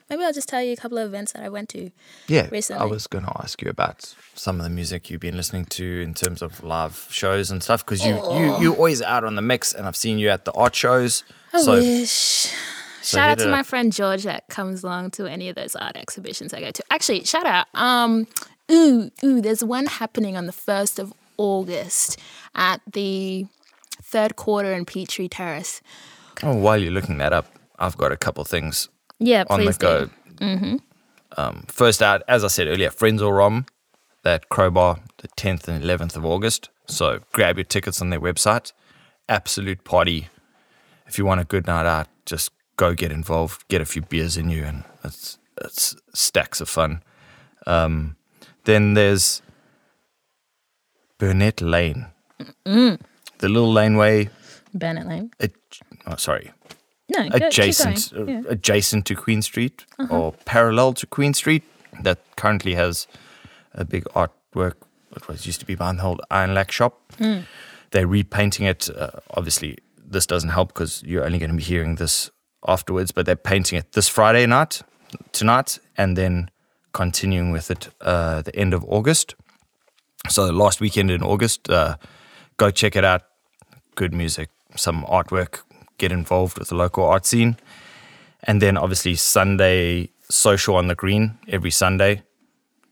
maybe 0.10 0.24
I'll 0.24 0.34
just 0.34 0.50
tell 0.50 0.62
you 0.62 0.74
a 0.74 0.76
couple 0.76 0.98
of 0.98 1.08
events 1.08 1.34
that 1.34 1.43
I 1.43 1.50
went 1.50 1.69
to. 1.69 1.91
Yeah, 2.28 2.48
recently. 2.52 2.82
I 2.82 2.86
was 2.86 3.08
going 3.08 3.26
to 3.26 3.32
ask 3.41 3.62
you 3.62 3.69
about 3.69 4.13
some 4.36 4.60
of 4.60 4.63
the 4.63 4.69
music 4.69 5.10
you've 5.10 5.22
been 5.22 5.38
listening 5.38 5.65
to 5.65 6.02
in 6.02 6.13
terms 6.13 6.41
of 6.41 6.63
live 6.63 7.08
shows 7.10 7.52
and 7.52 7.62
stuff 7.62 7.86
because 7.86 8.06
you 8.06 8.15
you 8.15 8.60
you're 8.60 8.76
always 8.76 9.02
out 9.02 9.24
on 9.24 9.36
the 9.36 9.41
mix, 9.41 9.74
and 9.74 9.88
I've 9.88 9.95
seen 9.95 10.19
you 10.19 10.30
at 10.30 10.45
the 10.45 10.52
art 10.54 10.76
shows. 10.76 11.24
I 11.54 11.62
so 11.62 11.74
wish. 11.74 12.54
shout 13.04 13.30
out 13.32 13.39
to 13.39 13.48
my 13.48 13.63
friend 13.63 13.91
George 13.91 14.24
that 14.24 14.48
comes 14.50 14.84
along 14.84 15.12
to 15.12 15.26
any 15.26 15.50
of 15.50 15.56
those 15.56 15.76
art 15.76 15.98
exhibitions 15.98 16.54
I 16.54 16.62
go 16.62 16.72
to. 16.72 16.84
Actually, 16.91 17.24
shout 17.24 17.45
out. 17.45 17.67
Um, 17.74 18.28
ooh, 18.72 19.12
ooh, 19.24 19.41
there's 19.41 19.63
one 19.63 19.86
happening 19.86 20.38
on 20.38 20.45
the 20.45 20.52
first 20.52 21.00
of 21.00 21.13
August 21.38 22.19
at 22.56 22.82
the 22.91 23.48
third 24.02 24.36
quarter 24.36 24.74
in 24.74 24.86
Petrie 24.86 25.30
Terrace. 25.30 25.82
oh, 26.43 26.56
while 26.56 26.78
you're 26.78 26.91
looking 26.91 27.17
that 27.17 27.34
up, 27.34 27.48
I've 27.78 27.98
got 27.98 28.12
a 28.12 28.17
couple 28.17 28.43
things 28.43 28.89
Yeah, 29.19 29.43
on 29.49 29.65
the 29.65 29.73
go. 29.73 30.10
do. 30.38 30.79
Um, 31.38 31.65
first 31.67 32.01
out, 32.01 32.23
as 32.27 32.43
I 32.43 32.47
said 32.47 32.67
earlier, 32.67 32.89
Frenzal 32.89 33.32
Rhomb, 33.32 33.65
that 34.23 34.49
Crowbar, 34.49 34.99
the 35.17 35.27
10th 35.29 35.67
and 35.67 35.84
11th 35.84 36.15
of 36.15 36.25
August. 36.25 36.69
So 36.88 37.19
grab 37.34 37.58
your 37.58 37.65
tickets 37.65 38.01
on 38.01 38.10
their 38.10 38.19
website. 38.19 38.71
Absolute 39.27 39.84
party. 39.84 40.27
If 41.08 41.17
you 41.17 41.25
want 41.25 41.39
a 41.41 41.45
good 41.45 41.67
night 41.67 41.86
out, 41.86 42.08
just 42.25 42.51
go 42.77 42.93
get 42.93 43.12
involved, 43.12 43.67
get 43.67 43.82
a 43.82 43.86
few 43.86 44.01
beers 44.01 44.38
in 44.38 44.49
you, 44.49 44.63
and 44.63 44.84
it's 45.03 45.38
it's 45.62 45.95
stacks 46.13 46.62
of 46.62 46.69
fun. 46.69 47.03
Um, 47.67 48.15
then 48.63 48.93
there's 48.93 49.41
Burnett 51.17 51.62
Lane, 51.62 52.08
Mm. 52.65 53.00
the 53.39 53.50
little 53.50 53.71
laneway. 53.71 54.29
Burnett 54.73 55.08
Lane. 55.08 55.31
It, 55.39 55.54
oh, 56.08 56.15
sorry, 56.15 56.52
No, 57.10 57.27
adjacent. 57.33 58.12
Yeah. 58.12 58.39
uh, 58.39 58.43
adjacent 58.49 59.05
to 59.07 59.15
Queen 59.15 59.41
Street 59.41 59.85
or 60.10 60.33
parallel 60.45 60.93
to 60.93 61.07
Queen 61.07 61.33
Street 61.33 61.63
that 62.03 62.19
currently 62.35 62.75
has 62.75 63.07
a 63.73 63.83
big 63.83 64.03
artwork 64.15 64.75
what 65.10 65.27
was 65.27 65.45
used 65.47 65.60
to 65.60 65.65
be 65.65 65.75
behind 65.75 65.99
the 65.99 66.03
old 66.03 66.21
Ironlak 66.29 66.71
shop. 66.71 67.01
They're 67.91 68.05
repainting 68.07 68.65
it. 68.67 68.89
Uh, 68.89 69.10
obviously, 69.31 69.77
this 69.97 70.27
doesn't 70.27 70.49
help 70.51 70.69
because 70.73 71.01
you're 71.03 71.25
only 71.25 71.39
going 71.39 71.49
to 71.51 71.57
be 71.57 71.63
hearing 71.63 71.95
this 71.95 72.29
afterwards. 72.67 73.12
But 73.12 73.25
they're 73.25 73.35
painting 73.35 73.79
it 73.79 73.93
this 73.93 74.07
Friday 74.07 74.45
night, 74.45 74.83
tonight, 75.31 75.79
and 75.97 76.15
then 76.15 76.51
continuing 76.93 77.51
with 77.51 77.71
it 77.71 77.89
uh, 78.01 78.43
the 78.43 78.55
end 78.55 78.73
of 78.75 78.83
August. 78.85 79.33
So 80.29 80.45
the 80.45 80.53
last 80.53 80.79
weekend 80.79 81.10
in 81.10 81.23
August, 81.23 81.69
uh, 81.69 81.95
go 82.57 82.69
check 82.71 82.95
it 82.95 83.03
out. 83.03 83.23
good 83.95 84.13
music, 84.13 84.49
some 84.75 85.03
artwork, 85.05 85.62
get 86.00 86.12
involved 86.12 86.58
with 86.58 86.69
the 86.69 86.75
local 86.75 87.06
art 87.06 87.25
scene. 87.25 87.58
And 88.43 88.62
then 88.62 88.77
obviously 88.77 89.15
Sunday 89.15 90.10
social 90.29 90.75
on 90.75 90.87
the 90.87 90.95
green 90.95 91.37
every 91.47 91.71
Sunday. 91.71 92.23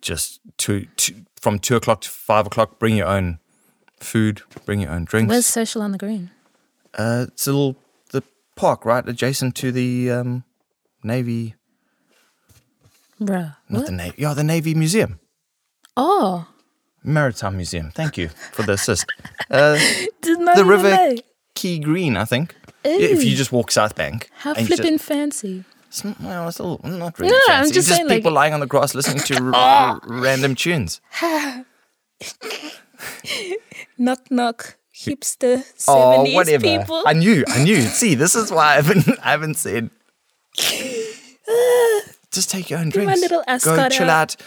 Just 0.01 0.39
two, 0.57 0.85
two 0.97 1.25
from 1.41 1.57
two 1.59 1.75
o'clock 1.75 2.01
to 2.01 2.09
five 2.09 2.45
o'clock. 2.45 2.77
Bring 2.79 2.95
your 2.95 3.07
own 3.07 3.39
food, 3.99 4.41
bring 4.65 4.81
your 4.81 4.91
own 4.91 5.05
drinks. 5.05 5.29
Where's 5.29 5.45
social 5.47 5.81
on 5.81 5.91
the 5.91 5.97
green? 5.97 6.29
Uh, 6.93 7.25
it's 7.29 7.47
a 7.47 7.51
little 7.51 7.75
the 8.11 8.21
park 8.55 8.85
right 8.85 9.07
adjacent 9.07 9.55
to 9.55 9.71
the 9.71 10.11
um, 10.11 10.43
Navy, 11.03 11.55
Bruh. 13.21 13.55
not 13.69 13.79
What? 13.79 13.85
the 13.87 13.91
Navy, 13.91 14.15
yeah, 14.17 14.33
the 14.33 14.43
Navy 14.43 14.73
Museum, 14.75 15.19
Oh, 15.95 16.47
Maritime 17.03 17.55
Museum. 17.55 17.91
Thank 17.91 18.17
you 18.17 18.29
for 18.51 18.63
the 18.63 18.73
assist. 18.73 19.05
Uh, 19.49 19.79
the 20.21 20.63
River. 20.65 21.15
Quay 21.55 21.79
Green, 21.79 22.17
I 22.17 22.25
think. 22.25 22.53
If 22.83 23.23
you 23.23 23.35
just 23.35 23.51
walk 23.51 23.71
South 23.71 23.95
Bank, 23.95 24.29
How 24.39 24.51
you 24.51 24.65
just- 24.67 24.81
flippin' 24.81 24.97
fancy. 24.97 25.63
It's 25.89 26.03
well, 26.03 26.47
it's 26.49 26.59
a 26.59 26.63
little, 26.63 26.81
not 26.89 27.17
really 27.17 27.31
No, 27.31 27.37
I'm 27.47 27.63
fancy. 27.63 27.73
just 27.73 27.87
just 27.87 27.97
saying, 27.97 28.07
like- 28.09 28.17
people 28.19 28.31
lying 28.31 28.53
on 28.53 28.59
the 28.59 28.65
grass 28.67 28.93
listening 28.93 29.23
to 29.23 29.51
r- 29.55 29.99
random 30.05 30.53
tunes. 30.55 30.99
Knock 33.97 34.29
knock. 34.31 34.75
Hipster 34.95 35.63
Oh, 35.87 36.23
70s 36.25 36.33
whatever. 36.33 36.63
people. 36.63 37.03
I 37.05 37.13
knew, 37.13 37.43
I 37.47 37.63
knew. 37.63 37.81
See, 37.81 38.15
this 38.15 38.33
is 38.35 38.51
why 38.51 38.71
I 38.73 38.75
haven't, 38.81 39.07
I 39.23 39.29
haven't 39.31 39.53
said. 39.55 39.91
Just 42.31 42.49
take 42.49 42.69
your 42.71 42.79
own 42.79 42.89
drinks. 42.89 43.07
my 43.11 43.15
little 43.15 43.39
Go 43.39 43.43
ascot 43.47 43.91
chill 43.91 44.09
out. 44.09 44.35
out. 44.35 44.41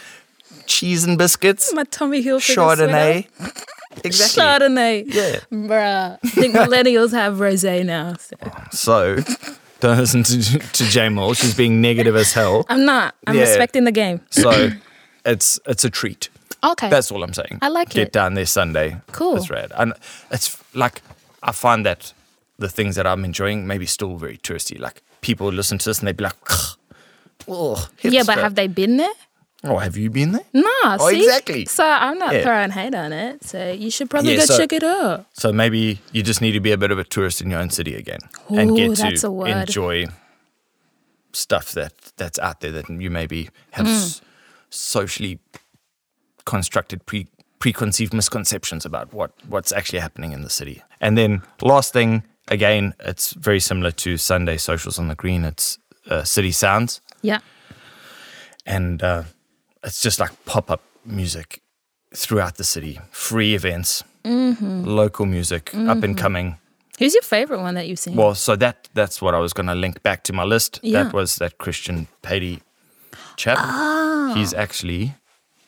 Cheese 0.66 1.05
and 1.05 1.16
biscuits. 1.16 1.72
My 1.72 1.85
Tommy 1.85 2.22
Hilfiger 2.24 2.76
Chardonnay. 2.76 3.28
Exactly. 4.05 4.43
Chardonnay. 4.43 5.05
Yeah. 5.07 5.41
Bruh. 5.51 6.18
I 6.22 6.28
think 6.28 6.55
millennials 6.55 7.12
have 7.12 7.34
rosé 7.38 7.84
now. 7.84 8.14
so. 8.18 8.36
So, 8.72 9.16
don't 9.80 9.99
listen 9.99 10.22
to, 10.22 10.59
to 10.59 10.84
Jamal. 10.84 11.34
She's 11.34 11.55
being 11.57 11.80
negative 11.80 12.14
as 12.16 12.32
hell. 12.32 12.64
I'm 12.68 12.84
not. 12.84 13.14
I'm 13.26 13.34
Yeah. 13.36 13.43
respecting 13.43 13.84
the 13.84 13.93
game. 13.93 14.20
So, 14.30 14.70
it's 15.26 15.59
it's 15.66 15.84
a 15.84 15.91
treat. 15.91 16.28
Okay. 16.62 16.88
That's 16.91 17.11
all 17.11 17.22
I'm 17.22 17.32
saying. 17.34 17.59
I 17.62 17.68
like 17.68 17.91
Get 17.91 18.09
it. 18.09 18.12
down 18.12 18.34
there 18.34 18.47
Sunday. 18.47 19.01
Cool. 19.12 19.36
It's 19.36 19.49
rad. 19.51 19.72
And 19.76 19.95
it's 20.30 20.57
like, 20.74 21.01
I 21.43 21.53
find 21.53 21.84
that 21.86 22.12
the 22.59 22.68
things 22.68 22.97
that 22.97 23.07
I'm 23.07 23.24
enjoying 23.24 23.66
maybe 23.66 23.86
still 23.86 24.16
very 24.18 24.36
touristy. 24.38 24.78
Like, 24.78 25.03
people 25.22 25.49
listen 25.51 25.78
to 25.78 25.88
this 25.88 25.99
and 26.01 26.07
they'd 26.09 26.16
be 26.18 26.24
like, 26.24 26.36
oh, 27.49 27.88
yeah, 28.03 28.22
but 28.26 28.36
hipster." 28.36 28.43
have 28.43 28.55
they 28.55 28.66
been 28.66 28.99
there? 28.99 29.12
Oh, 29.62 29.76
have 29.76 29.96
you 29.96 30.08
been 30.11 30.32
there? 30.32 30.44
Nah, 30.54 30.96
Oh, 30.98 31.11
see? 31.11 31.18
exactly. 31.20 31.66
So 31.66 31.84
I'm 31.84 32.18
not 32.18 32.32
Yeah. 32.34 32.42
throwing 32.44 32.70
hate 32.70 32.94
on 32.94 33.12
it. 33.12 33.44
So 33.44 33.70
you 33.72 33.90
should 33.90 34.08
probably 34.08 34.32
Yeah, 34.32 34.38
go 34.38 34.44
so- 34.46 34.56
check 34.58 34.72
it 34.72 34.82
out. 34.82 35.26
So 35.34 35.52
maybe 35.52 36.00
you 36.12 36.22
just 36.22 36.40
need 36.40 36.52
to 36.52 36.61
be 36.61 36.72
a 36.72 36.78
bit 36.78 36.90
of 36.90 36.98
a 36.98 37.04
tourist 37.04 37.42
in 37.42 37.50
your 37.50 37.61
own 37.61 37.68
city 37.70 37.94
again 37.94 38.20
and 38.48 38.74
get 38.74 38.96
that's 38.96 39.18
a 39.18 39.26
to 39.26 39.30
word. 39.30 39.48
enjoy 39.68 40.06
stuff 41.32 41.72
that 41.72 41.92
that's 42.16 42.38
out 42.38 42.61
there 42.61 42.72
that 42.72 42.88
you 42.88 43.11
maybe 43.11 43.50
have 43.72 43.86
Hmm. 43.86 43.92
s- 43.92 44.20
socially 44.70 45.38
constructed 46.44 47.04
pre 47.06 47.26
preconceived 47.58 48.14
misconceptions 48.14 48.86
about 48.86 49.12
what 49.12 49.32
what's 49.46 49.72
actually 49.72 49.98
happening 50.00 50.32
in 50.32 50.40
the 50.42 50.48
city. 50.50 50.82
And 51.00 51.18
then 51.18 51.42
last 51.61 51.92
thing, 51.92 52.22
again, 52.48 52.94
it's 53.00 53.34
very 53.34 53.61
similar 53.61 53.90
to 53.92 54.16
Sunday 54.16 54.56
socials 54.56 54.98
on 54.98 55.08
the 55.08 55.14
green. 55.14 55.44
It's 55.44 55.76
uh, 56.08 56.24
city 56.24 56.50
sounds, 56.52 57.02
Yeah. 57.20 57.40
and 58.64 59.02
uh, 59.02 59.24
it's 59.85 60.01
just 60.01 60.20
like 60.20 60.33
pop 60.45 60.70
up 60.70 60.83
music 61.05 61.61
throughout 62.14 62.57
the 62.57 62.64
city, 62.64 63.01
free 63.11 63.55
events, 63.55 64.05
Mm-hmm. 64.22 64.85
local 64.85 65.24
music, 65.24 65.74
up 65.74 66.03
and 66.03 66.14
coming. 66.18 66.59
Who's 66.99 67.14
your 67.14 67.22
favorite 67.22 67.61
one 67.62 67.74
that 67.76 67.89
you've 67.89 67.99
seen? 67.99 68.16
Well, 68.16 68.35
so 68.35 68.55
that 68.57 68.91
that's 68.93 69.22
what 69.22 69.35
I 69.35 69.39
was 69.39 69.55
going 69.55 69.68
to 69.68 69.74
link 69.74 70.03
back 70.03 70.24
to 70.24 70.35
my 70.35 70.45
list. 70.45 70.78
Yeah. 70.83 71.05
That 71.05 71.14
was 71.14 71.37
that 71.37 71.57
Christian 71.57 72.07
Patey 72.20 72.61
chap. 73.37 73.57
Ah. 73.59 74.35
He's 74.37 74.53
actually 74.53 75.14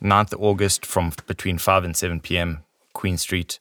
9th 0.02 0.34
August 0.38 0.84
from 0.84 1.12
between 1.26 1.56
5 1.56 1.84
and 1.84 1.96
7 1.96 2.20
p.m. 2.20 2.58
Queen 2.92 3.16
Street 3.16 3.58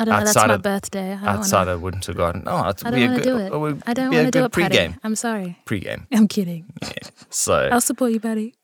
I 0.00 0.04
don't 0.04 0.18
know. 0.18 0.24
That's 0.24 0.36
my 0.36 0.54
of- 0.54 0.62
birthday. 0.62 1.12
I 1.12 1.26
outside 1.34 1.58
wanna, 1.66 1.70
of 1.72 1.82
Winter 1.82 2.14
Garden. 2.14 2.42
Oh, 2.46 2.56
it 2.68 2.82
I 2.84 2.90
would 2.90 2.96
don't 2.96 3.10
want 3.10 3.22
to 3.22 3.22
do 3.22 3.36
it. 3.36 3.82
I 3.86 3.92
don't 3.92 4.12
want 4.14 4.24
to 4.26 4.30
do 4.30 4.44
it, 4.44 4.52
Patty. 4.52 4.76
pre-game. 4.76 4.96
I'm 5.04 5.14
sorry. 5.14 5.58
Pre-game. 5.66 6.06
I'm 6.12 6.26
kidding. 6.26 6.72
So 7.28 7.68
I'll 7.72 7.80
support 7.82 8.12
you, 8.12 8.20
buddy. 8.20 8.54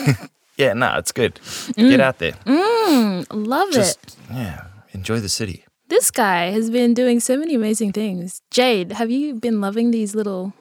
yeah, 0.56 0.72
no, 0.72 0.96
it's 0.96 1.10
good. 1.12 1.34
Mm. 1.34 1.90
Get 1.90 2.00
out 2.00 2.18
there. 2.18 2.34
Love 3.32 3.72
Just 3.72 3.98
it. 3.98 4.16
yeah, 4.30 4.66
enjoy 4.92 5.18
the 5.20 5.28
city. 5.28 5.64
This 5.88 6.10
guy 6.10 6.50
has 6.50 6.70
been 6.70 6.94
doing 6.94 7.20
so 7.20 7.36
many 7.36 7.54
amazing 7.54 7.92
things. 7.92 8.40
Jade, 8.50 8.92
have 8.92 9.10
you 9.10 9.34
been 9.34 9.60
loving 9.60 9.90
these 9.90 10.14
little? 10.14 10.52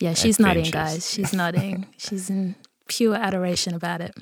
Yeah, 0.00 0.12
she's 0.14 0.38
nodding, 0.38 0.70
guys. 0.70 1.10
She's 1.10 1.32
nodding. 1.32 1.86
She's 1.96 2.28
in 2.28 2.54
pure 2.88 3.14
adoration 3.14 3.74
about 3.74 4.00
it. 4.02 4.14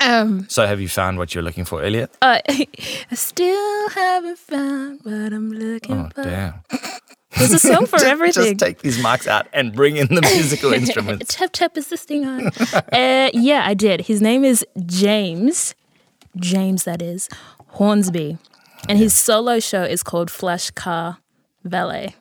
Um, 0.00 0.46
So 0.48 0.66
have 0.66 0.80
you 0.80 0.88
found 0.88 1.18
what 1.18 1.34
you're 1.34 1.44
looking 1.44 1.64
for, 1.64 1.82
Elliot? 1.82 2.10
uh, 2.22 2.40
I 2.48 3.14
still 3.14 3.88
haven't 3.90 4.38
found 4.38 5.00
what 5.04 5.32
I'm 5.32 5.50
looking 5.52 5.96
Oh, 6.00 6.10
for. 6.14 6.22
damn. 6.24 6.54
There's 7.38 7.52
a 7.52 7.58
song 7.58 7.86
for 7.86 7.96
everything. 8.04 8.44
Just 8.56 8.58
take 8.58 8.78
these 8.80 8.98
mics 8.98 9.26
out 9.26 9.46
and 9.52 9.72
bring 9.74 9.96
in 9.98 10.06
the 10.08 10.22
musical 10.22 10.72
instruments. 10.72 11.34
tap 11.34 11.50
tap 11.52 11.76
is 11.76 11.88
this 11.88 12.04
thing 12.04 12.24
on? 12.26 12.46
uh, 12.92 13.30
yeah, 13.34 13.62
I 13.66 13.74
did. 13.74 14.02
His 14.02 14.20
name 14.22 14.42
is 14.44 14.64
James. 14.86 15.74
James, 16.36 16.84
that 16.84 17.00
is 17.02 17.28
Hornsby, 17.68 18.38
and 18.88 18.98
his 18.98 19.12
solo 19.14 19.58
show 19.60 19.82
is 19.82 20.02
called 20.02 20.30
Flash 20.30 20.70
Car 20.70 21.18
Valet. 21.64 22.14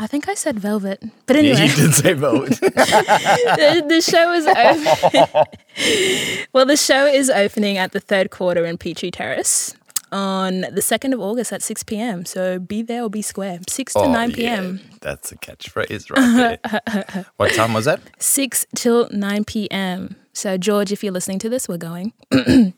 I 0.00 0.06
think 0.06 0.28
I 0.28 0.34
said 0.34 0.60
Velvet, 0.60 1.02
but 1.26 1.34
Yeah, 1.36 1.42
anyway, 1.54 1.66
you 1.68 1.74
did 1.74 1.92
say 1.94 2.12
velvet. 2.12 2.50
the, 2.60 3.84
the 3.88 4.00
show 4.00 4.32
is 4.32 4.46
open. 4.46 6.46
well, 6.52 6.66
the 6.66 6.76
show 6.76 7.04
is 7.06 7.28
opening 7.28 7.78
at 7.78 7.90
the 7.92 7.98
third 8.00 8.30
quarter 8.30 8.64
in 8.64 8.78
Petrie 8.78 9.10
Terrace 9.10 9.74
on 10.12 10.60
the 10.72 10.80
second 10.80 11.12
of 11.14 11.20
August 11.20 11.52
at 11.52 11.62
six 11.62 11.82
p.m. 11.82 12.24
So 12.24 12.58
be 12.60 12.80
there 12.82 13.02
or 13.02 13.10
be 13.10 13.22
square. 13.22 13.58
Six 13.68 13.92
to 13.94 14.00
Oh, 14.00 14.12
nine 14.12 14.30
yeah, 14.30 14.36
p.m. 14.36 14.80
That's 15.00 15.32
a 15.32 15.36
catchphrase 15.36 16.10
right 16.10 16.60
there. 16.62 17.26
what 17.36 17.52
time 17.54 17.72
was 17.74 17.84
that? 17.86 18.00
6 18.18 18.66
till 18.74 19.08
9 19.10 19.44
p.m. 19.44 20.16
So, 20.32 20.56
George, 20.58 20.90
if 20.92 21.02
you're 21.04 21.12
listening 21.12 21.38
to 21.40 21.48
this, 21.48 21.68
we're 21.68 21.76
going. 21.76 22.12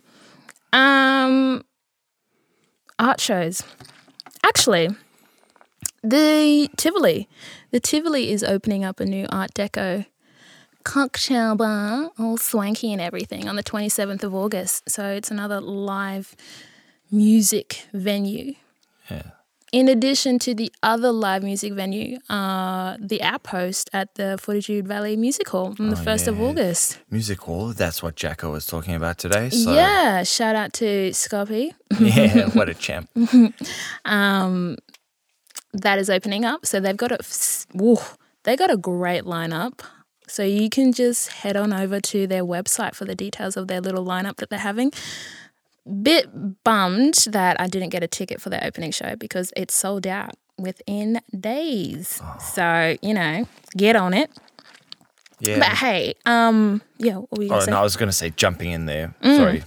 um, 0.72 1.62
art 2.98 3.20
shows. 3.20 3.62
Actually, 4.44 4.88
the 6.02 6.68
Tivoli. 6.76 7.28
The 7.70 7.80
Tivoli 7.80 8.30
is 8.30 8.42
opening 8.42 8.84
up 8.84 9.00
a 9.00 9.04
new 9.04 9.26
Art 9.30 9.54
Deco 9.54 10.06
cocktail 10.84 11.56
bar, 11.56 12.10
all 12.18 12.36
swanky 12.38 12.92
and 12.92 13.00
everything, 13.00 13.48
on 13.48 13.56
the 13.56 13.62
27th 13.62 14.22
of 14.22 14.34
August. 14.34 14.88
So, 14.88 15.10
it's 15.10 15.30
another 15.30 15.60
live 15.60 16.34
music 17.10 17.86
venue. 17.92 18.54
Yeah. 19.10 19.22
In 19.72 19.88
addition 19.88 20.40
to 20.40 20.52
the 20.52 20.72
other 20.82 21.12
live 21.12 21.44
music 21.44 21.74
venue, 21.74 22.18
uh, 22.28 22.96
the 22.98 23.22
Outpost 23.22 23.88
at 23.92 24.16
the 24.16 24.36
Fortitude 24.40 24.88
Valley 24.88 25.16
Music 25.16 25.48
Hall 25.48 25.76
on 25.78 25.90
the 25.90 25.96
1st 25.96 26.26
of. 26.26 26.40
August. 26.40 26.98
Music 27.08 27.40
hall. 27.42 27.68
That's 27.68 28.02
what 28.02 28.16
Jacko 28.16 28.50
was 28.50 28.66
talking 28.66 28.96
about 28.96 29.18
today. 29.18 29.48
So 29.50 29.72
yeah, 29.72 30.24
shout 30.24 30.56
out 30.56 30.72
to 30.74 31.12
Scoppy. 31.12 31.72
yeah, 32.00 32.48
what 32.54 32.68
a 32.68 32.74
champ. 32.74 33.10
That 35.72 35.98
is 35.98 36.10
opening 36.10 36.44
up. 36.44 36.66
So 36.66 36.80
they've 36.80 36.96
got 36.96 37.12
a, 37.12 37.18
woo, 37.74 37.98
they 38.44 38.56
got 38.56 38.70
a 38.70 38.76
great 38.76 39.24
lineup. 39.24 39.80
So 40.26 40.42
you 40.44 40.70
can 40.70 40.92
just 40.92 41.28
head 41.28 41.56
on 41.56 41.72
over 41.72 42.00
to 42.00 42.26
their 42.26 42.44
website 42.44 42.94
for 42.94 43.04
the 43.04 43.14
details 43.14 43.56
of 43.56 43.66
their 43.68 43.80
little 43.80 44.04
lineup 44.04 44.36
that 44.36 44.48
they're 44.50 44.58
having. 44.60 44.92
Bit 46.02 46.62
bummed 46.62 47.14
that 47.26 47.60
I 47.60 47.66
didn't 47.66 47.88
get 47.88 48.02
a 48.04 48.08
ticket 48.08 48.40
for 48.40 48.48
their 48.50 48.62
opening 48.62 48.92
show 48.92 49.16
because 49.16 49.52
it's 49.56 49.74
sold 49.74 50.06
out 50.06 50.34
within 50.58 51.20
days. 51.38 52.20
So, 52.38 52.96
you 53.02 53.14
know, 53.14 53.48
get 53.76 53.96
on 53.96 54.14
it. 54.14 54.30
Yeah. 55.40 55.58
But 55.58 55.68
hey, 55.78 56.14
um, 56.26 56.82
yeah, 56.98 57.16
what 57.16 57.38
were 57.38 57.44
you 57.44 57.52
Oh, 57.52 57.60
say? 57.60 57.70
no, 57.70 57.78
I 57.78 57.82
was 57.82 57.96
going 57.96 58.08
to 58.10 58.12
say 58.16 58.30
jumping 58.30 58.70
in 58.70 58.86
there. 58.86 59.14
Mm. 59.22 59.36
Sorry. 59.36 59.62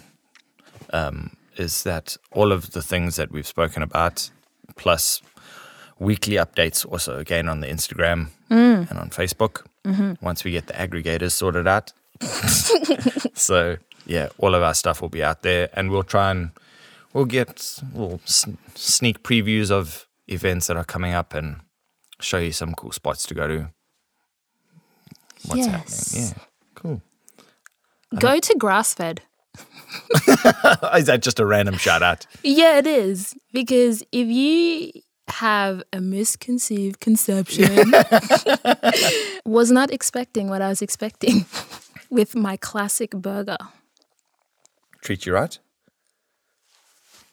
Um, 0.91 1.31
is 1.57 1.83
that 1.83 2.15
all 2.31 2.51
of 2.51 2.71
the 2.71 2.81
things 2.81 3.15
that 3.15 3.31
we've 3.31 3.47
spoken 3.47 3.81
about, 3.81 4.29
plus 4.75 5.21
weekly 5.99 6.35
updates, 6.35 6.85
also 6.85 7.17
again 7.17 7.47
on 7.49 7.59
the 7.61 7.67
Instagram 7.67 8.27
Mm. 8.49 8.89
and 8.89 8.99
on 8.99 9.09
Facebook. 9.09 9.65
Mm-hmm. 9.85 10.13
Once 10.25 10.43
we 10.43 10.51
get 10.51 10.67
the 10.67 10.73
aggregators 10.73 11.31
sorted 11.31 11.67
out. 11.67 11.91
so 13.33 13.77
yeah, 14.05 14.29
all 14.37 14.53
of 14.55 14.61
our 14.61 14.73
stuff 14.73 15.01
will 15.01 15.09
be 15.09 15.23
out 15.23 15.41
there, 15.41 15.69
and 15.73 15.89
we'll 15.91 16.03
try 16.03 16.31
and 16.31 16.51
we'll 17.13 17.25
get 17.25 17.81
we'll 17.93 18.19
sneak 18.25 19.23
previews 19.23 19.71
of 19.71 20.07
events 20.27 20.67
that 20.67 20.77
are 20.77 20.83
coming 20.85 21.13
up 21.13 21.33
and 21.33 21.57
show 22.19 22.37
you 22.37 22.51
some 22.51 22.73
cool 22.75 22.91
spots 22.91 23.25
to 23.27 23.33
go 23.33 23.47
to. 23.47 23.69
What's 25.47 25.67
Yes. 25.67 26.13
happening? 26.13 26.29
Yeah, 26.37 26.43
cool. 26.75 27.01
Go 28.19 28.39
to 28.39 28.53
Grassfed. 28.55 29.19
Is 30.97 31.05
that 31.07 31.19
just 31.21 31.39
a 31.39 31.45
random 31.45 31.77
shout 31.77 32.01
out? 32.03 32.25
Yeah, 32.43 32.77
it 32.77 32.87
is. 32.87 33.33
Because 33.51 34.03
if 34.11 34.27
you 34.27 34.91
have 35.29 35.83
a 35.91 36.01
misconceived 36.01 36.99
conception, 36.99 37.91
was 39.45 39.71
not 39.71 39.91
expecting 39.91 40.49
what 40.49 40.61
I 40.61 40.69
was 40.69 40.81
expecting 40.81 41.45
with 42.09 42.35
my 42.35 42.57
classic 42.57 43.11
burger 43.11 43.57
Treat 45.01 45.25
you 45.25 45.33
right? 45.33 45.59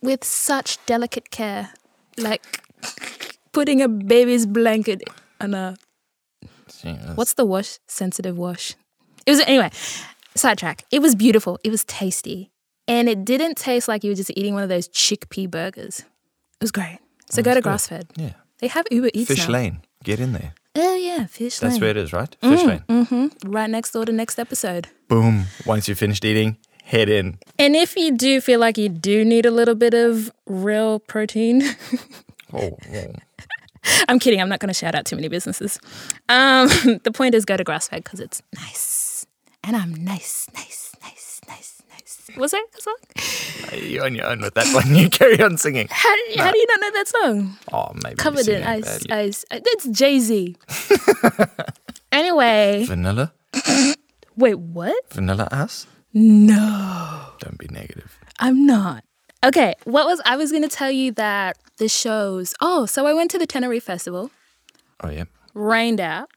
with 0.03 0.25
such 0.25 0.85
delicate 0.87 1.31
care, 1.31 1.71
like 2.19 2.43
putting 3.53 3.81
a 3.83 3.89
baby's 3.89 4.47
blanket 4.47 5.03
on 5.41 5.55
a 5.55 5.77
what's 7.15 7.35
the 7.35 7.45
wash? 7.45 7.79
Sensitive 7.87 8.37
wash. 8.37 8.75
It 9.27 9.31
was 9.31 9.41
anyway. 9.41 9.71
Sidetrack. 10.35 10.85
It 10.91 11.01
was 11.01 11.15
beautiful. 11.15 11.59
It 11.63 11.71
was 11.71 11.85
tasty, 11.85 12.51
and 12.89 13.09
it 13.09 13.25
didn't 13.25 13.57
taste 13.57 13.89
like 13.89 14.03
you 14.03 14.11
were 14.11 14.17
just 14.17 14.31
eating 14.37 14.55
one 14.55 14.63
of 14.63 14.69
those 14.69 14.89
chickpea 14.89 15.51
burgers. 15.51 16.01
It 16.01 16.63
was 16.63 16.73
great. 16.73 16.99
So 17.31 17.43
go 17.43 17.55
to 17.55 17.63
Grassfed. 17.63 18.07
Yeah. 18.17 18.33
They 18.59 18.67
have 18.69 18.87
Uber 18.91 19.11
Eats 19.15 19.29
Fish 19.29 19.47
now. 19.47 19.55
Lane. 19.55 19.81
Get 20.05 20.21
in 20.21 20.33
there. 20.33 20.55
Oh 20.77 20.95
yeah, 20.95 21.27
Fish 21.27 21.59
That's 21.59 21.63
Lane. 21.63 21.71
That's 21.71 21.81
where 21.81 21.91
it 21.91 21.97
is, 21.97 22.13
right? 22.13 22.37
Fish 22.41 22.63
Lane. 22.63 22.85
Mm-hmm. 22.89 23.51
Right 23.51 23.71
next 23.71 23.93
door 23.93 24.05
to 24.05 24.13
next 24.13 24.39
episode. 24.39 24.89
Boom. 25.09 25.47
Once 25.67 25.89
you're 25.89 25.97
finished 25.97 26.25
eating, 26.25 26.59
head 26.85 27.09
in. 27.09 27.39
And 27.59 27.75
if 27.75 27.97
you 27.97 28.17
do 28.17 28.41
feel 28.41 28.61
like 28.61 28.79
you 28.79 28.89
do 28.89 29.25
need 29.25 29.47
a 29.47 29.51
little 29.51 29.75
bit 29.75 29.95
of 29.95 30.31
real 30.47 30.99
protein, 31.01 31.63
Oh, 32.53 32.77
oh. 32.95 33.13
I'm 34.09 34.19
kidding. 34.19 34.41
I'm 34.41 34.49
not 34.49 34.61
going 34.61 34.69
to 34.69 34.75
shout 34.75 34.95
out 34.95 35.07
too 35.07 35.17
many 35.17 35.29
businesses. 35.29 35.79
Um, 36.29 36.69
the 37.05 37.13
point 37.13 37.35
is 37.35 37.45
go 37.45 37.57
to 37.57 37.65
Grassfed 37.65 37.97
because 37.97 38.21
it's 38.21 38.43
nice, 38.55 39.27
and 39.65 39.77
I'm 39.77 39.95
nice, 39.95 40.47
nice, 40.55 40.95
nice, 41.03 41.41
nice, 41.49 41.80
Was 42.37 42.51
that 42.53 42.67
a 42.77 42.81
song? 42.81 42.97
You're 43.83 44.05
on 44.05 44.15
your 44.15 44.27
own 44.27 44.41
with 44.41 44.55
that 44.55 44.73
one. 44.75 44.95
You 45.01 45.09
carry 45.11 45.41
on 45.43 45.57
singing. 45.57 45.89
How, 45.91 46.15
how 46.37 46.51
do 46.51 46.59
you 46.59 46.67
not 46.67 46.81
know 46.81 46.91
that 46.93 47.09
song? 47.09 47.57
Oh, 47.73 47.93
maybe. 48.03 48.17
Covered 48.17 48.49
in 48.49 48.63
ice, 48.65 49.05
badly. 49.05 49.13
ice. 49.13 49.45
It's 49.51 49.89
Jay 49.89 50.19
Z. 50.19 50.57
anyway, 52.13 52.85
Vanilla? 52.87 53.33
wait, 54.37 54.55
what? 54.59 55.13
Vanilla 55.13 55.49
ass? 55.51 55.87
No, 56.13 57.27
Don't 57.39 57.57
be 57.59 57.69
negative. 57.69 58.19
I'm 58.41 58.67
not. 58.67 59.05
Okay, 59.45 59.75
what 59.85 60.07
was 60.07 60.21
I 60.27 60.37
was 60.37 60.51
going 60.51 60.65
to 60.65 60.69
tell 60.69 60.91
you 60.91 61.13
that 61.13 61.57
the 61.79 61.89
shows. 61.89 62.53
Oh, 62.61 62.85
so 62.87 63.07
I 63.07 63.15
went 63.15 63.31
to 63.31 63.39
the 63.39 63.47
Teneriffe 63.47 63.83
Festival, 63.83 64.31
Oh, 65.03 65.09
yeah. 65.09 65.25
rained 65.55 66.01
out. 66.01 66.29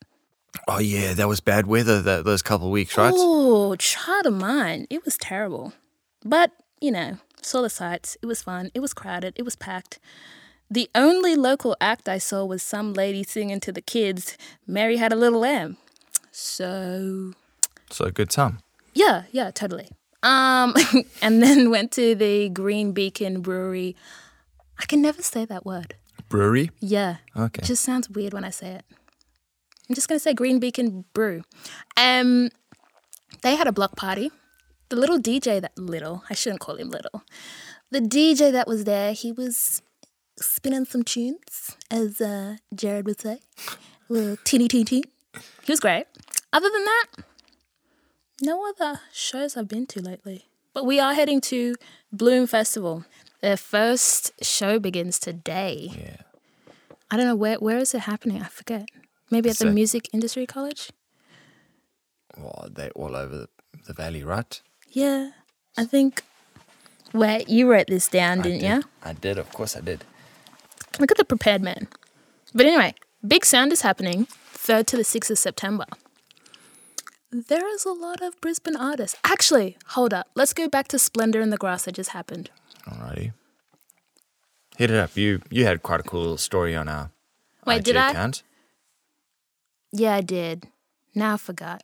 Oh, 0.68 0.80
yeah. 0.80 1.14
That 1.14 1.28
was 1.28 1.39
bad 1.39 1.68
weather 1.68 2.01
that, 2.01 2.26
those 2.26 2.41
couple 2.41 2.68
of 2.68 2.72
weeks, 2.74 2.97
right? 2.97 3.14
Oh, 3.16 3.76
child 3.76 4.26
of 4.28 4.34
mine. 4.34 4.88
It 4.89 5.04
was 5.06 5.18
terrible. 5.18 5.74
But, 6.24 6.51
you 6.80 6.91
know, 6.91 7.18
saw 7.41 7.62
the 7.62 7.70
sights. 7.70 8.18
It 8.22 8.28
was 8.28 8.41
fun. 8.43 8.72
It 8.74 8.80
was 8.80 8.93
crowded. 8.93 9.34
It 9.36 9.43
was 9.43 9.56
packed. 9.56 9.99
The 10.70 10.89
only 10.95 11.36
local 11.36 11.76
act 11.82 12.08
I 12.08 12.18
saw 12.18 12.45
was 12.45 12.64
some 12.64 12.93
lady 12.93 13.24
singing 13.24 13.60
to 13.62 13.72
the 13.72 13.82
kids, 13.82 14.38
Mary 14.66 14.97
Had 14.97 15.12
a 15.14 15.16
Little 15.16 15.41
Lamb. 15.41 15.78
So, 16.32 17.34
So 17.91 18.10
good 18.10 18.30
time. 18.30 18.60
yeah, 18.93 19.24
yeah, 19.32 19.51
totally. 19.51 19.89
Um, 20.24 20.74
and 21.22 21.43
then 21.43 21.70
went 21.70 21.91
to 21.93 22.16
the 22.16 22.49
Green 22.49 22.91
Beacon 22.91 23.41
Brewery. 23.41 23.95
I 24.80 24.86
can 24.86 25.01
never 25.01 25.22
say 25.22 25.45
that 25.45 25.66
word. 25.66 25.95
Brewery? 26.30 26.72
Yeah. 26.80 27.18
Okay. 27.38 27.62
It 27.62 27.66
just 27.66 27.84
sounds 27.84 28.10
weird 28.10 28.34
when 28.34 28.43
I 28.43 28.49
say 28.49 28.70
it. 28.72 28.86
I'm 29.89 29.95
just 29.95 30.07
gonna 30.07 30.19
say 30.19 30.34
Green 30.34 30.59
Beacon 30.59 31.05
Brew. 31.13 31.43
Um, 31.97 32.49
they 33.41 33.55
had 33.55 33.67
a 33.67 33.71
block 33.71 33.95
party. 33.95 34.31
The 34.89 34.95
little 34.95 35.19
DJ 35.19 35.59
that 35.61 35.77
little, 35.77 36.23
I 36.29 36.34
shouldn't 36.34 36.61
call 36.61 36.75
him 36.75 36.89
little. 36.89 37.23
The 37.91 37.99
DJ 37.99 38.51
that 38.51 38.67
was 38.67 38.84
there, 38.86 39.13
he 39.13 39.31
was 39.31 39.81
spinning 40.39 40.86
some 40.86 41.03
tunes, 41.03 41.75
as 41.89 42.21
uh, 42.21 42.57
Jared 42.73 43.05
would 43.05 43.19
say. 43.21 43.39
A 44.09 44.13
little 44.13 44.38
teeny 44.43 44.67
teeny 44.67 44.84
teen. 44.86 45.03
He 45.63 45.71
was 45.71 45.79
great. 45.79 46.05
Other 46.51 46.69
than 46.69 46.86
that, 46.86 47.05
no 48.41 48.67
other 48.67 49.01
shows 49.11 49.57
I've 49.57 49.67
been 49.67 49.88
to 49.88 50.01
lately. 50.01 50.45
But 50.73 50.86
we 50.86 50.99
are 50.99 51.13
heading 51.13 51.41
to 51.41 51.75
Bloom 52.11 52.47
Festival. 52.47 53.05
Their 53.41 53.57
first 53.57 54.31
show 54.43 54.79
begins 54.79 55.19
today. 55.19 55.89
yeah. 55.97 56.17
I 57.11 57.17
don't 57.17 57.27
know 57.27 57.36
where 57.36 57.57
where 57.57 57.77
is 57.77 57.93
it 57.93 58.01
happening. 58.01 58.41
I 58.41 58.45
forget. 58.47 58.88
Maybe 59.30 59.49
at 59.49 59.57
the 59.57 59.65
Music 59.71 60.09
Industry 60.13 60.45
College. 60.45 60.91
Well, 62.38 62.67
they're 62.71 62.91
all 62.91 63.15
over 63.15 63.36
the, 63.38 63.49
the 63.88 63.93
valley, 63.93 64.24
right? 64.24 64.61
Yeah, 64.91 65.32
I 65.78 65.86
think. 65.86 66.24
Where 67.11 67.41
you 67.47 67.69
wrote 67.69 67.88
this 67.88 68.07
down, 68.07 68.39
I 68.39 68.41
didn't 68.43 68.59
did. 68.61 68.69
you? 68.69 68.84
I 69.03 69.13
did. 69.13 69.38
Of 69.38 69.51
course 69.51 69.76
I 69.78 69.82
did. 69.82 70.03
Look 70.99 71.11
at 71.11 71.17
the 71.17 71.26
prepared 71.26 71.61
man. 71.61 71.88
But 72.55 72.65
anyway, 72.65 72.95
Big 73.28 73.45
Sound 73.45 73.71
is 73.71 73.82
happening 73.82 74.26
third 74.51 74.88
to 74.88 74.97
the 74.97 75.03
sixth 75.03 75.30
of 75.30 75.38
September. 75.38 75.86
There 77.32 77.67
is 77.74 77.86
a 77.86 77.91
lot 77.91 78.21
of 78.21 78.39
Brisbane 78.41 78.76
artists. 78.76 79.17
Actually, 79.24 79.78
hold 79.89 80.13
up. 80.13 80.28
Let's 80.36 80.53
go 80.53 80.67
back 80.67 80.88
to 80.89 80.99
Splendour 80.99 81.41
in 81.41 81.49
the 81.51 81.57
Grass 81.57 81.86
that 81.86 81.93
just 81.93 82.11
happened. 82.11 82.49
Alrighty. 82.88 83.34
Hit 84.78 84.89
it 84.91 84.97
up. 84.97 85.15
You 85.15 85.41
you 85.51 85.65
had 85.65 85.84
quite 85.84 85.99
a 85.99 86.03
cool 86.03 86.21
little 86.21 86.38
story 86.38 86.76
on 86.76 86.88
our 86.89 87.11
Wait, 87.65 87.78
IG 87.78 87.84
did 87.86 87.95
I? 87.97 88.09
account. 88.11 88.43
Yeah, 89.94 90.16
I 90.16 90.22
did. 90.22 90.68
Now 91.14 91.36
I 91.36 91.38
forgot. 91.38 91.84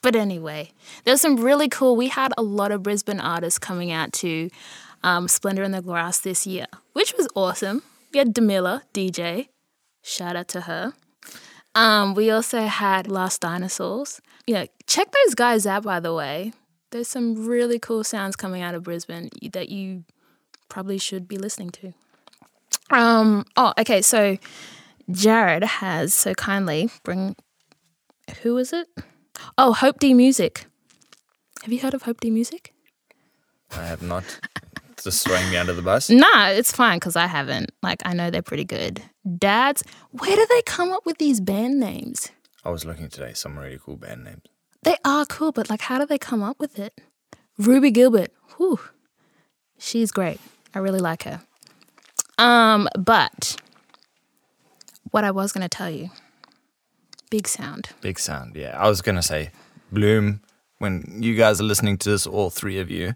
But 0.00 0.14
anyway, 0.14 0.70
there's 1.04 1.20
some 1.20 1.36
really 1.36 1.68
cool. 1.68 1.96
We 1.96 2.08
had 2.08 2.32
a 2.38 2.42
lot 2.42 2.70
of 2.70 2.82
Brisbane 2.82 3.20
artists 3.20 3.58
coming 3.58 3.90
out 3.90 4.12
to 4.14 4.48
um, 5.02 5.26
Splendour 5.26 5.64
in 5.64 5.72
the 5.72 5.82
Grass 5.82 6.20
this 6.20 6.46
year, 6.46 6.66
which 6.92 7.14
was 7.18 7.28
awesome. 7.34 7.82
We 8.12 8.18
had 8.18 8.32
Demilla, 8.32 8.82
DJ. 8.94 9.48
Shout 10.02 10.36
out 10.36 10.48
to 10.48 10.62
her. 10.62 10.92
Um, 11.74 12.14
we 12.14 12.30
also 12.30 12.62
had 12.62 13.08
Last 13.08 13.40
Dinosaurs. 13.40 14.20
Yeah, 14.46 14.66
check 14.86 15.08
those 15.24 15.34
guys 15.34 15.66
out, 15.66 15.82
by 15.82 15.98
the 15.98 16.14
way. 16.14 16.52
There's 16.90 17.08
some 17.08 17.46
really 17.46 17.78
cool 17.78 18.04
sounds 18.04 18.36
coming 18.36 18.62
out 18.62 18.74
of 18.74 18.84
Brisbane 18.84 19.30
that 19.52 19.68
you 19.68 20.04
probably 20.68 20.98
should 20.98 21.26
be 21.26 21.38
listening 21.38 21.70
to. 21.70 21.94
Um, 22.90 23.46
oh, 23.56 23.72
okay, 23.78 24.02
so 24.02 24.38
Jared 25.10 25.64
has 25.64 26.14
so 26.14 26.34
kindly 26.34 26.90
bring 27.02 27.36
who 28.42 28.56
is 28.58 28.72
it? 28.72 28.88
Oh, 29.58 29.72
Hope 29.72 29.98
D 29.98 30.14
Music. 30.14 30.66
Have 31.62 31.72
you 31.72 31.80
heard 31.80 31.94
of 31.94 32.02
Hope 32.02 32.20
D 32.20 32.30
Music? 32.30 32.72
I 33.72 33.84
have 33.84 34.02
not. 34.02 34.24
Just 35.02 35.26
throwing 35.26 35.50
me 35.50 35.56
under 35.56 35.72
the 35.72 35.82
bus. 35.82 36.08
Nah, 36.10 36.48
it's 36.48 36.70
fine 36.70 36.96
because 36.98 37.16
I 37.16 37.26
haven't. 37.26 37.72
Like, 37.82 38.02
I 38.04 38.12
know 38.12 38.30
they're 38.30 38.40
pretty 38.40 38.64
good. 38.64 39.02
Dads, 39.38 39.82
where 40.10 40.36
do 40.36 40.46
they 40.48 40.62
come 40.62 40.92
up 40.92 41.04
with 41.04 41.18
these 41.18 41.40
band 41.40 41.80
names? 41.80 42.30
I 42.64 42.70
was 42.70 42.84
looking 42.84 43.08
today. 43.08 43.32
Some 43.32 43.58
really 43.58 43.80
cool 43.84 43.96
band 43.96 44.22
names. 44.22 44.42
They 44.84 44.96
are 45.04 45.26
cool, 45.26 45.50
but 45.50 45.68
like, 45.68 45.80
how 45.82 45.98
do 45.98 46.06
they 46.06 46.18
come 46.18 46.42
up 46.42 46.60
with 46.60 46.78
it? 46.78 47.00
Ruby 47.58 47.90
Gilbert, 47.90 48.32
whew, 48.56 48.80
she's 49.78 50.10
great. 50.10 50.40
I 50.74 50.78
really 50.78 51.00
like 51.00 51.24
her. 51.24 51.40
Um, 52.38 52.88
but 52.98 53.56
what 55.12 55.22
I 55.24 55.30
was 55.30 55.52
gonna 55.52 55.68
tell 55.68 55.88
you, 55.88 56.10
Big 57.30 57.46
Sound. 57.46 57.90
Big 58.00 58.18
sound. 58.18 58.56
Yeah, 58.56 58.76
I 58.76 58.88
was 58.88 59.00
gonna 59.00 59.22
say, 59.22 59.50
Bloom. 59.92 60.40
When 60.78 61.22
you 61.22 61.36
guys 61.36 61.60
are 61.60 61.64
listening 61.64 61.96
to 61.98 62.10
this, 62.10 62.26
all 62.26 62.50
three 62.50 62.80
of 62.80 62.90
you, 62.90 63.14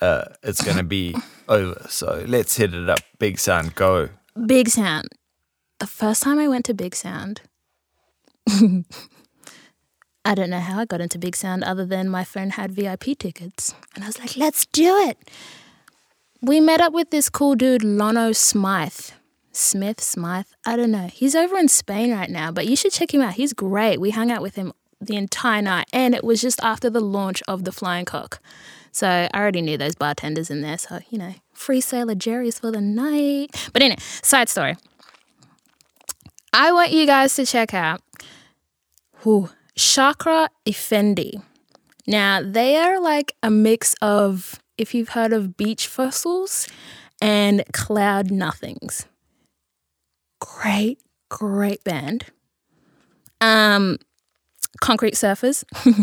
uh, 0.00 0.26
it's 0.44 0.62
gonna 0.62 0.84
be 0.84 1.16
over. 1.48 1.84
So 1.88 2.24
let's 2.28 2.56
hit 2.56 2.72
it 2.72 2.88
up. 2.88 3.00
Big 3.18 3.40
sound. 3.40 3.74
Go. 3.74 4.08
Big 4.46 4.68
Sound. 4.68 5.08
The 5.80 5.86
first 5.86 6.22
time 6.22 6.38
I 6.38 6.48
went 6.48 6.64
to 6.66 6.74
Big 6.74 6.94
Sound, 6.94 7.40
I 10.24 10.34
don't 10.34 10.50
know 10.50 10.60
how 10.60 10.78
I 10.78 10.84
got 10.84 11.00
into 11.00 11.18
Big 11.18 11.34
Sound 11.36 11.64
other 11.64 11.84
than 11.84 12.08
my 12.08 12.24
friend 12.24 12.52
had 12.52 12.70
VIP 12.72 13.18
tickets. 13.18 13.74
And 13.94 14.04
I 14.04 14.06
was 14.06 14.18
like, 14.18 14.36
let's 14.36 14.64
do 14.66 14.96
it. 15.08 15.18
We 16.40 16.60
met 16.60 16.80
up 16.80 16.92
with 16.92 17.10
this 17.10 17.28
cool 17.28 17.56
dude, 17.56 17.84
Lono 17.84 18.32
Smythe. 18.32 19.10
Smith, 19.52 20.00
Smythe, 20.00 20.46
I 20.66 20.76
don't 20.76 20.90
know. 20.90 21.08
He's 21.12 21.34
over 21.34 21.58
in 21.58 21.68
Spain 21.68 22.12
right 22.12 22.30
now, 22.30 22.50
but 22.50 22.66
you 22.66 22.74
should 22.74 22.92
check 22.92 23.12
him 23.12 23.20
out. 23.20 23.34
He's 23.34 23.52
great. 23.52 24.00
We 24.00 24.10
hung 24.10 24.30
out 24.30 24.42
with 24.42 24.56
him 24.56 24.72
the 25.00 25.16
entire 25.16 25.62
night, 25.62 25.86
and 25.92 26.14
it 26.14 26.24
was 26.24 26.40
just 26.40 26.62
after 26.62 26.88
the 26.88 27.00
launch 27.00 27.42
of 27.46 27.64
the 27.64 27.72
Flying 27.72 28.04
Cock. 28.04 28.40
So 28.92 29.06
I 29.08 29.38
already 29.38 29.62
knew 29.62 29.76
those 29.76 29.94
bartenders 29.94 30.50
in 30.50 30.60
there. 30.60 30.78
So, 30.78 31.00
you 31.10 31.18
know, 31.18 31.34
free 31.52 31.80
sailor 31.80 32.14
Jerry's 32.14 32.58
for 32.58 32.70
the 32.70 32.80
night. 32.80 33.70
But 33.72 33.82
anyway, 33.82 33.98
side 34.22 34.48
story. 34.48 34.76
I 36.52 36.72
want 36.72 36.90
you 36.90 37.06
guys 37.06 37.34
to 37.36 37.46
check 37.46 37.72
out 37.72 38.02
who 39.18 39.48
Chakra 39.74 40.50
Effendi. 40.66 41.40
Now, 42.06 42.42
they 42.42 42.76
are 42.76 43.00
like 43.00 43.34
a 43.42 43.50
mix 43.50 43.94
of, 44.02 44.60
if 44.76 44.94
you've 44.94 45.10
heard 45.10 45.32
of 45.32 45.56
beach 45.56 45.86
fossils 45.86 46.68
and 47.20 47.64
cloud 47.72 48.30
nothings. 48.30 49.06
Great, 50.42 51.00
great 51.28 51.84
band. 51.84 52.24
Um, 53.40 53.98
Concrete 54.80 55.14
Surfers. 55.14 55.62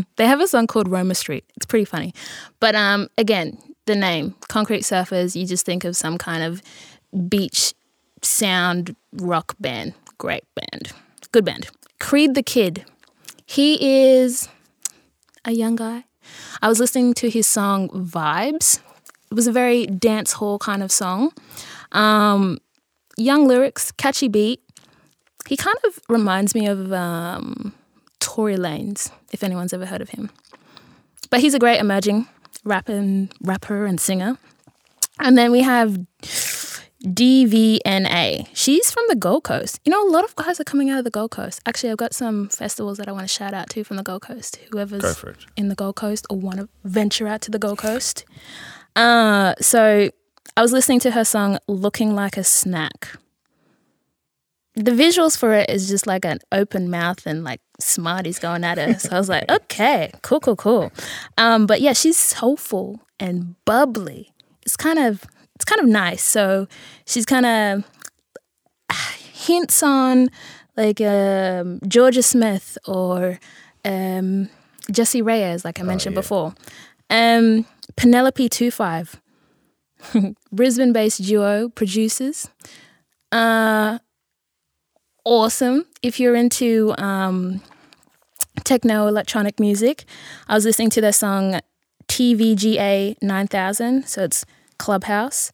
they 0.15 0.25
have 0.25 0.39
a 0.39 0.47
song 0.47 0.65
called 0.65 0.87
Roma 0.87 1.13
Street. 1.13 1.43
It's 1.57 1.65
pretty 1.65 1.83
funny. 1.83 2.13
But 2.61 2.73
um, 2.73 3.09
again, 3.17 3.57
the 3.85 3.95
name 3.95 4.35
Concrete 4.47 4.83
Surfers, 4.83 5.35
you 5.35 5.45
just 5.45 5.65
think 5.65 5.83
of 5.83 5.97
some 5.97 6.17
kind 6.17 6.43
of 6.43 6.61
beach 7.27 7.73
sound 8.21 8.95
rock 9.11 9.55
band. 9.59 9.93
Great 10.17 10.45
band. 10.55 10.93
Good 11.33 11.43
band. 11.43 11.67
Creed 11.99 12.33
the 12.33 12.43
Kid. 12.43 12.85
He 13.45 14.07
is 14.21 14.47
a 15.43 15.51
young 15.51 15.75
guy. 15.75 16.05
I 16.61 16.69
was 16.69 16.79
listening 16.79 17.13
to 17.15 17.29
his 17.29 17.45
song 17.45 17.89
Vibes. 17.89 18.79
It 19.31 19.33
was 19.33 19.47
a 19.47 19.51
very 19.51 19.85
dance 19.85 20.33
hall 20.33 20.59
kind 20.59 20.81
of 20.81 20.93
song. 20.93 21.33
Um, 21.91 22.59
young 23.19 23.47
lyrics, 23.47 23.91
catchy 23.91 24.27
beat. 24.27 24.61
He 25.47 25.57
kind 25.57 25.77
of 25.85 25.99
reminds 26.09 26.53
me 26.53 26.67
of 26.67 26.91
um, 26.93 27.73
Tory 28.19 28.55
Lanez, 28.55 29.11
if 29.31 29.43
anyone's 29.43 29.73
ever 29.73 29.85
heard 29.85 30.01
of 30.01 30.09
him. 30.09 30.29
But 31.29 31.41
he's 31.41 31.53
a 31.53 31.59
great 31.59 31.79
emerging 31.79 32.27
rapper 32.63 32.93
and, 32.93 33.33
rapper 33.41 33.85
and 33.85 33.99
singer. 33.99 34.37
And 35.19 35.37
then 35.37 35.51
we 35.51 35.61
have 35.61 35.99
DVNA. 37.03 38.47
She's 38.53 38.91
from 38.91 39.05
the 39.07 39.15
Gold 39.15 39.43
Coast. 39.43 39.79
You 39.85 39.91
know, 39.91 40.07
a 40.07 40.11
lot 40.11 40.23
of 40.23 40.35
guys 40.35 40.59
are 40.59 40.65
coming 40.65 40.89
out 40.89 40.97
of 40.97 41.03
the 41.05 41.09
Gold 41.09 41.31
Coast. 41.31 41.61
Actually, 41.65 41.91
I've 41.91 41.97
got 41.97 42.13
some 42.13 42.49
festivals 42.49 42.97
that 42.97 43.07
I 43.07 43.11
want 43.11 43.23
to 43.23 43.33
shout 43.33 43.53
out 43.53 43.69
to 43.71 43.83
from 43.83 43.97
the 43.97 44.03
Gold 44.03 44.21
Coast. 44.21 44.59
Whoever's 44.71 45.01
Go 45.01 45.33
in 45.55 45.69
the 45.69 45.75
Gold 45.75 45.95
Coast 45.95 46.25
or 46.29 46.37
want 46.37 46.59
to 46.59 46.69
venture 46.83 47.27
out 47.27 47.41
to 47.41 47.51
the 47.51 47.59
Gold 47.59 47.77
Coast. 47.77 48.25
Uh, 48.95 49.53
so 49.61 50.09
I 50.59 50.61
was 50.61 50.73
listening 50.73 50.99
to 50.99 51.11
her 51.11 51.23
song 51.23 51.57
Looking 51.69 52.13
Like 52.13 52.35
a 52.35 52.43
Snack. 52.43 53.15
The 54.75 54.91
visuals 54.91 55.37
for 55.37 55.53
it 55.53 55.69
is 55.69 55.87
just 55.87 56.05
like 56.05 56.25
an 56.25 56.39
open 56.51 56.89
mouth 56.89 57.25
and 57.25 57.45
like 57.45 57.61
smarties 57.79 58.39
going 58.39 58.65
at 58.65 58.77
her. 58.77 58.99
So 58.99 59.15
I 59.15 59.19
was 59.19 59.29
like, 59.29 59.49
okay, 59.49 60.11
cool, 60.21 60.41
cool, 60.41 60.57
cool. 60.57 60.91
Um, 61.37 61.65
but 61.65 61.79
yeah, 61.79 61.93
she's 61.93 62.17
soulful 62.17 62.99
and 63.21 63.55
bubbly. 63.63 64.33
It's 64.63 64.75
kind 64.75 64.99
of 64.99 65.23
it's 65.55 65.63
kind 65.63 65.79
of 65.79 65.87
nice. 65.87 66.23
So 66.23 66.67
she's 67.05 67.25
kind 67.25 67.45
of 67.45 67.83
hints 69.31 69.81
on 69.81 70.27
like 70.75 70.99
um, 70.99 71.79
Jorja 71.85 72.21
Smith 72.21 72.77
or 72.85 73.39
um, 73.85 74.49
Jessie 74.91 75.21
Reyez, 75.21 75.63
like 75.63 75.79
I 75.79 75.83
mentioned 75.83 76.15
yeah. 76.15 76.21
before. 76.21 76.53
Um, 77.09 77.65
Penelope 77.95 78.49
25, 78.49 79.21
Brisbane 80.51 80.93
based 80.93 81.23
duo 81.23 81.69
producers. 81.69 82.49
Uh, 83.31 83.99
awesome. 85.23 85.85
If 86.01 86.19
you're 86.19 86.35
into 86.35 86.93
um, 86.97 87.61
techno 88.63 89.07
electronic 89.07 89.59
music, 89.59 90.05
I 90.47 90.55
was 90.55 90.65
listening 90.65 90.89
to 90.91 91.01
their 91.01 91.13
song 91.13 91.59
TVGA 92.07 93.15
9000. 93.21 94.07
So 94.07 94.23
it's 94.23 94.45
Clubhouse. 94.77 95.51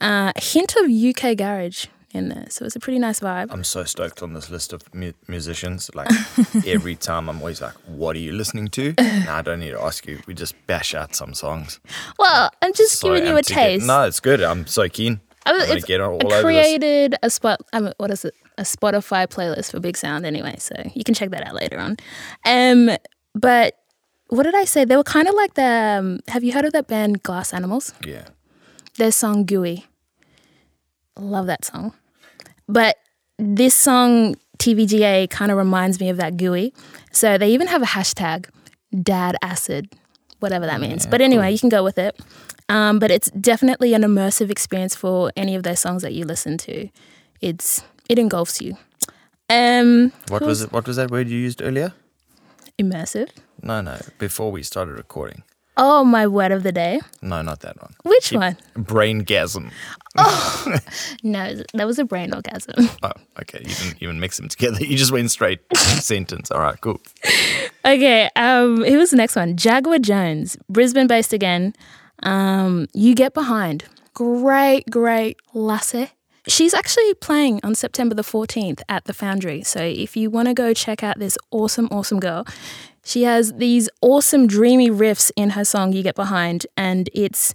Uh, 0.00 0.32
hint 0.36 0.74
of 0.76 0.90
UK 0.90 1.36
garage 1.36 1.86
in 2.12 2.28
there. 2.30 2.46
So 2.48 2.64
it's 2.64 2.74
a 2.76 2.80
pretty 2.80 2.98
nice 2.98 3.20
vibe. 3.20 3.48
I'm 3.50 3.64
so 3.64 3.84
stoked 3.84 4.22
on 4.22 4.32
this 4.32 4.48
list 4.50 4.72
of 4.72 4.82
mu- 4.94 5.12
musicians. 5.26 5.90
Like 5.94 6.08
every 6.66 6.96
time, 6.96 7.28
I'm 7.28 7.38
always 7.38 7.60
like, 7.60 7.74
"What 7.86 8.16
are 8.16 8.20
you 8.20 8.32
listening 8.32 8.68
to?" 8.68 8.94
nah, 8.98 9.36
I 9.38 9.42
don't 9.42 9.60
need 9.60 9.72
to 9.72 9.80
ask 9.82 10.06
you. 10.06 10.18
We 10.26 10.34
just 10.34 10.54
bash 10.66 10.94
out 10.94 11.14
some 11.14 11.34
songs. 11.34 11.80
Well, 12.18 12.50
I'm 12.62 12.72
just 12.72 12.98
So 12.98 13.08
giving 13.14 13.28
you 13.28 13.36
a 13.36 13.42
to 13.42 13.48
get- 13.54 13.54
taste. 13.54 13.86
no, 13.86 14.04
it's 14.04 14.20
good. 14.20 14.42
I'm 14.42 14.66
so 14.66 14.88
keen. 14.88 15.20
I 15.46 15.52
I'm 15.52 15.66
gonna 15.68 15.80
get 15.80 16.00
all 16.00 16.20
I 16.32 16.42
created 16.42 17.14
a 17.22 17.30
spot. 17.30 17.60
I 17.72 17.80
mean, 17.80 17.92
what 17.98 18.10
is 18.10 18.24
it? 18.24 18.34
A 18.58 18.62
Spotify 18.62 19.26
playlist 19.26 19.70
for 19.70 19.80
Big 19.80 19.96
Sound, 19.96 20.26
anyway. 20.26 20.56
So 20.58 20.74
you 20.94 21.04
can 21.04 21.14
check 21.14 21.30
that 21.30 21.46
out 21.46 21.54
later 21.54 21.78
on. 21.78 21.96
Um, 22.44 22.90
but 23.34 23.74
what 24.28 24.42
did 24.42 24.54
I 24.54 24.64
say? 24.64 24.84
They 24.84 24.96
were 24.96 25.04
kind 25.04 25.28
of 25.28 25.34
like 25.34 25.54
the. 25.54 25.96
Um, 26.00 26.20
have 26.28 26.42
you 26.44 26.52
heard 26.52 26.64
of 26.66 26.72
that 26.72 26.86
band 26.88 27.22
Glass 27.22 27.54
Animals? 27.54 27.94
Yeah. 28.04 28.24
Their 28.96 29.12
song 29.12 29.44
"Gooey." 29.46 29.86
Love 31.18 31.46
that 31.46 31.64
song, 31.64 31.92
but 32.68 32.96
this 33.38 33.74
song 33.74 34.36
TVGA 34.58 35.28
kind 35.30 35.50
of 35.50 35.58
reminds 35.58 36.00
me 36.00 36.08
of 36.08 36.16
that 36.16 36.36
Gooey. 36.36 36.72
So 37.12 37.38
they 37.38 37.48
even 37.50 37.66
have 37.68 37.82
a 37.82 37.86
hashtag, 37.86 38.46
Dad 39.02 39.36
Acid, 39.42 39.88
whatever 40.40 40.66
that 40.66 40.80
means. 40.80 41.06
but 41.06 41.20
anyway, 41.20 41.52
you 41.52 41.58
can 41.58 41.68
go 41.68 41.82
with 41.84 41.98
it. 41.98 42.18
Um, 42.68 42.98
but 42.98 43.10
it's 43.10 43.30
definitely 43.30 43.94
an 43.94 44.02
immersive 44.02 44.50
experience 44.50 44.94
for 44.94 45.32
any 45.36 45.54
of 45.56 45.62
their 45.62 45.76
songs 45.76 46.02
that 46.02 46.12
you 46.12 46.24
listen 46.24 46.58
to. 46.58 46.88
It's 47.40 47.82
it 48.08 48.18
engulfs 48.18 48.60
you. 48.60 48.76
Um, 49.50 50.12
What 50.28 50.42
was 50.42 50.62
it? 50.62 50.72
What 50.72 50.86
was 50.86 50.96
that 50.96 51.10
word 51.10 51.28
you 51.28 51.38
used 51.38 51.62
earlier? 51.62 51.92
immersive? 52.78 53.30
No, 53.62 53.80
no. 53.80 53.98
Before 54.18 54.52
we 54.52 54.62
started 54.62 54.92
recording. 54.96 55.42
Oh, 55.80 56.02
my 56.04 56.26
word 56.26 56.50
of 56.50 56.64
the 56.64 56.72
day. 56.72 57.00
No, 57.22 57.40
not 57.40 57.60
that 57.60 57.80
one. 57.80 57.94
Which 58.04 58.32
one? 58.32 58.56
brain 58.74 59.24
Braingasm. 59.24 59.70
No, 61.22 61.54
that 61.74 61.86
was 61.86 61.98
a 62.00 62.04
brain 62.04 62.34
orgasm. 62.34 62.88
Oh, 63.02 63.12
okay. 63.40 63.60
You 63.60 63.74
didn't 63.74 63.96
even 64.02 64.18
mix 64.18 64.36
them 64.36 64.48
together. 64.48 64.84
You 64.84 64.96
just 64.96 65.12
went 65.12 65.30
straight 65.30 65.60
sentence. 65.76 66.50
All 66.50 66.60
right, 66.60 66.80
cool. 66.80 67.00
okay, 67.84 68.28
um, 68.34 68.82
who 68.84 68.98
was 68.98 69.10
the 69.10 69.16
next 69.16 69.36
one? 69.36 69.56
Jaguar 69.56 69.98
Jonze, 69.98 70.56
Brisbane 70.68 71.06
based 71.06 71.32
again. 71.32 71.74
Um, 72.24 72.88
you 72.92 73.14
get 73.14 73.32
behind. 73.32 73.84
Great, 74.14 74.90
great 74.90 75.36
Lasse. 75.54 76.08
She's 76.48 76.72
actually 76.72 77.12
playing 77.14 77.60
on 77.62 77.74
September 77.74 78.14
the 78.14 78.22
14th 78.22 78.80
at 78.88 79.04
the 79.04 79.12
Foundry. 79.12 79.62
So 79.62 79.80
if 79.80 80.16
you 80.16 80.30
want 80.30 80.48
to 80.48 80.54
go 80.54 80.72
check 80.72 81.04
out 81.04 81.18
this 81.18 81.36
awesome, 81.50 81.88
awesome 81.90 82.18
girl, 82.20 82.46
she 83.08 83.22
has 83.22 83.54
these 83.54 83.88
awesome 84.02 84.46
dreamy 84.46 84.90
riffs 84.90 85.30
in 85.34 85.50
her 85.50 85.64
song 85.64 85.94
You 85.94 86.02
Get 86.02 86.14
Behind, 86.14 86.66
and 86.76 87.08
it's 87.14 87.54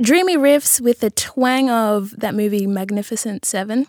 dreamy 0.00 0.36
riffs 0.36 0.80
with 0.80 1.00
the 1.00 1.10
twang 1.10 1.68
of 1.68 2.14
that 2.20 2.32
movie 2.32 2.64
Magnificent 2.64 3.44
Seven. 3.44 3.88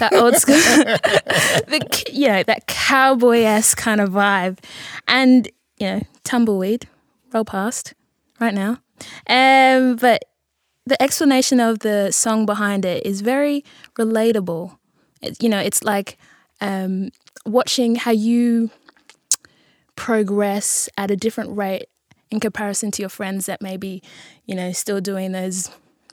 That 0.00 0.12
old 0.14 0.34
school, 0.34 0.56
the 0.56 2.04
you 2.12 2.26
know 2.26 2.42
that 2.42 2.66
cowboy 2.66 3.42
esque 3.42 3.78
kind 3.78 4.00
of 4.00 4.10
vibe, 4.10 4.58
and 5.06 5.48
you 5.78 5.86
know 5.86 6.02
tumbleweed, 6.24 6.88
roll 7.32 7.44
past 7.44 7.94
right 8.40 8.54
now. 8.54 8.80
Um, 9.28 9.94
but 9.94 10.24
the 10.84 11.00
explanation 11.00 11.60
of 11.60 11.78
the 11.78 12.10
song 12.10 12.44
behind 12.44 12.84
it 12.84 13.06
is 13.06 13.20
very 13.20 13.64
relatable. 13.96 14.76
It, 15.20 15.40
you 15.40 15.48
know, 15.48 15.60
it's 15.60 15.84
like 15.84 16.18
um, 16.60 17.10
watching 17.46 17.94
how 17.94 18.10
you 18.10 18.72
progress 20.02 20.88
at 20.98 21.12
a 21.12 21.16
different 21.16 21.56
rate 21.56 21.86
in 22.28 22.40
comparison 22.40 22.90
to 22.90 23.00
your 23.00 23.08
friends 23.08 23.46
that 23.46 23.62
may 23.62 23.76
be, 23.76 24.02
you 24.46 24.52
know, 24.52 24.72
still 24.72 25.00
doing 25.00 25.30
those 25.30 25.70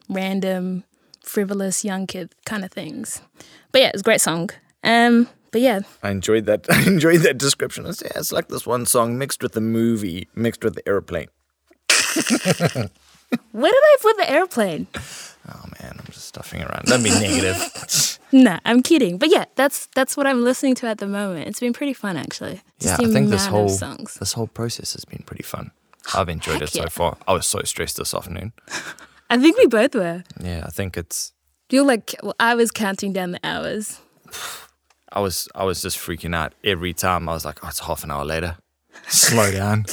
random, 0.08 0.84
frivolous 1.24 1.84
young 1.84 2.06
kid 2.06 2.36
kind 2.46 2.64
of 2.64 2.72
things. 2.72 3.20
But 3.72 3.82
yeah, 3.82 3.88
it's 3.88 4.02
a 4.02 4.04
great 4.04 4.22
song. 4.22 4.52
Um, 4.84 5.28
but 5.50 5.62
yeah, 5.62 5.80
I 6.04 6.12
enjoyed 6.12 6.46
that. 6.46 6.68
I 6.70 6.84
enjoyed 6.84 7.22
that 7.22 7.40
description. 7.40 7.88
It's, 7.88 8.04
yeah, 8.04 8.12
it's 8.18 8.32
like 8.32 8.50
this 8.50 8.68
one 8.68 8.86
song 8.86 9.18
mixed 9.18 9.42
with 9.42 9.54
the 9.54 9.62
movie, 9.62 10.28
mixed 10.36 10.64
with 10.64 10.76
the 10.76 10.88
airplane. 10.88 11.30
where 13.52 13.72
did 13.72 13.84
I 13.84 13.98
put 14.04 14.18
the 14.18 14.30
airplane? 14.30 14.86
Oh 15.52 15.66
man, 15.82 15.96
I'm 15.98 16.06
just 16.06 16.28
stuffing 16.28 16.62
around. 16.62 16.86
Don't 16.86 17.04
be 17.04 17.10
negative. 17.10 18.18
Nah, 18.32 18.60
I'm 18.64 18.84
kidding. 18.84 19.18
But 19.18 19.32
yeah, 19.32 19.46
that's 19.56 19.88
that's 19.96 20.16
what 20.16 20.28
I'm 20.28 20.44
listening 20.44 20.76
to 20.76 20.88
at 20.88 21.00
the 21.00 21.08
moment. 21.08 21.48
It's 21.48 21.60
been 21.60 21.74
pretty 21.74 21.94
fun 21.94 22.16
actually. 22.16 22.62
yeah, 22.80 22.98
I 23.00 23.08
think 23.08 23.32
this 23.32 23.48
whole 23.48 23.70
songs. 23.70 24.14
this 24.20 24.34
whole 24.34 24.46
process 24.46 24.94
has 24.94 25.04
been 25.04 25.24
pretty 25.26 25.42
fun. 25.42 25.72
I've 26.14 26.30
enjoyed 26.30 26.62
Heck 26.62 26.70
it 26.70 26.70
so 26.74 26.82
yeah. 26.84 26.90
far. 26.90 27.18
I 27.28 27.34
was 27.34 27.48
so 27.48 27.64
stressed 27.64 27.98
this 27.98 28.14
afternoon. 28.14 28.54
I 29.32 29.40
think 29.40 29.58
we 29.58 29.66
both 29.66 29.96
were. 29.96 30.24
Yeah, 30.40 30.64
I 30.64 30.70
think 30.70 30.96
it's. 30.96 31.34
You're 31.72 31.86
like, 31.86 32.16
well, 32.22 32.36
I 32.40 32.54
was 32.54 32.70
counting 32.70 33.14
down 33.14 33.32
the 33.32 33.40
hours. 33.44 34.00
I 35.12 35.22
was 35.22 35.50
I 35.56 35.64
was 35.64 35.82
just 35.82 35.98
freaking 35.98 36.36
out 36.36 36.54
every 36.64 36.94
time. 36.94 37.28
I 37.28 37.34
was 37.34 37.46
like, 37.46 37.64
oh, 37.64 37.68
it's 37.70 37.80
half 37.80 38.04
an 38.04 38.12
hour 38.12 38.24
later. 38.24 38.58
Slow 39.08 39.52
down. 39.62 39.86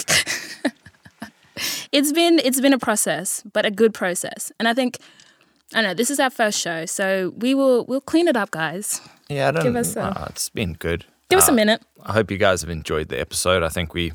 It's 1.90 2.12
been 2.12 2.38
it's 2.40 2.60
been 2.60 2.74
a 2.74 2.78
process, 2.78 3.42
but 3.50 3.64
a 3.64 3.70
good 3.70 3.94
process. 3.94 4.52
And 4.58 4.68
I 4.68 4.74
think 4.74 4.98
I 5.74 5.82
know, 5.82 5.94
this 5.94 6.10
is 6.10 6.20
our 6.20 6.30
first 6.30 6.60
show, 6.60 6.86
so 6.86 7.32
we 7.36 7.54
will 7.54 7.84
we'll 7.86 8.00
clean 8.00 8.28
it 8.28 8.36
up, 8.36 8.50
guys. 8.50 9.00
Yeah, 9.28 9.48
I 9.48 9.50
don't. 9.50 9.62
Give 9.64 9.76
us 9.76 9.96
a- 9.96 10.02
uh, 10.02 10.26
it's 10.30 10.48
been 10.48 10.74
good. 10.74 11.04
Give 11.28 11.38
us 11.38 11.48
a 11.48 11.52
Uh, 11.52 11.56
minute. 11.56 11.82
I 12.04 12.12
hope 12.12 12.30
you 12.30 12.38
guys 12.38 12.60
have 12.60 12.70
enjoyed 12.70 13.08
the 13.08 13.18
episode. 13.20 13.62
I 13.64 13.68
think 13.68 13.92
we 13.94 14.12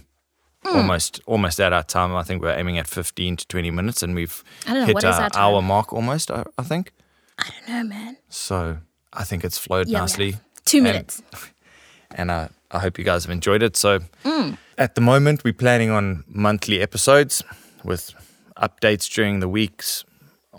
Hmm. 0.65 0.77
almost 0.77 1.19
almost 1.25 1.59
at 1.59 1.73
our 1.73 1.83
time. 1.83 2.15
I 2.15 2.23
think 2.23 2.41
we're 2.41 2.57
aiming 2.57 2.77
at 2.77 2.87
15 2.87 3.35
to 3.37 3.45
20 3.47 3.71
minutes, 3.71 4.01
and 4.03 4.15
we've 4.15 4.43
know, 4.67 4.85
hit 4.85 5.03
our 5.03 5.23
our 5.23 5.29
hour 5.35 5.61
mark 5.61 5.91
almost. 5.91 6.31
I, 6.31 6.43
I 6.57 6.63
think 6.63 6.93
I 7.37 7.49
don't 7.49 7.67
know, 7.69 7.83
man. 7.95 8.17
so. 8.29 8.77
I 9.13 9.25
think 9.25 9.43
it's 9.43 9.57
flowed 9.57 9.87
Yeah, 9.89 9.99
nicely. 9.99 10.31
have. 10.31 10.41
Two 10.63 10.77
And- 10.77 10.83
minutes. 10.85 11.21
and 12.15 12.31
I, 12.31 12.47
I 12.71 12.79
hope 12.79 12.97
you 12.97 13.03
guys 13.03 13.25
have 13.25 13.31
enjoyed 13.31 13.61
it. 13.61 13.75
So, 13.75 13.99
Mm. 14.23 14.57
at 14.77 14.95
the 14.95 15.01
moment, 15.01 15.43
we're 15.43 15.51
planning 15.53 15.89
on 15.91 16.23
monthly 16.27 16.79
episodes 16.79 17.43
with 17.83 18.13
updates 18.55 19.09
during 19.13 19.41
the 19.41 19.49
weeks 19.49 20.05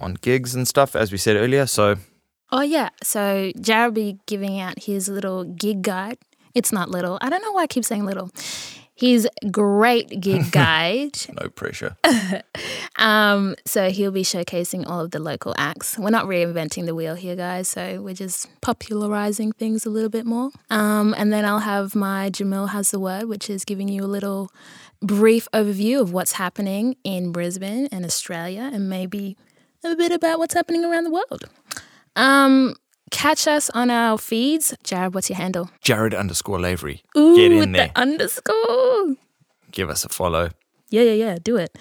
on 0.02 0.14
gigs 0.20 0.54
and 0.54 0.66
stuff, 0.66 0.94
as 0.96 1.12
we 1.12 1.18
said 1.18 1.36
earlier. 1.36 1.66
So, 1.66 1.96
Oh 2.50 2.60
yeah. 2.62 2.90
So 3.02 3.50
Jared 3.60 3.88
will 3.94 3.94
be 3.94 4.18
giving 4.26 4.60
out 4.60 4.80
his 4.80 5.08
little 5.08 5.44
gig 5.44 5.82
guide. 5.82 6.18
It's 6.54 6.70
not 6.72 6.90
little. 6.90 7.16
I 7.22 7.30
don't 7.30 7.40
know 7.40 7.52
why 7.52 7.62
I 7.62 7.66
keep 7.66 7.84
saying 7.84 8.04
little. 8.04 8.30
His 8.94 9.26
great 9.50 10.20
gig 10.20 10.52
guide. 10.52 11.16
No 11.40 11.48
pressure. 11.48 11.96
Um, 12.96 13.56
so 13.66 13.90
he'll 13.90 14.12
be 14.12 14.22
showcasing 14.22 14.86
all 14.86 15.00
of 15.00 15.10
the 15.10 15.18
local 15.18 15.54
acts. 15.58 15.98
We're 15.98 16.10
not 16.10 16.26
reinventing 16.26 16.86
the 16.86 16.94
wheel 16.94 17.14
here, 17.16 17.34
guys. 17.34 17.66
So 17.68 18.00
we're 18.00 18.14
just 18.14 18.48
popularizing 18.60 19.52
things 19.52 19.84
a 19.86 19.90
little 19.90 20.10
bit 20.10 20.24
more. 20.26 20.50
Um, 20.70 21.12
and 21.18 21.32
then 21.32 21.44
I'll 21.44 21.60
have 21.60 21.96
my 21.96 22.30
Jamil 22.30 22.68
has 22.68 22.90
the 22.92 23.00
word, 23.00 23.24
which 23.24 23.50
is 23.50 23.64
giving 23.64 23.88
you 23.88 24.04
a 24.04 24.06
little 24.06 24.50
brief 25.00 25.48
overview 25.52 26.00
of 26.00 26.12
what's 26.12 26.32
happening 26.32 26.96
in 27.02 27.32
Brisbane 27.32 27.88
and 27.90 28.04
Australia, 28.04 28.70
and 28.72 28.88
maybe 28.88 29.36
a 29.84 29.96
bit 29.96 30.12
about 30.12 30.38
what's 30.38 30.54
happening 30.54 30.84
around 30.84 31.04
the 31.04 31.10
world. 31.10 31.44
Um, 32.16 32.76
catch 33.10 33.46
us 33.46 33.70
on 33.70 33.90
our 33.90 34.18
feeds. 34.18 34.74
Jared, 34.84 35.14
what's 35.14 35.28
your 35.30 35.36
handle? 35.38 35.70
Jared 35.80 36.14
underscore 36.14 36.60
Lavery. 36.60 37.02
Ooh, 37.16 37.36
Get 37.36 37.52
in 37.52 37.58
with 37.58 37.72
there. 37.72 37.88
the 37.94 38.00
underscore. 38.00 39.16
Give 39.70 39.88
us 39.90 40.04
a 40.04 40.08
follow. 40.08 40.50
Yeah, 40.90 41.02
yeah, 41.02 41.12
yeah. 41.12 41.38
Do 41.42 41.56
it. 41.56 41.76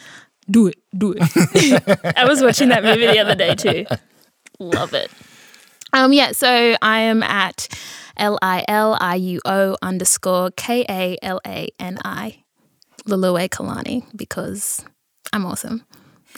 Do 0.49 0.68
it. 0.68 0.78
Do 0.97 1.14
it. 1.18 2.14
I 2.18 2.26
was 2.26 2.41
watching 2.41 2.70
that 2.70 2.84
movie 2.84 3.06
the 3.08 3.20
other 3.20 3.36
day 3.36 3.56
too. 3.56 3.86
Love 4.60 4.93
it. 4.93 5.12
Um, 5.93 6.14
yeah, 6.14 6.32
so 6.32 6.76
I 6.82 6.99
am 7.02 7.22
at 7.22 7.68
L 8.18 8.39
I 8.41 8.64
L 8.68 8.97
I 8.99 9.16
U 9.16 9.41
O 9.45 9.76
underscore 9.82 10.52
K 10.52 10.86
A 10.89 11.18
L 11.22 11.41
A 11.45 11.68
N 11.80 11.99
I. 12.06 12.43
Lalue 13.06 13.49
Kalani 13.49 14.06
because 14.16 14.86
I'm 15.34 15.45
awesome. 15.45 15.84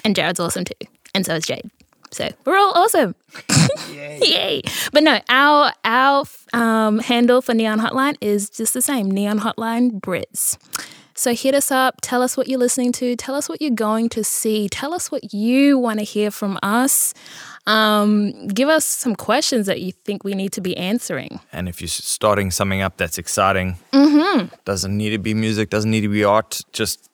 And 0.04 0.16
Jared's 0.16 0.40
awesome 0.40 0.64
too. 0.66 0.74
And 1.14 1.26
so 1.26 1.36
is 1.36 1.46
Jade. 1.46 1.70
So 2.12 2.30
we're 2.46 2.58
all 2.58 2.72
awesome. 2.76 3.16
Yay. 3.90 4.62
But 4.92 5.04
no, 5.04 5.20
our 5.30 5.72
our 5.84 6.26
um, 6.54 7.00
handle 7.00 7.42
for 7.42 7.54
Neon 7.54 7.80
Hotline 7.80 8.16
is 8.22 8.50
just 8.50 8.74
the 8.74 8.82
same 8.82 9.10
Neon 9.10 9.40
Hotline 9.40 10.00
Brits. 10.00 10.58
So 11.16 11.34
hit 11.36 11.54
us 11.54 11.72
up, 11.72 12.00
tell 12.02 12.22
us 12.24 12.36
what 12.36 12.48
you're 12.48 12.60
listening 12.60 12.92
to, 12.94 13.16
tell 13.16 13.36
us 13.36 13.48
what 13.48 13.62
you're 13.62 13.70
going 13.72 14.10
to 14.10 14.24
see, 14.24 14.68
tell 14.68 14.94
us 14.96 15.12
what 15.12 15.32
you 15.34 15.78
want 15.78 16.00
to 16.00 16.04
hear 16.06 16.32
from 16.32 16.58
us. 16.64 17.14
Um, 17.68 18.48
give 18.48 18.68
us 18.68 18.84
some 18.86 19.16
questions 19.16 19.68
that 19.68 19.80
you 19.82 19.92
think 19.92 20.24
we 20.24 20.34
need 20.34 20.52
to 20.54 20.62
be 20.62 20.76
answering. 20.76 21.40
And 21.52 21.70
if 21.70 21.82
you're 21.82 21.88
starting 21.88 22.50
something 22.52 22.82
up 22.82 22.98
that's 22.98 23.18
exciting, 23.18 23.78
Mm-hmm. 23.94 24.48
doesn't 24.66 24.96
need 24.98 25.12
to 25.12 25.20
be 25.20 25.34
music, 25.36 25.70
doesn't 25.70 25.90
need 25.92 26.02
to 26.02 26.10
be 26.10 26.24
art, 26.24 26.62
just 26.74 27.08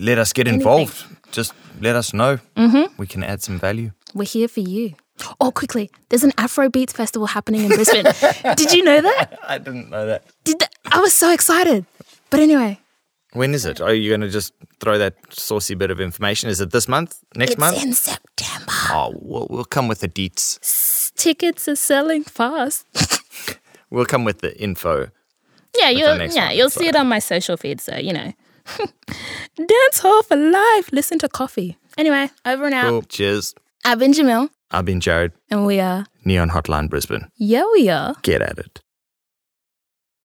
let 0.00 0.18
us 0.18 0.32
get 0.32 0.48
involved. 0.48 1.04
Just 1.34 1.52
let 1.80 1.96
us 1.96 2.14
know. 2.14 2.38
Mm-hmm. 2.56 2.94
We 2.96 3.06
can 3.06 3.22
add 3.24 3.42
some 3.42 3.58
value. 3.58 3.90
We're 4.14 4.24
here 4.24 4.46
for 4.48 4.60
you. 4.60 4.94
Oh, 5.40 5.50
quickly, 5.50 5.90
there's 6.08 6.24
an 6.24 6.32
Afrobeats 6.32 6.92
festival 6.92 7.26
happening 7.26 7.62
in 7.64 7.68
Brisbane. 7.68 8.04
Did 8.56 8.72
you 8.72 8.82
know 8.84 9.00
that? 9.00 9.38
I 9.42 9.58
didn't 9.58 9.90
know 9.90 10.06
that. 10.06 10.24
Did 10.44 10.60
th- 10.60 10.70
I 10.92 11.00
was 11.00 11.12
so 11.12 11.32
excited. 11.32 11.84
But 12.30 12.40
anyway, 12.40 12.78
When 13.32 13.52
is 13.54 13.64
it? 13.64 13.80
Are 13.80 13.92
you 13.94 14.10
going 14.10 14.20
to 14.22 14.28
just 14.30 14.52
throw 14.80 14.96
that 14.98 15.14
saucy 15.30 15.74
bit 15.74 15.90
of 15.90 16.00
information? 16.00 16.48
Is 16.50 16.60
it 16.60 16.70
this 16.70 16.86
month? 16.88 17.18
Next 17.36 17.58
month? 17.58 17.76
it's 17.76 17.84
month? 17.84 17.86
in 17.86 17.92
September. 17.94 18.72
Oh, 18.90 19.12
we'll, 19.20 19.46
we'll 19.50 19.64
come 19.64 19.88
with 19.88 20.00
the 20.00 20.08
deets. 20.08 21.12
Tickets 21.14 21.68
are 21.68 21.76
selling 21.76 22.22
fast. 22.24 22.86
We'll 23.90 24.06
come 24.06 24.24
with 24.24 24.40
the 24.40 24.60
info. 24.60 25.10
Yeah, 25.78 25.90
you'll 25.90 26.16
yeah, 26.18 26.48
one, 26.48 26.56
you'll 26.56 26.70
so- 26.70 26.80
see 26.80 26.88
it 26.88 26.96
on 26.96 27.06
my 27.06 27.20
social 27.20 27.56
feed, 27.56 27.80
so 27.80 27.96
you 27.96 28.12
know. 28.12 28.32
Dance 29.56 29.98
hall 29.98 30.22
for 30.22 30.36
life. 30.36 30.90
Listen 30.92 31.18
to 31.20 31.28
coffee. 31.28 31.76
Anyway, 31.96 32.30
over 32.44 32.64
and 32.66 32.74
out. 32.74 32.88
Cool. 32.88 33.02
Cheers. 33.02 33.54
I've 33.84 33.98
been 33.98 34.12
Jamil, 34.12 34.48
I've 34.70 34.86
been 34.86 35.00
Jared, 35.00 35.32
and 35.50 35.66
we 35.66 35.78
are 35.78 36.06
Neon 36.24 36.50
Hotline 36.50 36.88
Brisbane. 36.88 37.28
yeah 37.36 37.64
we 37.72 37.88
are. 37.90 38.14
Get 38.22 38.40
at 38.40 38.58
it. 38.58 38.80